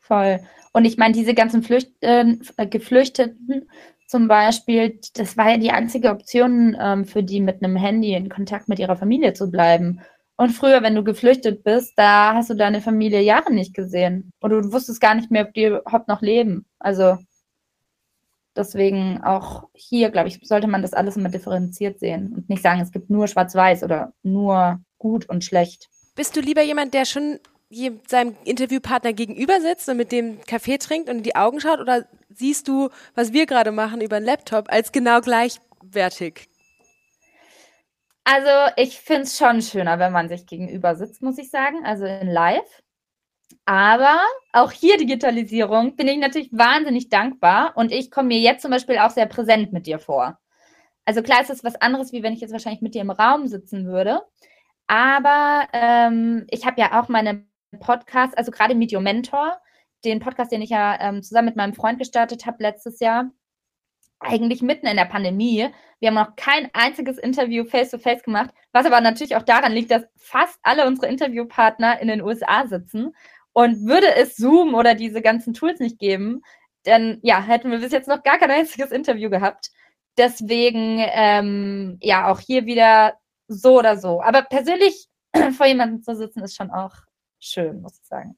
Voll. 0.00 0.40
Und 0.72 0.84
ich 0.84 0.96
meine, 0.96 1.14
diese 1.14 1.34
ganzen 1.34 1.62
Flücht 1.62 1.90
äh, 2.00 2.36
Geflüchteten 2.70 3.68
zum 4.06 4.28
Beispiel, 4.28 5.00
das 5.14 5.36
war 5.36 5.50
ja 5.50 5.56
die 5.56 5.70
einzige 5.70 6.10
Option 6.10 6.76
ähm, 6.80 7.04
für 7.04 7.22
die, 7.22 7.40
mit 7.40 7.62
einem 7.62 7.76
Handy 7.76 8.14
in 8.14 8.28
Kontakt 8.28 8.68
mit 8.68 8.78
ihrer 8.78 8.96
Familie 8.96 9.32
zu 9.32 9.50
bleiben. 9.50 10.00
Und 10.36 10.50
früher, 10.50 10.82
wenn 10.82 10.94
du 10.94 11.02
geflüchtet 11.02 11.64
bist, 11.64 11.94
da 11.96 12.34
hast 12.34 12.50
du 12.50 12.54
deine 12.54 12.80
Familie 12.80 13.22
Jahre 13.22 13.52
nicht 13.52 13.74
gesehen. 13.74 14.32
Oder 14.42 14.60
du 14.60 14.72
wusstest 14.72 15.00
gar 15.00 15.14
nicht 15.14 15.30
mehr, 15.30 15.46
ob 15.46 15.54
die 15.54 15.64
überhaupt 15.64 16.08
noch 16.08 16.20
leben. 16.20 16.66
Also 16.78 17.16
Deswegen 18.56 19.22
auch 19.22 19.68
hier, 19.74 20.10
glaube 20.10 20.28
ich, 20.28 20.40
sollte 20.42 20.66
man 20.66 20.82
das 20.82 20.92
alles 20.92 21.16
immer 21.16 21.28
differenziert 21.28 22.00
sehen 22.00 22.32
und 22.34 22.48
nicht 22.48 22.62
sagen, 22.62 22.80
es 22.80 22.92
gibt 22.92 23.10
nur 23.10 23.28
schwarz-weiß 23.28 23.82
oder 23.82 24.12
nur 24.22 24.80
gut 24.98 25.28
und 25.28 25.44
schlecht. 25.44 25.88
Bist 26.14 26.36
du 26.36 26.40
lieber 26.40 26.62
jemand, 26.62 26.94
der 26.94 27.04
schon 27.04 27.38
seinem 28.06 28.36
Interviewpartner 28.44 29.12
gegenüber 29.12 29.60
sitzt 29.60 29.88
und 29.88 29.96
mit 29.96 30.12
dem 30.12 30.40
Kaffee 30.42 30.78
trinkt 30.78 31.10
und 31.10 31.18
in 31.18 31.22
die 31.22 31.36
Augen 31.36 31.60
schaut? 31.60 31.80
Oder 31.80 32.06
siehst 32.30 32.68
du, 32.68 32.90
was 33.14 33.32
wir 33.32 33.46
gerade 33.46 33.72
machen 33.72 34.00
über 34.00 34.16
einen 34.16 34.26
Laptop, 34.26 34.70
als 34.70 34.92
genau 34.92 35.20
gleichwertig? 35.20 36.48
Also 38.24 38.72
ich 38.76 38.98
finde 38.98 39.22
es 39.22 39.36
schon 39.36 39.62
schöner, 39.62 39.98
wenn 39.98 40.12
man 40.12 40.28
sich 40.28 40.46
gegenüber 40.46 40.96
sitzt, 40.96 41.22
muss 41.22 41.38
ich 41.38 41.50
sagen, 41.50 41.84
also 41.84 42.06
in 42.06 42.28
Live. 42.28 42.82
Aber 43.66 44.20
auch 44.52 44.70
hier 44.70 44.96
Digitalisierung 44.96 45.96
bin 45.96 46.06
ich 46.06 46.18
natürlich 46.18 46.50
wahnsinnig 46.52 47.08
dankbar 47.08 47.72
und 47.74 47.90
ich 47.90 48.12
komme 48.12 48.28
mir 48.28 48.38
jetzt 48.38 48.62
zum 48.62 48.70
Beispiel 48.70 48.98
auch 48.98 49.10
sehr 49.10 49.26
präsent 49.26 49.72
mit 49.72 49.86
dir 49.86 49.98
vor. 49.98 50.38
Also 51.04 51.20
klar 51.20 51.40
ist 51.42 51.50
es 51.50 51.64
was 51.64 51.74
anderes, 51.76 52.12
wie 52.12 52.22
wenn 52.22 52.32
ich 52.32 52.40
jetzt 52.40 52.52
wahrscheinlich 52.52 52.80
mit 52.80 52.94
dir 52.94 53.02
im 53.02 53.10
Raum 53.10 53.48
sitzen 53.48 53.86
würde. 53.86 54.22
Aber 54.86 55.66
ähm, 55.72 56.46
ich 56.50 56.64
habe 56.64 56.80
ja 56.80 57.00
auch 57.00 57.08
meine 57.08 57.44
Podcasts, 57.80 58.36
also 58.36 58.52
gerade 58.52 58.76
Medio 58.76 59.00
Mentor, 59.00 59.60
den 60.04 60.20
Podcast, 60.20 60.52
den 60.52 60.62
ich 60.62 60.70
ja 60.70 61.00
ähm, 61.00 61.22
zusammen 61.24 61.46
mit 61.46 61.56
meinem 61.56 61.74
Freund 61.74 61.98
gestartet 61.98 62.46
habe 62.46 62.62
letztes 62.62 63.00
Jahr, 63.00 63.30
eigentlich 64.20 64.62
mitten 64.62 64.86
in 64.86 64.96
der 64.96 65.04
Pandemie. 65.06 65.68
Wir 65.98 66.08
haben 66.08 66.14
noch 66.14 66.36
kein 66.36 66.70
einziges 66.72 67.18
Interview 67.18 67.64
face-to-face 67.64 68.20
-face 68.20 68.24
gemacht, 68.24 68.50
was 68.72 68.86
aber 68.86 69.00
natürlich 69.00 69.36
auch 69.36 69.42
daran 69.42 69.72
liegt, 69.72 69.90
dass 69.90 70.04
fast 70.16 70.58
alle 70.62 70.86
unsere 70.86 71.08
Interviewpartner 71.08 72.00
in 72.00 72.08
den 72.08 72.22
USA 72.22 72.66
sitzen 72.66 73.14
und 73.56 73.86
würde 73.86 74.14
es 74.14 74.36
Zoom 74.36 74.74
oder 74.74 74.94
diese 74.94 75.22
ganzen 75.22 75.54
Tools 75.54 75.80
nicht 75.80 75.98
geben, 75.98 76.42
dann 76.82 77.20
ja, 77.22 77.40
hätten 77.40 77.70
wir 77.70 77.78
bis 77.78 77.90
jetzt 77.90 78.06
noch 78.06 78.22
gar 78.22 78.38
kein 78.38 78.50
einziges 78.60 78.90
Interview 78.90 79.30
gehabt. 79.30 79.70
Deswegen, 80.18 80.98
ähm, 81.00 81.96
ja, 82.02 82.30
auch 82.30 82.38
hier 82.38 82.66
wieder 82.66 83.14
so 83.48 83.78
oder 83.78 83.96
so. 83.96 84.20
Aber 84.20 84.42
persönlich 84.42 85.08
vor 85.56 85.64
jemandem 85.64 86.02
zu 86.02 86.14
sitzen, 86.14 86.42
ist 86.42 86.54
schon 86.54 86.70
auch 86.70 86.92
schön, 87.40 87.80
muss 87.80 87.98
ich 87.98 88.06
sagen. 88.06 88.36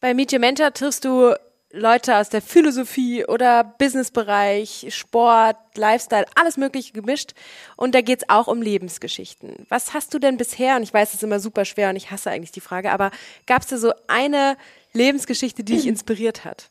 Bei 0.00 0.12
Meet 0.12 0.34
Your 0.34 0.40
Mentor 0.40 0.74
triffst 0.74 1.06
du 1.06 1.34
Leute 1.72 2.18
aus 2.18 2.28
der 2.28 2.42
Philosophie 2.42 3.24
oder 3.24 3.64
Businessbereich, 3.64 4.86
Sport, 4.90 5.56
Lifestyle, 5.74 6.26
alles 6.34 6.58
Mögliche 6.58 6.92
gemischt. 6.92 7.32
Und 7.76 7.94
da 7.94 8.02
geht's 8.02 8.28
auch 8.28 8.46
um 8.46 8.60
Lebensgeschichten. 8.60 9.66
Was 9.70 9.94
hast 9.94 10.12
du 10.12 10.18
denn 10.18 10.36
bisher, 10.36 10.76
und 10.76 10.82
ich 10.82 10.92
weiß, 10.92 11.08
es 11.08 11.14
ist 11.14 11.22
immer 11.22 11.40
super 11.40 11.64
schwer 11.64 11.88
und 11.88 11.96
ich 11.96 12.10
hasse 12.10 12.30
eigentlich 12.30 12.52
die 12.52 12.60
Frage, 12.60 12.92
aber 12.92 13.10
gab 13.46 13.62
es 13.62 13.68
da 13.68 13.78
so 13.78 13.92
eine 14.06 14.58
Lebensgeschichte, 14.92 15.64
die 15.64 15.74
dich 15.76 15.86
inspiriert 15.88 16.44
hat? 16.44 16.68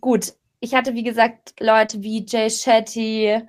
Gut, 0.00 0.34
ich 0.60 0.74
hatte, 0.74 0.94
wie 0.94 1.02
gesagt, 1.02 1.54
Leute 1.58 2.00
wie 2.02 2.24
Jay 2.24 2.50
Shetty, 2.50 3.40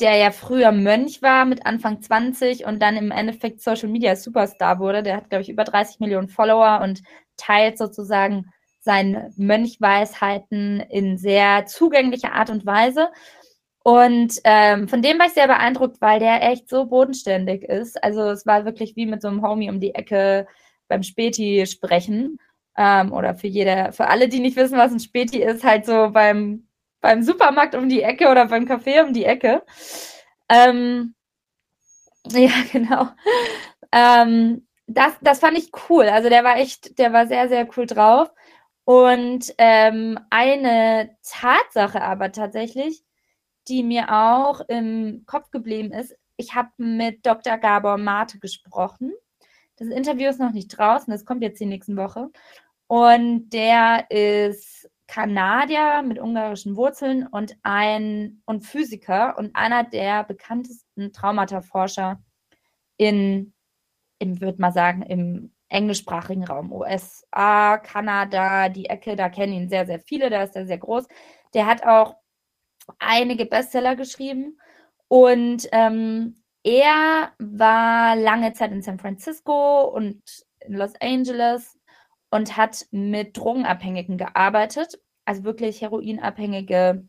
der 0.00 0.16
ja 0.16 0.32
früher 0.32 0.72
Mönch 0.72 1.22
war 1.22 1.44
mit 1.44 1.66
Anfang 1.66 2.02
20 2.02 2.64
und 2.64 2.80
dann 2.80 2.96
im 2.96 3.12
Endeffekt 3.12 3.62
Social 3.62 3.88
Media 3.88 4.16
Superstar 4.16 4.80
wurde. 4.80 5.04
Der 5.04 5.16
hat, 5.16 5.30
glaube 5.30 5.42
ich, 5.42 5.48
über 5.48 5.64
30 5.64 6.00
Millionen 6.00 6.28
Follower 6.28 6.80
und 6.82 7.02
teilt 7.36 7.78
sozusagen 7.78 8.50
seine 8.88 9.34
Mönchweisheiten 9.36 10.80
in 10.80 11.18
sehr 11.18 11.66
zugänglicher 11.66 12.32
Art 12.32 12.48
und 12.48 12.64
Weise. 12.64 13.10
Und 13.84 14.40
ähm, 14.44 14.88
von 14.88 15.02
dem 15.02 15.18
war 15.18 15.26
ich 15.26 15.34
sehr 15.34 15.46
beeindruckt, 15.46 16.00
weil 16.00 16.20
der 16.20 16.42
echt 16.42 16.70
so 16.70 16.86
bodenständig 16.86 17.64
ist. 17.64 18.02
Also 18.02 18.30
es 18.30 18.46
war 18.46 18.64
wirklich 18.64 18.96
wie 18.96 19.04
mit 19.04 19.20
so 19.20 19.28
einem 19.28 19.42
Homie 19.42 19.68
um 19.68 19.78
die 19.78 19.94
Ecke 19.94 20.46
beim 20.88 21.02
Späti 21.02 21.66
sprechen. 21.66 22.38
Ähm, 22.78 23.12
oder 23.12 23.34
für 23.34 23.46
jeder, 23.46 23.92
für 23.92 24.06
alle, 24.06 24.26
die 24.28 24.40
nicht 24.40 24.56
wissen, 24.56 24.78
was 24.78 24.90
ein 24.90 25.00
Späti 25.00 25.42
ist, 25.42 25.64
halt 25.64 25.84
so 25.84 26.08
beim 26.10 26.66
beim 27.02 27.22
Supermarkt 27.22 27.74
um 27.74 27.90
die 27.90 28.02
Ecke 28.02 28.28
oder 28.30 28.46
beim 28.46 28.64
Café 28.64 29.04
um 29.04 29.12
die 29.12 29.26
Ecke. 29.26 29.62
Ähm, 30.48 31.14
ja, 32.30 32.52
genau. 32.72 33.08
Ähm, 33.92 34.66
das, 34.86 35.12
das 35.20 35.40
fand 35.40 35.58
ich 35.58 35.70
cool. 35.90 36.06
Also 36.06 36.30
der 36.30 36.42
war 36.42 36.56
echt, 36.56 36.98
der 36.98 37.12
war 37.12 37.26
sehr, 37.26 37.48
sehr 37.50 37.68
cool 37.76 37.84
drauf. 37.86 38.30
Und 38.88 39.52
ähm, 39.58 40.18
eine 40.30 41.14
Tatsache 41.22 42.00
aber 42.00 42.32
tatsächlich, 42.32 43.04
die 43.68 43.82
mir 43.82 44.06
auch 44.10 44.62
im 44.66 45.24
Kopf 45.26 45.50
geblieben 45.50 45.92
ist, 45.92 46.16
ich 46.38 46.54
habe 46.54 46.70
mit 46.78 47.26
Dr. 47.26 47.58
Gabor 47.58 47.98
Mate 47.98 48.38
gesprochen. 48.38 49.12
Das 49.76 49.88
Interview 49.88 50.30
ist 50.30 50.40
noch 50.40 50.52
nicht 50.52 50.68
draußen, 50.68 51.10
das 51.12 51.26
kommt 51.26 51.42
jetzt 51.42 51.60
die 51.60 51.66
nächsten 51.66 51.98
Woche. 51.98 52.30
Und 52.86 53.50
der 53.50 54.10
ist 54.10 54.88
Kanadier 55.06 56.00
mit 56.02 56.18
ungarischen 56.18 56.74
Wurzeln 56.74 57.26
und 57.26 57.58
ein 57.62 58.40
und 58.46 58.62
Physiker 58.62 59.36
und 59.36 59.54
einer 59.54 59.84
der 59.84 60.24
bekanntesten 60.24 61.12
Traumata-Forscher 61.12 62.22
in, 62.96 63.52
im 64.18 64.40
würde 64.40 64.62
mal 64.62 64.72
sagen, 64.72 65.02
im 65.02 65.52
englischsprachigen 65.68 66.44
Raum, 66.44 66.72
USA, 66.72 67.78
Kanada, 67.78 68.68
die 68.68 68.86
Ecke, 68.86 69.16
da 69.16 69.28
kennen 69.28 69.52
ihn 69.52 69.68
sehr, 69.68 69.86
sehr 69.86 70.00
viele, 70.00 70.30
da 70.30 70.42
ist 70.42 70.56
er 70.56 70.66
sehr 70.66 70.78
groß. 70.78 71.06
Der 71.54 71.66
hat 71.66 71.84
auch 71.84 72.16
einige 72.98 73.46
Bestseller 73.46 73.96
geschrieben 73.96 74.58
und 75.08 75.68
ähm, 75.72 76.42
er 76.64 77.32
war 77.38 78.16
lange 78.16 78.52
Zeit 78.52 78.72
in 78.72 78.82
San 78.82 78.98
Francisco 78.98 79.84
und 79.84 80.22
in 80.60 80.74
Los 80.74 80.92
Angeles 81.00 81.78
und 82.30 82.56
hat 82.56 82.86
mit 82.90 83.36
Drogenabhängigen 83.36 84.18
gearbeitet, 84.18 84.98
also 85.24 85.44
wirklich 85.44 85.80
heroinabhängige 85.80 87.08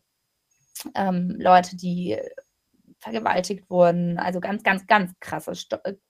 ähm, 0.96 1.36
Leute, 1.38 1.76
die 1.76 2.18
vergewaltigt 3.00 3.70
wurden, 3.70 4.18
also 4.18 4.40
ganz, 4.40 4.64
ganz, 4.64 4.88
ganz 4.88 5.14
krasse, 5.20 5.54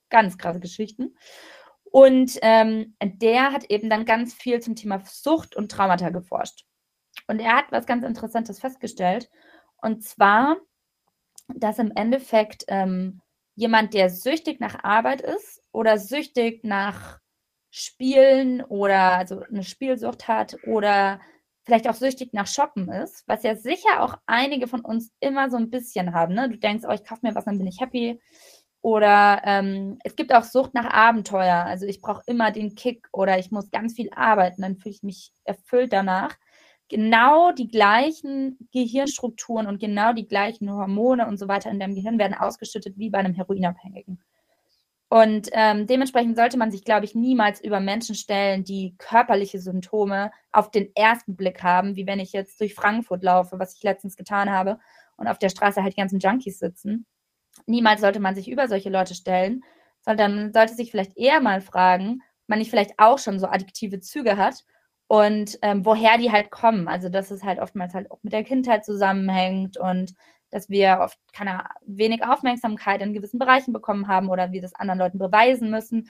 ganz 0.09 0.37
krasse 0.37 0.59
Geschichten. 0.59 1.15
Und 1.91 2.37
ähm, 2.41 2.95
der 3.01 3.51
hat 3.51 3.65
eben 3.65 3.89
dann 3.89 4.05
ganz 4.05 4.33
viel 4.33 4.59
zum 4.61 4.75
Thema 4.75 5.01
Sucht 5.05 5.55
und 5.55 5.71
Traumata 5.71 6.09
geforscht. 6.09 6.65
Und 7.27 7.39
er 7.39 7.55
hat 7.55 7.71
was 7.71 7.85
ganz 7.85 8.03
Interessantes 8.03 8.59
festgestellt. 8.59 9.29
Und 9.81 10.03
zwar, 10.03 10.57
dass 11.47 11.79
im 11.79 11.91
Endeffekt 11.95 12.65
ähm, 12.67 13.21
jemand, 13.55 13.93
der 13.93 14.09
süchtig 14.09 14.59
nach 14.59 14.83
Arbeit 14.83 15.21
ist 15.21 15.61
oder 15.71 15.97
süchtig 15.97 16.63
nach 16.63 17.19
Spielen 17.71 18.63
oder 18.63 19.17
also 19.17 19.41
eine 19.41 19.63
Spielsucht 19.63 20.27
hat 20.27 20.57
oder 20.65 21.19
vielleicht 21.63 21.87
auch 21.87 21.93
süchtig 21.93 22.33
nach 22.33 22.47
Shoppen 22.47 22.89
ist, 22.89 23.27
was 23.27 23.43
ja 23.43 23.55
sicher 23.55 24.01
auch 24.01 24.15
einige 24.25 24.67
von 24.67 24.81
uns 24.81 25.11
immer 25.19 25.51
so 25.51 25.57
ein 25.57 25.69
bisschen 25.69 26.13
haben. 26.13 26.33
Ne? 26.33 26.49
Du 26.49 26.57
denkst, 26.57 26.83
oh, 26.87 26.91
ich 26.91 27.03
kaufe 27.03 27.21
mir 27.23 27.35
was, 27.35 27.45
dann 27.45 27.57
bin 27.57 27.67
ich 27.67 27.79
happy. 27.79 28.19
Oder 28.81 29.41
ähm, 29.45 29.99
es 30.03 30.15
gibt 30.15 30.33
auch 30.33 30.43
Sucht 30.43 30.73
nach 30.73 30.89
Abenteuer. 30.89 31.65
Also 31.65 31.85
ich 31.85 32.01
brauche 32.01 32.23
immer 32.27 32.51
den 32.51 32.75
Kick 32.75 33.07
oder 33.11 33.37
ich 33.37 33.51
muss 33.51 33.71
ganz 33.71 33.93
viel 33.95 34.09
arbeiten, 34.15 34.61
dann 34.61 34.77
fühle 34.77 34.95
ich 34.95 35.03
mich 35.03 35.31
erfüllt 35.43 35.91
danach. 35.91 36.37
Genau 36.87 37.51
die 37.51 37.67
gleichen 37.67 38.57
Gehirnstrukturen 38.71 39.67
und 39.67 39.79
genau 39.79 40.13
die 40.13 40.27
gleichen 40.27 40.71
Hormone 40.71 41.27
und 41.27 41.37
so 41.37 41.47
weiter 41.47 41.69
in 41.69 41.79
deinem 41.79 41.95
Gehirn 41.95 42.17
werden 42.17 42.33
ausgeschüttet 42.33 42.97
wie 42.97 43.09
bei 43.09 43.19
einem 43.19 43.35
Heroinabhängigen. 43.35 44.23
Und 45.09 45.49
ähm, 45.53 45.87
dementsprechend 45.87 46.37
sollte 46.37 46.57
man 46.57 46.71
sich, 46.71 46.83
glaube 46.83 47.03
ich, 47.05 47.15
niemals 47.15 47.61
über 47.63 47.79
Menschen 47.79 48.13
stellen, 48.13 48.63
die 48.63 48.95
körperliche 48.99 49.59
Symptome 49.59 50.31
auf 50.51 50.69
den 50.69 50.95
ersten 50.95 51.35
Blick 51.35 51.63
haben, 51.63 51.95
wie 51.95 52.05
wenn 52.05 52.19
ich 52.19 52.31
jetzt 52.31 52.59
durch 52.61 52.75
Frankfurt 52.75 53.23
laufe, 53.23 53.57
was 53.57 53.75
ich 53.75 53.83
letztens 53.83 54.15
getan 54.15 54.51
habe, 54.51 54.79
und 55.17 55.27
auf 55.27 55.39
der 55.39 55.49
Straße 55.49 55.81
halt 55.81 55.93
die 55.93 55.99
ganzen 55.99 56.19
Junkies 56.19 56.59
sitzen. 56.59 57.07
Niemals 57.65 58.01
sollte 58.01 58.19
man 58.19 58.35
sich 58.35 58.49
über 58.49 58.67
solche 58.67 58.89
Leute 58.89 59.15
stellen, 59.15 59.63
sondern 60.01 60.53
sollte 60.53 60.73
sich 60.73 60.91
vielleicht 60.91 61.17
eher 61.17 61.41
mal 61.41 61.61
fragen, 61.61 62.21
man 62.47 62.59
nicht 62.59 62.69
vielleicht 62.69 62.93
auch 62.97 63.19
schon 63.19 63.39
so 63.39 63.47
addiktive 63.47 63.99
Züge 63.99 64.37
hat 64.37 64.63
und 65.07 65.57
ähm, 65.61 65.85
woher 65.85 66.17
die 66.17 66.31
halt 66.31 66.51
kommen. 66.51 66.87
Also 66.87 67.09
dass 67.09 67.31
es 67.31 67.43
halt 67.43 67.59
oftmals 67.59 67.93
halt 67.93 68.11
auch 68.11 68.19
mit 68.23 68.33
der 68.33 68.43
Kindheit 68.43 68.85
zusammenhängt 68.85 69.77
und 69.77 70.13
dass 70.51 70.69
wir 70.69 70.99
oft 71.01 71.19
keine 71.33 71.63
wenig 71.85 72.23
Aufmerksamkeit 72.23 73.01
in 73.01 73.13
gewissen 73.13 73.39
Bereichen 73.39 73.71
bekommen 73.73 74.07
haben 74.07 74.29
oder 74.29 74.51
wir 74.51 74.61
das 74.61 74.73
anderen 74.73 74.99
Leuten 74.99 75.19
beweisen 75.19 75.69
müssen. 75.69 76.09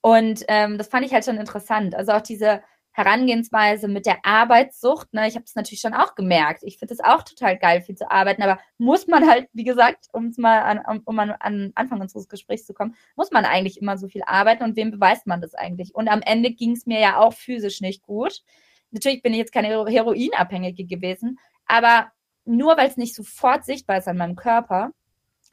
Und 0.00 0.44
ähm, 0.48 0.78
das 0.78 0.88
fand 0.88 1.06
ich 1.06 1.12
halt 1.12 1.24
schon 1.24 1.38
interessant. 1.38 1.94
Also 1.94 2.12
auch 2.12 2.20
diese 2.20 2.62
Herangehensweise 2.92 3.88
mit 3.88 4.04
der 4.04 4.24
Arbeitssucht, 4.24 5.14
ne, 5.14 5.26
ich 5.26 5.34
habe 5.34 5.44
es 5.46 5.54
natürlich 5.54 5.80
schon 5.80 5.94
auch 5.94 6.14
gemerkt. 6.14 6.62
Ich 6.62 6.78
finde 6.78 6.94
es 6.94 7.00
auch 7.00 7.22
total 7.22 7.58
geil, 7.58 7.80
viel 7.80 7.94
zu 7.94 8.10
arbeiten, 8.10 8.42
aber 8.42 8.58
muss 8.76 9.06
man 9.06 9.28
halt, 9.28 9.48
wie 9.54 9.64
gesagt, 9.64 10.08
um 10.12 10.26
es 10.26 10.36
mal 10.36 10.60
an, 10.60 11.00
um 11.04 11.18
an, 11.18 11.30
an 11.30 11.72
Anfang 11.74 12.00
unseres 12.00 12.28
Gesprächs 12.28 12.66
zu 12.66 12.74
kommen, 12.74 12.94
muss 13.16 13.30
man 13.30 13.46
eigentlich 13.46 13.80
immer 13.80 13.96
so 13.96 14.08
viel 14.08 14.22
arbeiten 14.26 14.62
und 14.62 14.76
wem 14.76 14.90
beweist 14.90 15.26
man 15.26 15.40
das 15.40 15.54
eigentlich? 15.54 15.94
Und 15.94 16.08
am 16.08 16.20
Ende 16.20 16.52
ging 16.52 16.72
es 16.72 16.84
mir 16.84 17.00
ja 17.00 17.18
auch 17.18 17.32
physisch 17.32 17.80
nicht 17.80 18.02
gut. 18.02 18.42
Natürlich 18.90 19.22
bin 19.22 19.32
ich 19.32 19.38
jetzt 19.38 19.52
keine 19.52 19.68
Heroinabhängige 19.68 20.84
gewesen, 20.84 21.38
aber 21.66 22.12
nur 22.44 22.76
weil 22.76 22.88
es 22.88 22.98
nicht 22.98 23.14
sofort 23.14 23.64
sichtbar 23.64 23.98
ist 23.98 24.08
an 24.08 24.18
meinem 24.18 24.36
Körper, 24.36 24.92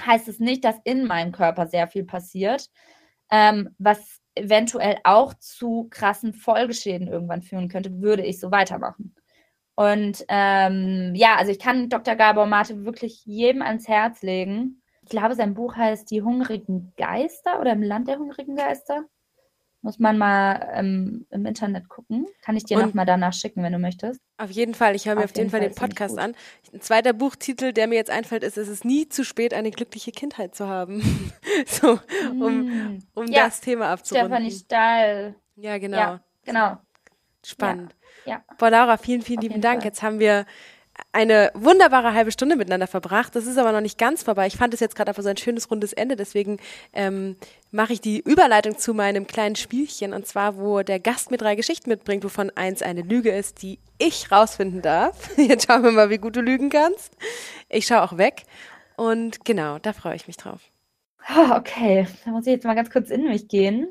heißt 0.05 0.27
es 0.27 0.39
nicht, 0.39 0.63
dass 0.65 0.75
in 0.83 1.05
meinem 1.05 1.31
Körper 1.31 1.67
sehr 1.67 1.87
viel 1.87 2.03
passiert, 2.03 2.69
ähm, 3.31 3.69
was 3.77 4.19
eventuell 4.39 4.97
auch 5.03 5.33
zu 5.35 5.87
krassen 5.89 6.33
Folgeschäden 6.33 7.07
irgendwann 7.07 7.41
führen 7.41 7.69
könnte, 7.69 8.01
würde 8.01 8.25
ich 8.25 8.39
so 8.39 8.51
weitermachen. 8.51 9.15
Und 9.75 10.25
ähm, 10.27 11.13
ja, 11.15 11.37
also 11.37 11.51
ich 11.51 11.59
kann 11.59 11.89
Dr. 11.89 12.15
Gabor 12.15 12.47
Mate 12.47 12.83
wirklich 12.83 13.25
jedem 13.25 13.61
ans 13.61 13.87
Herz 13.87 14.21
legen. 14.21 14.81
Ich 15.03 15.09
glaube, 15.09 15.35
sein 15.35 15.53
Buch 15.53 15.75
heißt 15.75 16.11
Die 16.11 16.21
hungrigen 16.21 16.91
Geister 16.97 17.61
oder 17.61 17.71
im 17.71 17.81
Land 17.81 18.09
der 18.09 18.19
hungrigen 18.19 18.55
Geister. 18.55 19.05
Muss 19.81 19.97
man 19.97 20.17
mal 20.17 20.71
ähm, 20.73 21.25
im 21.29 21.45
Internet 21.45 21.87
gucken. 21.87 22.27
Kann 22.41 22.57
ich 22.57 22.65
dir 22.65 22.77
nochmal 22.77 23.05
danach 23.05 23.31
schicken, 23.31 23.63
wenn 23.63 23.71
du 23.71 23.79
möchtest. 23.79 24.19
Auf 24.37 24.51
jeden 24.51 24.73
Fall. 24.73 24.93
Ich 24.93 25.05
höre 25.05 25.15
mir 25.15 25.23
auf, 25.23 25.31
auf 25.31 25.37
jeden 25.37 25.49
Fall, 25.49 25.61
Fall 25.61 25.69
den 25.69 25.75
Podcast 25.75 26.17
an. 26.17 26.35
Ein 26.73 26.81
zweiter 26.81 27.13
Buchtitel, 27.13 27.71
der 27.71 27.87
mir 27.87 27.95
jetzt 27.95 28.09
einfällt, 28.09 28.43
ist, 28.43 28.57
es 28.57 28.67
ist 28.67 28.83
nie 28.83 29.07
zu 29.07 29.23
spät, 29.23 29.53
eine 29.53 29.71
glückliche 29.71 30.11
Kindheit 30.11 30.53
zu 30.53 30.67
haben. 30.67 31.31
so, 31.65 31.97
um, 32.29 32.65
mm. 32.65 33.03
um 33.13 33.27
ja. 33.27 33.45
das 33.45 33.61
Thema 33.61 33.87
abzurunden. 33.87 34.27
Stefanie 34.27 34.51
Stahl. 34.51 35.35
Ja, 35.55 35.77
genau. 35.77 35.97
Ja, 35.97 36.19
genau. 36.43 36.77
Spannend. 37.45 37.95
Ja. 38.25 38.33
ja. 38.33 38.55
Boah, 38.57 38.69
Laura, 38.71 38.97
vielen, 38.97 39.21
vielen 39.21 39.39
auf 39.39 39.43
lieben 39.43 39.61
Dank. 39.61 39.81
Fall. 39.81 39.87
Jetzt 39.87 40.01
haben 40.01 40.19
wir 40.19 40.45
eine 41.11 41.51
wunderbare 41.55 42.13
halbe 42.13 42.31
Stunde 42.31 42.55
miteinander 42.55 42.87
verbracht. 42.87 43.35
Das 43.35 43.47
ist 43.47 43.57
aber 43.57 43.71
noch 43.71 43.81
nicht 43.81 43.97
ganz 43.97 44.23
vorbei. 44.23 44.45
Ich 44.47 44.57
fand 44.57 44.73
es 44.73 44.79
jetzt 44.79 44.95
gerade 44.95 45.09
einfach 45.09 45.23
so 45.23 45.29
ein 45.29 45.37
schönes 45.37 45.71
rundes 45.71 45.91
Ende. 45.93 46.15
Deswegen 46.15 46.57
ähm, 46.93 47.35
mache 47.71 47.93
ich 47.93 48.01
die 48.01 48.19
Überleitung 48.19 48.77
zu 48.77 48.93
meinem 48.93 49.25
kleinen 49.25 49.55
Spielchen. 49.55 50.13
Und 50.13 50.27
zwar, 50.27 50.57
wo 50.57 50.83
der 50.83 50.99
Gast 50.99 51.31
mir 51.31 51.37
drei 51.37 51.55
Geschichten 51.55 51.89
mitbringt, 51.89 52.23
wovon 52.23 52.51
eins 52.51 52.81
eine 52.81 53.01
Lüge 53.01 53.31
ist, 53.31 53.63
die 53.63 53.79
ich 53.97 54.31
rausfinden 54.31 54.81
darf. 54.81 55.29
Jetzt 55.37 55.67
schauen 55.67 55.83
wir 55.83 55.91
mal, 55.91 56.09
wie 56.11 56.19
gut 56.19 56.35
du 56.35 56.41
lügen 56.41 56.69
kannst. 56.69 57.15
Ich 57.69 57.87
schaue 57.87 58.03
auch 58.03 58.17
weg. 58.17 58.43
Und 58.95 59.45
genau, 59.45 59.79
da 59.79 59.93
freue 59.93 60.15
ich 60.15 60.27
mich 60.27 60.37
drauf. 60.37 60.61
Oh, 61.35 61.55
okay, 61.55 62.07
da 62.25 62.31
muss 62.31 62.47
ich 62.47 62.53
jetzt 62.53 62.65
mal 62.65 62.75
ganz 62.75 62.89
kurz 62.89 63.09
in 63.09 63.27
mich 63.27 63.47
gehen. 63.47 63.87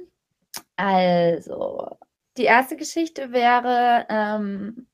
Also, 0.77 1.97
die 2.37 2.45
erste 2.45 2.77
Geschichte 2.77 3.33
wäre, 3.33 4.07
ähm, 4.09 4.89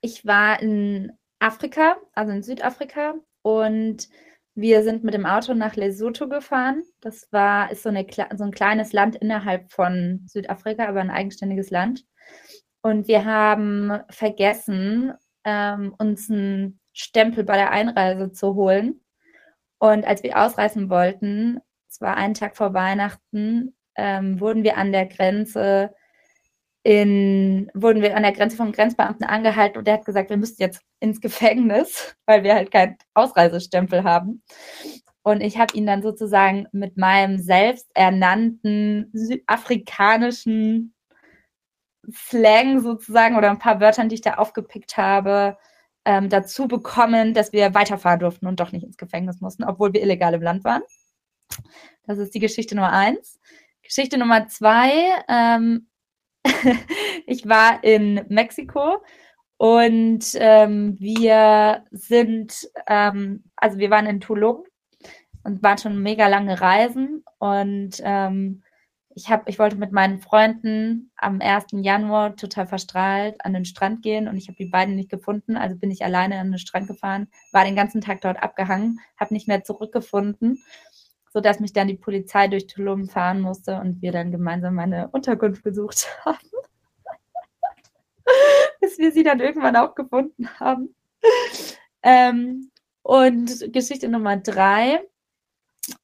ich 0.00 0.26
war 0.26 0.60
in 0.60 1.12
Afrika, 1.42 1.96
also 2.14 2.32
in 2.32 2.42
Südafrika. 2.42 3.14
Und 3.42 4.08
wir 4.54 4.82
sind 4.82 5.02
mit 5.02 5.14
dem 5.14 5.26
Auto 5.26 5.54
nach 5.54 5.76
Lesotho 5.76 6.28
gefahren. 6.28 6.82
Das 7.00 7.28
war, 7.32 7.70
ist 7.70 7.82
so, 7.82 7.88
eine, 7.88 8.06
so 8.36 8.44
ein 8.44 8.52
kleines 8.52 8.92
Land 8.92 9.16
innerhalb 9.16 9.70
von 9.70 10.24
Südafrika, 10.26 10.86
aber 10.86 11.00
ein 11.00 11.10
eigenständiges 11.10 11.70
Land. 11.70 12.04
Und 12.82 13.08
wir 13.08 13.24
haben 13.24 14.00
vergessen, 14.10 15.14
ähm, 15.44 15.94
uns 15.98 16.30
einen 16.30 16.80
Stempel 16.92 17.44
bei 17.44 17.56
der 17.56 17.70
Einreise 17.70 18.32
zu 18.32 18.54
holen. 18.54 19.00
Und 19.78 20.06
als 20.06 20.22
wir 20.22 20.38
ausreisen 20.38 20.90
wollten, 20.90 21.60
es 21.88 22.00
war 22.00 22.16
einen 22.16 22.34
Tag 22.34 22.56
vor 22.56 22.74
Weihnachten, 22.74 23.76
ähm, 23.96 24.40
wurden 24.40 24.62
wir 24.62 24.76
an 24.76 24.92
der 24.92 25.06
Grenze 25.06 25.94
in, 26.84 27.70
wurden 27.74 28.02
wir 28.02 28.16
an 28.16 28.24
der 28.24 28.32
Grenze 28.32 28.56
vom 28.56 28.72
Grenzbeamten 28.72 29.24
angehalten 29.24 29.78
und 29.78 29.86
der 29.86 29.94
hat 29.94 30.04
gesagt, 30.04 30.30
wir 30.30 30.36
müssten 30.36 30.62
jetzt 30.62 30.82
ins 31.00 31.20
Gefängnis, 31.20 32.16
weil 32.26 32.42
wir 32.42 32.54
halt 32.54 32.70
keinen 32.70 32.96
Ausreisestempel 33.14 34.04
haben. 34.04 34.42
Und 35.22 35.40
ich 35.40 35.58
habe 35.58 35.74
ihn 35.76 35.86
dann 35.86 36.02
sozusagen 36.02 36.66
mit 36.72 36.96
meinem 36.96 37.38
selbsternannten 37.38 39.10
südafrikanischen 39.12 40.94
Slang 42.12 42.80
sozusagen 42.80 43.36
oder 43.36 43.50
ein 43.50 43.60
paar 43.60 43.80
Wörtern, 43.80 44.08
die 44.08 44.16
ich 44.16 44.20
da 44.20 44.34
aufgepickt 44.34 44.96
habe, 44.96 45.56
ähm, 46.04 46.28
dazu 46.28 46.66
bekommen, 46.66 47.34
dass 47.34 47.52
wir 47.52 47.74
weiterfahren 47.74 48.18
durften 48.18 48.48
und 48.48 48.58
doch 48.58 48.72
nicht 48.72 48.84
ins 48.84 48.96
Gefängnis 48.96 49.40
mussten, 49.40 49.62
obwohl 49.62 49.92
wir 49.92 50.02
illegal 50.02 50.34
im 50.34 50.42
Land 50.42 50.64
waren. 50.64 50.82
Das 52.04 52.18
ist 52.18 52.34
die 52.34 52.40
Geschichte 52.40 52.74
Nummer 52.74 52.92
eins. 52.92 53.38
Geschichte 53.82 54.18
Nummer 54.18 54.48
zwei. 54.48 54.90
Ähm, 55.28 55.86
ich 57.26 57.48
war 57.48 57.82
in 57.84 58.24
Mexiko 58.28 59.02
und 59.56 60.24
ähm, 60.34 60.96
wir 60.98 61.84
sind, 61.90 62.68
ähm, 62.88 63.44
also 63.56 63.78
wir 63.78 63.90
waren 63.90 64.06
in 64.06 64.20
Tulum 64.20 64.64
und 65.44 65.62
waren 65.62 65.78
schon 65.78 66.02
mega 66.02 66.26
lange 66.28 66.60
Reisen 66.60 67.24
und 67.38 68.00
ähm, 68.02 68.62
ich 69.14 69.28
habe, 69.30 69.44
ich 69.46 69.58
wollte 69.58 69.76
mit 69.76 69.92
meinen 69.92 70.20
Freunden 70.20 71.12
am 71.16 71.40
1. 71.40 71.66
Januar 71.82 72.34
total 72.36 72.66
verstrahlt 72.66 73.44
an 73.44 73.52
den 73.52 73.64
Strand 73.64 74.02
gehen 74.02 74.26
und 74.26 74.36
ich 74.36 74.48
habe 74.48 74.56
die 74.56 74.70
beiden 74.70 74.96
nicht 74.96 75.10
gefunden, 75.10 75.56
also 75.56 75.76
bin 75.76 75.90
ich 75.90 76.04
alleine 76.04 76.38
an 76.38 76.50
den 76.50 76.58
Strand 76.58 76.88
gefahren, 76.88 77.28
war 77.52 77.64
den 77.64 77.76
ganzen 77.76 78.00
Tag 78.00 78.22
dort 78.22 78.42
abgehangen, 78.42 79.00
habe 79.18 79.34
nicht 79.34 79.48
mehr 79.48 79.64
zurückgefunden, 79.64 80.62
sodass 81.32 81.60
mich 81.60 81.72
dann 81.72 81.88
die 81.88 81.96
Polizei 81.96 82.48
durch 82.48 82.66
Tulum 82.66 83.08
fahren 83.08 83.40
musste 83.40 83.80
und 83.80 84.02
wir 84.02 84.12
dann 84.12 84.30
gemeinsam 84.30 84.74
meine 84.74 85.08
Unterkunft 85.08 85.62
gesucht 85.64 86.06
haben, 86.24 86.38
bis 88.80 88.98
wir 88.98 89.12
sie 89.12 89.22
dann 89.22 89.40
irgendwann 89.40 89.76
auch 89.76 89.94
gefunden 89.94 90.48
haben. 90.60 90.94
Ähm, 92.02 92.70
und 93.02 93.72
Geschichte 93.72 94.08
Nummer 94.08 94.36
drei 94.36 95.00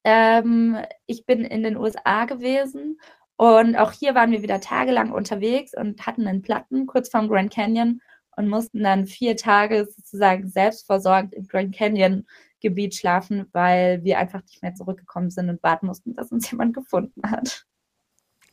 ähm, 0.03 0.77
ich 1.05 1.25
bin 1.25 1.45
in 1.45 1.63
den 1.63 1.77
USA 1.77 2.25
gewesen 2.25 2.99
und 3.37 3.75
auch 3.77 3.91
hier 3.91 4.15
waren 4.15 4.31
wir 4.31 4.41
wieder 4.41 4.59
tagelang 4.59 5.11
unterwegs 5.11 5.73
und 5.75 6.05
hatten 6.05 6.27
einen 6.27 6.41
Platten 6.41 6.85
kurz 6.85 7.09
vorm 7.09 7.29
Grand 7.29 7.53
Canyon 7.53 8.01
und 8.35 8.49
mussten 8.49 8.83
dann 8.83 9.05
vier 9.05 9.37
Tage 9.37 9.85
sozusagen 9.85 10.49
selbstversorgt 10.49 11.33
im 11.33 11.47
Grand 11.47 11.75
Canyon 11.75 12.27
Gebiet 12.61 12.95
schlafen, 12.95 13.47
weil 13.51 14.03
wir 14.03 14.19
einfach 14.19 14.41
nicht 14.43 14.61
mehr 14.61 14.75
zurückgekommen 14.75 15.29
sind 15.29 15.49
und 15.49 15.63
warten 15.63 15.87
mussten, 15.87 16.13
dass 16.15 16.31
uns 16.31 16.49
jemand 16.51 16.73
gefunden 16.73 17.21
hat. 17.29 17.65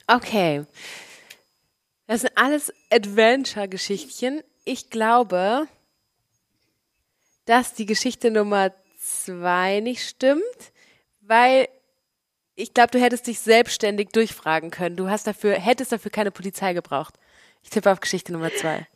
Okay. 0.06 0.64
Das 2.06 2.20
sind 2.20 2.32
alles 2.36 2.72
Adventure-Geschichtchen. 2.90 4.42
Ich 4.64 4.90
glaube, 4.90 5.66
dass 7.44 7.74
die 7.74 7.86
Geschichte 7.86 8.30
Nummer 8.30 8.72
zwei 8.98 9.80
nicht 9.80 10.08
stimmt 10.08 10.72
weil 11.28 11.68
ich 12.54 12.72
glaube, 12.72 12.90
du 12.90 13.00
hättest 13.00 13.26
dich 13.26 13.40
selbstständig 13.40 14.10
durchfragen 14.10 14.70
können. 14.70 14.96
Du 14.96 15.10
hast 15.10 15.26
dafür, 15.26 15.54
hättest 15.54 15.92
dafür 15.92 16.10
keine 16.10 16.30
Polizei 16.30 16.72
gebraucht. 16.72 17.18
Ich 17.62 17.70
tippe 17.70 17.90
auf 17.90 18.00
Geschichte 18.00 18.32
Nummer 18.32 18.50
zwei. 18.54 18.86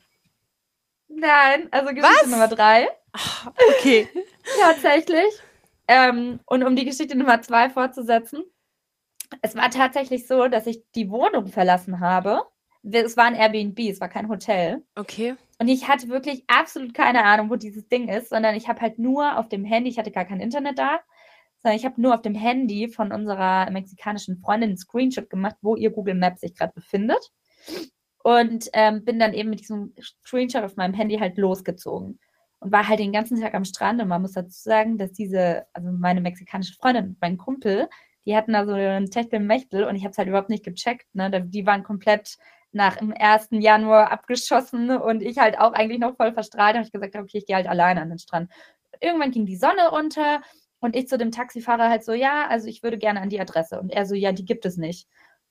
Nein, 1.20 1.68
also 1.70 1.88
Geschichte 1.88 2.22
Was? 2.22 2.30
Nummer 2.30 2.48
drei. 2.48 2.88
Oh, 3.14 3.50
okay. 3.76 4.08
tatsächlich. 4.60 5.32
Ähm, 5.88 6.40
und 6.46 6.62
um 6.64 6.76
die 6.76 6.84
Geschichte 6.84 7.16
Nummer 7.16 7.42
zwei 7.42 7.68
fortzusetzen, 7.68 8.44
es 9.42 9.54
war 9.54 9.70
tatsächlich 9.70 10.26
so, 10.26 10.48
dass 10.48 10.66
ich 10.66 10.82
die 10.94 11.10
Wohnung 11.10 11.48
verlassen 11.48 12.00
habe. 12.00 12.42
Es 12.82 13.16
war 13.16 13.26
ein 13.26 13.34
Airbnb, 13.34 13.78
es 13.80 14.00
war 14.00 14.08
kein 14.08 14.28
Hotel. 14.28 14.82
Okay. 14.94 15.36
Und 15.58 15.68
ich 15.68 15.88
hatte 15.88 16.08
wirklich 16.08 16.44
absolut 16.46 16.94
keine 16.94 17.24
Ahnung, 17.24 17.50
wo 17.50 17.56
dieses 17.56 17.86
Ding 17.88 18.08
ist, 18.08 18.30
sondern 18.30 18.54
ich 18.54 18.68
habe 18.68 18.80
halt 18.80 18.98
nur 18.98 19.36
auf 19.38 19.48
dem 19.48 19.64
Handy, 19.64 19.90
ich 19.90 19.98
hatte 19.98 20.10
gar 20.10 20.24
kein 20.24 20.40
Internet 20.40 20.78
da, 20.78 21.00
sondern 21.62 21.76
ich 21.76 21.84
habe 21.84 22.00
nur 22.00 22.14
auf 22.14 22.22
dem 22.22 22.34
Handy 22.34 22.88
von 22.88 23.12
unserer 23.12 23.70
mexikanischen 23.70 24.38
Freundin 24.38 24.70
einen 24.70 24.78
Screenshot 24.78 25.28
gemacht, 25.28 25.56
wo 25.60 25.76
ihr 25.76 25.90
Google 25.90 26.14
Maps 26.14 26.40
sich 26.40 26.54
gerade 26.54 26.72
befindet. 26.72 27.30
Und 28.22 28.68
ähm, 28.74 29.04
bin 29.04 29.18
dann 29.18 29.32
eben 29.32 29.50
mit 29.50 29.60
diesem 29.60 29.94
Screenshot 30.26 30.62
auf 30.62 30.76
meinem 30.76 30.94
Handy 30.94 31.18
halt 31.18 31.38
losgezogen. 31.38 32.18
Und 32.58 32.72
war 32.72 32.86
halt 32.86 33.00
den 33.00 33.12
ganzen 33.12 33.40
Tag 33.40 33.54
am 33.54 33.64
Strand. 33.64 34.02
Und 34.02 34.08
man 34.08 34.22
muss 34.22 34.32
dazu 34.32 34.62
sagen, 34.62 34.98
dass 34.98 35.12
diese, 35.12 35.66
also 35.72 35.90
meine 35.90 36.20
mexikanische 36.20 36.74
Freundin 36.74 37.08
und 37.08 37.20
mein 37.20 37.38
Kumpel, 37.38 37.88
die 38.26 38.36
hatten 38.36 38.52
da 38.52 38.66
so 38.66 38.72
ein 38.72 39.10
Techtelmechtel 39.10 39.84
und 39.84 39.96
ich 39.96 40.02
habe 40.02 40.12
es 40.12 40.18
halt 40.18 40.28
überhaupt 40.28 40.50
nicht 40.50 40.64
gecheckt. 40.64 41.06
Ne? 41.14 41.30
Die 41.46 41.64
waren 41.64 41.82
komplett 41.82 42.36
nach 42.72 42.96
dem 42.96 43.14
1. 43.18 43.48
Januar 43.52 44.12
abgeschossen 44.12 44.90
und 44.90 45.22
ich 45.22 45.38
halt 45.38 45.58
auch 45.58 45.72
eigentlich 45.72 45.98
noch 45.98 46.16
voll 46.16 46.32
verstrahlt. 46.32 46.76
Und 46.76 46.82
ich 46.82 46.92
gesagt, 46.92 47.16
okay, 47.16 47.38
ich 47.38 47.46
gehe 47.46 47.56
halt 47.56 47.66
alleine 47.66 48.02
an 48.02 48.10
den 48.10 48.18
Strand. 48.18 48.50
Irgendwann 49.00 49.30
ging 49.30 49.46
die 49.46 49.56
Sonne 49.56 49.90
unter 49.90 50.42
und 50.80 50.96
ich 50.96 51.08
zu 51.08 51.18
dem 51.18 51.30
Taxifahrer 51.30 51.88
halt 51.88 52.04
so, 52.04 52.12
ja, 52.12 52.46
also 52.48 52.66
ich 52.68 52.82
würde 52.82 52.98
gerne 52.98 53.20
an 53.20 53.28
die 53.28 53.40
Adresse. 53.40 53.80
Und 53.80 53.90
er 53.90 54.06
so, 54.06 54.14
ja, 54.14 54.32
die 54.32 54.44
gibt 54.44 54.64
es 54.66 54.76
nicht. 54.76 55.08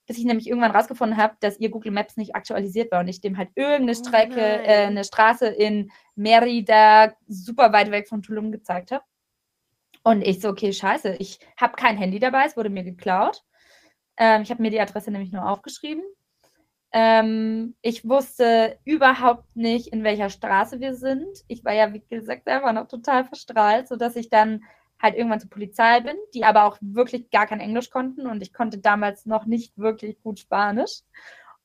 Bis 0.09 0.17
ich 0.17 0.25
nämlich 0.25 0.47
irgendwann 0.47 0.71
rausgefunden 0.71 1.17
habe, 1.17 1.35
dass 1.39 1.59
ihr 1.59 1.69
Google 1.69 1.91
Maps 1.91 2.17
nicht 2.17 2.35
aktualisiert 2.35 2.91
war 2.91 3.01
und 3.01 3.07
ich 3.07 3.21
dem 3.21 3.37
halt 3.37 3.51
irgendeine 3.53 3.91
oh 3.91 3.93
Strecke, 3.93 4.39
oh 4.39 4.67
äh, 4.67 4.87
eine 4.87 5.03
Straße 5.03 5.45
in 5.45 5.91
Merida, 6.15 7.13
super 7.27 7.71
weit 7.73 7.91
weg 7.91 8.07
von 8.07 8.23
Tulum 8.23 8.51
gezeigt 8.51 8.91
habe. 8.91 9.03
Und 10.01 10.23
ich 10.23 10.41
so, 10.41 10.49
okay, 10.49 10.73
scheiße, 10.73 11.17
ich 11.19 11.37
habe 11.57 11.75
kein 11.75 11.95
Handy 11.95 12.17
dabei, 12.17 12.45
es 12.45 12.57
wurde 12.57 12.71
mir 12.71 12.83
geklaut. 12.83 13.43
Ähm, 14.17 14.41
ich 14.41 14.49
habe 14.49 14.63
mir 14.63 14.71
die 14.71 14.81
Adresse 14.81 15.11
nämlich 15.11 15.31
nur 15.31 15.47
aufgeschrieben. 15.47 16.01
Ähm, 16.91 17.75
ich 17.83 18.09
wusste 18.09 18.79
überhaupt 18.85 19.55
nicht, 19.55 19.89
in 19.89 20.03
welcher 20.03 20.31
Straße 20.31 20.79
wir 20.79 20.95
sind. 20.95 21.43
Ich 21.47 21.63
war 21.63 21.73
ja, 21.73 21.93
wie 21.93 22.01
gesagt, 22.09 22.47
einfach 22.47 22.73
noch 22.73 22.87
total 22.87 23.25
verstrahlt, 23.25 23.87
sodass 23.87 24.15
ich 24.15 24.31
dann 24.31 24.63
halt 25.01 25.15
irgendwann 25.15 25.39
zur 25.39 25.49
Polizei 25.49 26.01
bin, 26.01 26.17
die 26.33 26.43
aber 26.43 26.65
auch 26.65 26.77
wirklich 26.81 27.29
gar 27.29 27.47
kein 27.47 27.59
Englisch 27.59 27.89
konnten 27.89 28.27
und 28.27 28.41
ich 28.41 28.53
konnte 28.53 28.79
damals 28.79 29.25
noch 29.25 29.45
nicht 29.45 29.77
wirklich 29.77 30.21
gut 30.21 30.39
Spanisch. 30.39 31.01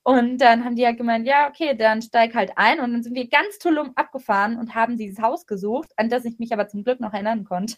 Und 0.05 0.39
dann 0.39 0.67
haben 0.67 0.77
die 0.77 0.85
halt 0.85 0.99
gemeint, 0.99 1.27
ja, 1.27 1.49
okay, 1.49 1.75
dann 1.75 2.03
steig 2.03 2.35
halt 2.35 2.53
ein. 2.57 2.79
Und 2.79 2.93
dann 2.93 3.03
sind 3.03 3.15
wir 3.15 3.27
ganz 3.27 3.59
Tulum 3.59 3.93
abgefahren 3.95 4.59
und 4.59 4.75
haben 4.75 4.99
dieses 4.99 5.19
Haus 5.19 5.47
gesucht, 5.47 5.91
an 5.97 6.11
das 6.11 6.27
ich 6.27 6.39
mich 6.39 6.53
aber 6.53 6.69
zum 6.69 6.85
Glück 6.85 7.01
noch 7.01 7.15
erinnern 7.15 7.45
konnte. 7.45 7.77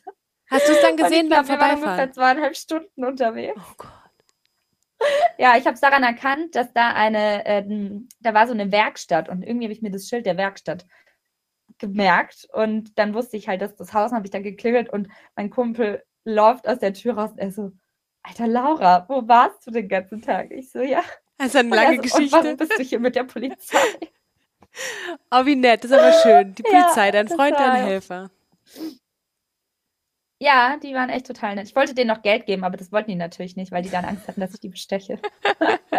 Hast 0.50 0.68
du 0.68 0.72
es 0.72 0.80
dann 0.80 0.96
gesehen 0.96 1.28
beim 1.28 1.44
Vorbeifahren? 1.44 1.80
Wir 1.80 1.86
waren 1.86 1.92
ungefähr 1.92 2.12
zweieinhalb 2.12 2.57
Stunden 2.57 3.04
unterwegs. 3.04 3.57
Oh 3.57 3.74
Gott. 3.78 3.90
Ja, 5.38 5.59
ich 5.59 5.66
habe 5.66 5.78
daran 5.78 6.02
erkannt, 6.02 6.54
dass 6.54 6.72
da 6.72 6.94
eine, 6.94 7.44
äh, 7.44 7.64
da 8.20 8.32
war 8.32 8.46
so 8.46 8.54
eine 8.54 8.72
Werkstatt 8.72 9.28
und 9.28 9.42
irgendwie 9.42 9.66
habe 9.66 9.74
ich 9.74 9.82
mir 9.82 9.90
das 9.90 10.09
Schild 10.09 10.24
der 10.24 10.38
Werkstatt 10.38 10.86
gemerkt 11.78 12.48
und 12.52 12.98
dann 12.98 13.14
wusste 13.14 13.36
ich 13.36 13.48
halt, 13.48 13.62
dass 13.62 13.76
das 13.76 13.92
Haus, 13.92 14.12
habe 14.12 14.26
ich 14.26 14.30
da 14.30 14.40
geklingelt 14.40 14.88
und 14.90 15.08
mein 15.34 15.50
Kumpel 15.50 16.02
läuft 16.24 16.68
aus 16.68 16.78
der 16.78 16.94
Tür 16.94 17.14
raus 17.14 17.32
und 17.32 17.38
er 17.38 17.52
so, 17.52 17.72
Alter 18.22 18.48
Laura, 18.48 19.04
wo 19.08 19.26
warst 19.28 19.66
du 19.66 19.70
den 19.70 19.88
ganzen 19.88 20.20
Tag? 20.20 20.50
Ich 20.50 20.70
so, 20.70 20.80
ja. 20.80 21.02
Also 21.38 21.58
eine 21.58 21.74
lange 21.74 21.96
so, 21.96 22.02
Geschichte. 22.02 22.32
warum 22.32 22.56
bist 22.56 22.78
du 22.78 22.82
hier 22.82 22.98
mit 22.98 23.14
der 23.14 23.24
Polizei? 23.24 23.78
oh, 25.30 25.46
wie 25.46 25.54
nett, 25.54 25.84
das 25.84 25.90
ist 25.90 25.98
aber 25.98 26.12
schön. 26.22 26.54
Die 26.54 26.62
Polizei, 26.62 27.06
ja, 27.06 27.12
dein 27.12 27.28
Freund, 27.28 27.56
dein 27.56 27.84
Helfer. 27.84 28.30
Ja, 30.38 30.76
die 30.82 30.92
waren 30.92 31.08
echt 31.08 31.26
total 31.26 31.54
nett. 31.54 31.68
Ich 31.68 31.76
wollte 31.76 31.94
denen 31.94 32.08
noch 32.08 32.20
Geld 32.20 32.44
geben, 32.44 32.64
aber 32.64 32.76
das 32.76 32.92
wollten 32.92 33.10
die 33.10 33.16
natürlich 33.16 33.56
nicht, 33.56 33.72
weil 33.72 33.82
die 33.82 33.90
dann 33.90 34.04
Angst 34.04 34.28
hatten, 34.28 34.40
dass 34.40 34.52
ich 34.52 34.60
die 34.60 34.68
besteche. 34.68 35.18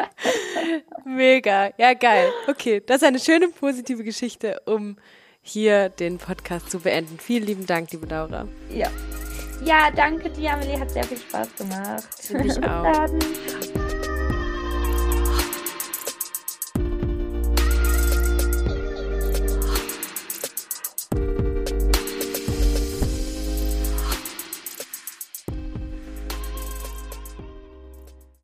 Mega. 1.05 1.71
Ja, 1.77 1.93
geil. 1.93 2.31
Okay, 2.47 2.83
das 2.85 2.97
ist 2.97 3.07
eine 3.07 3.19
schöne 3.19 3.47
positive 3.47 4.03
Geschichte, 4.03 4.61
um 4.65 4.97
hier 5.47 5.89
den 5.89 6.17
Podcast 6.17 6.69
zu 6.69 6.79
beenden. 6.79 7.17
Vielen 7.19 7.45
lieben 7.45 7.65
Dank, 7.65 7.91
liebe 7.91 8.05
Laura. 8.07 8.47
Ja. 8.69 8.89
Ja, 9.63 9.89
danke 9.95 10.29
dir, 10.29 10.53
Amelie. 10.53 10.79
Hat 10.79 10.91
sehr 10.91 11.03
viel 11.03 11.17
Spaß 11.17 11.55
gemacht. 11.55 12.03
Ich 12.43 12.63
auch. 12.63 13.07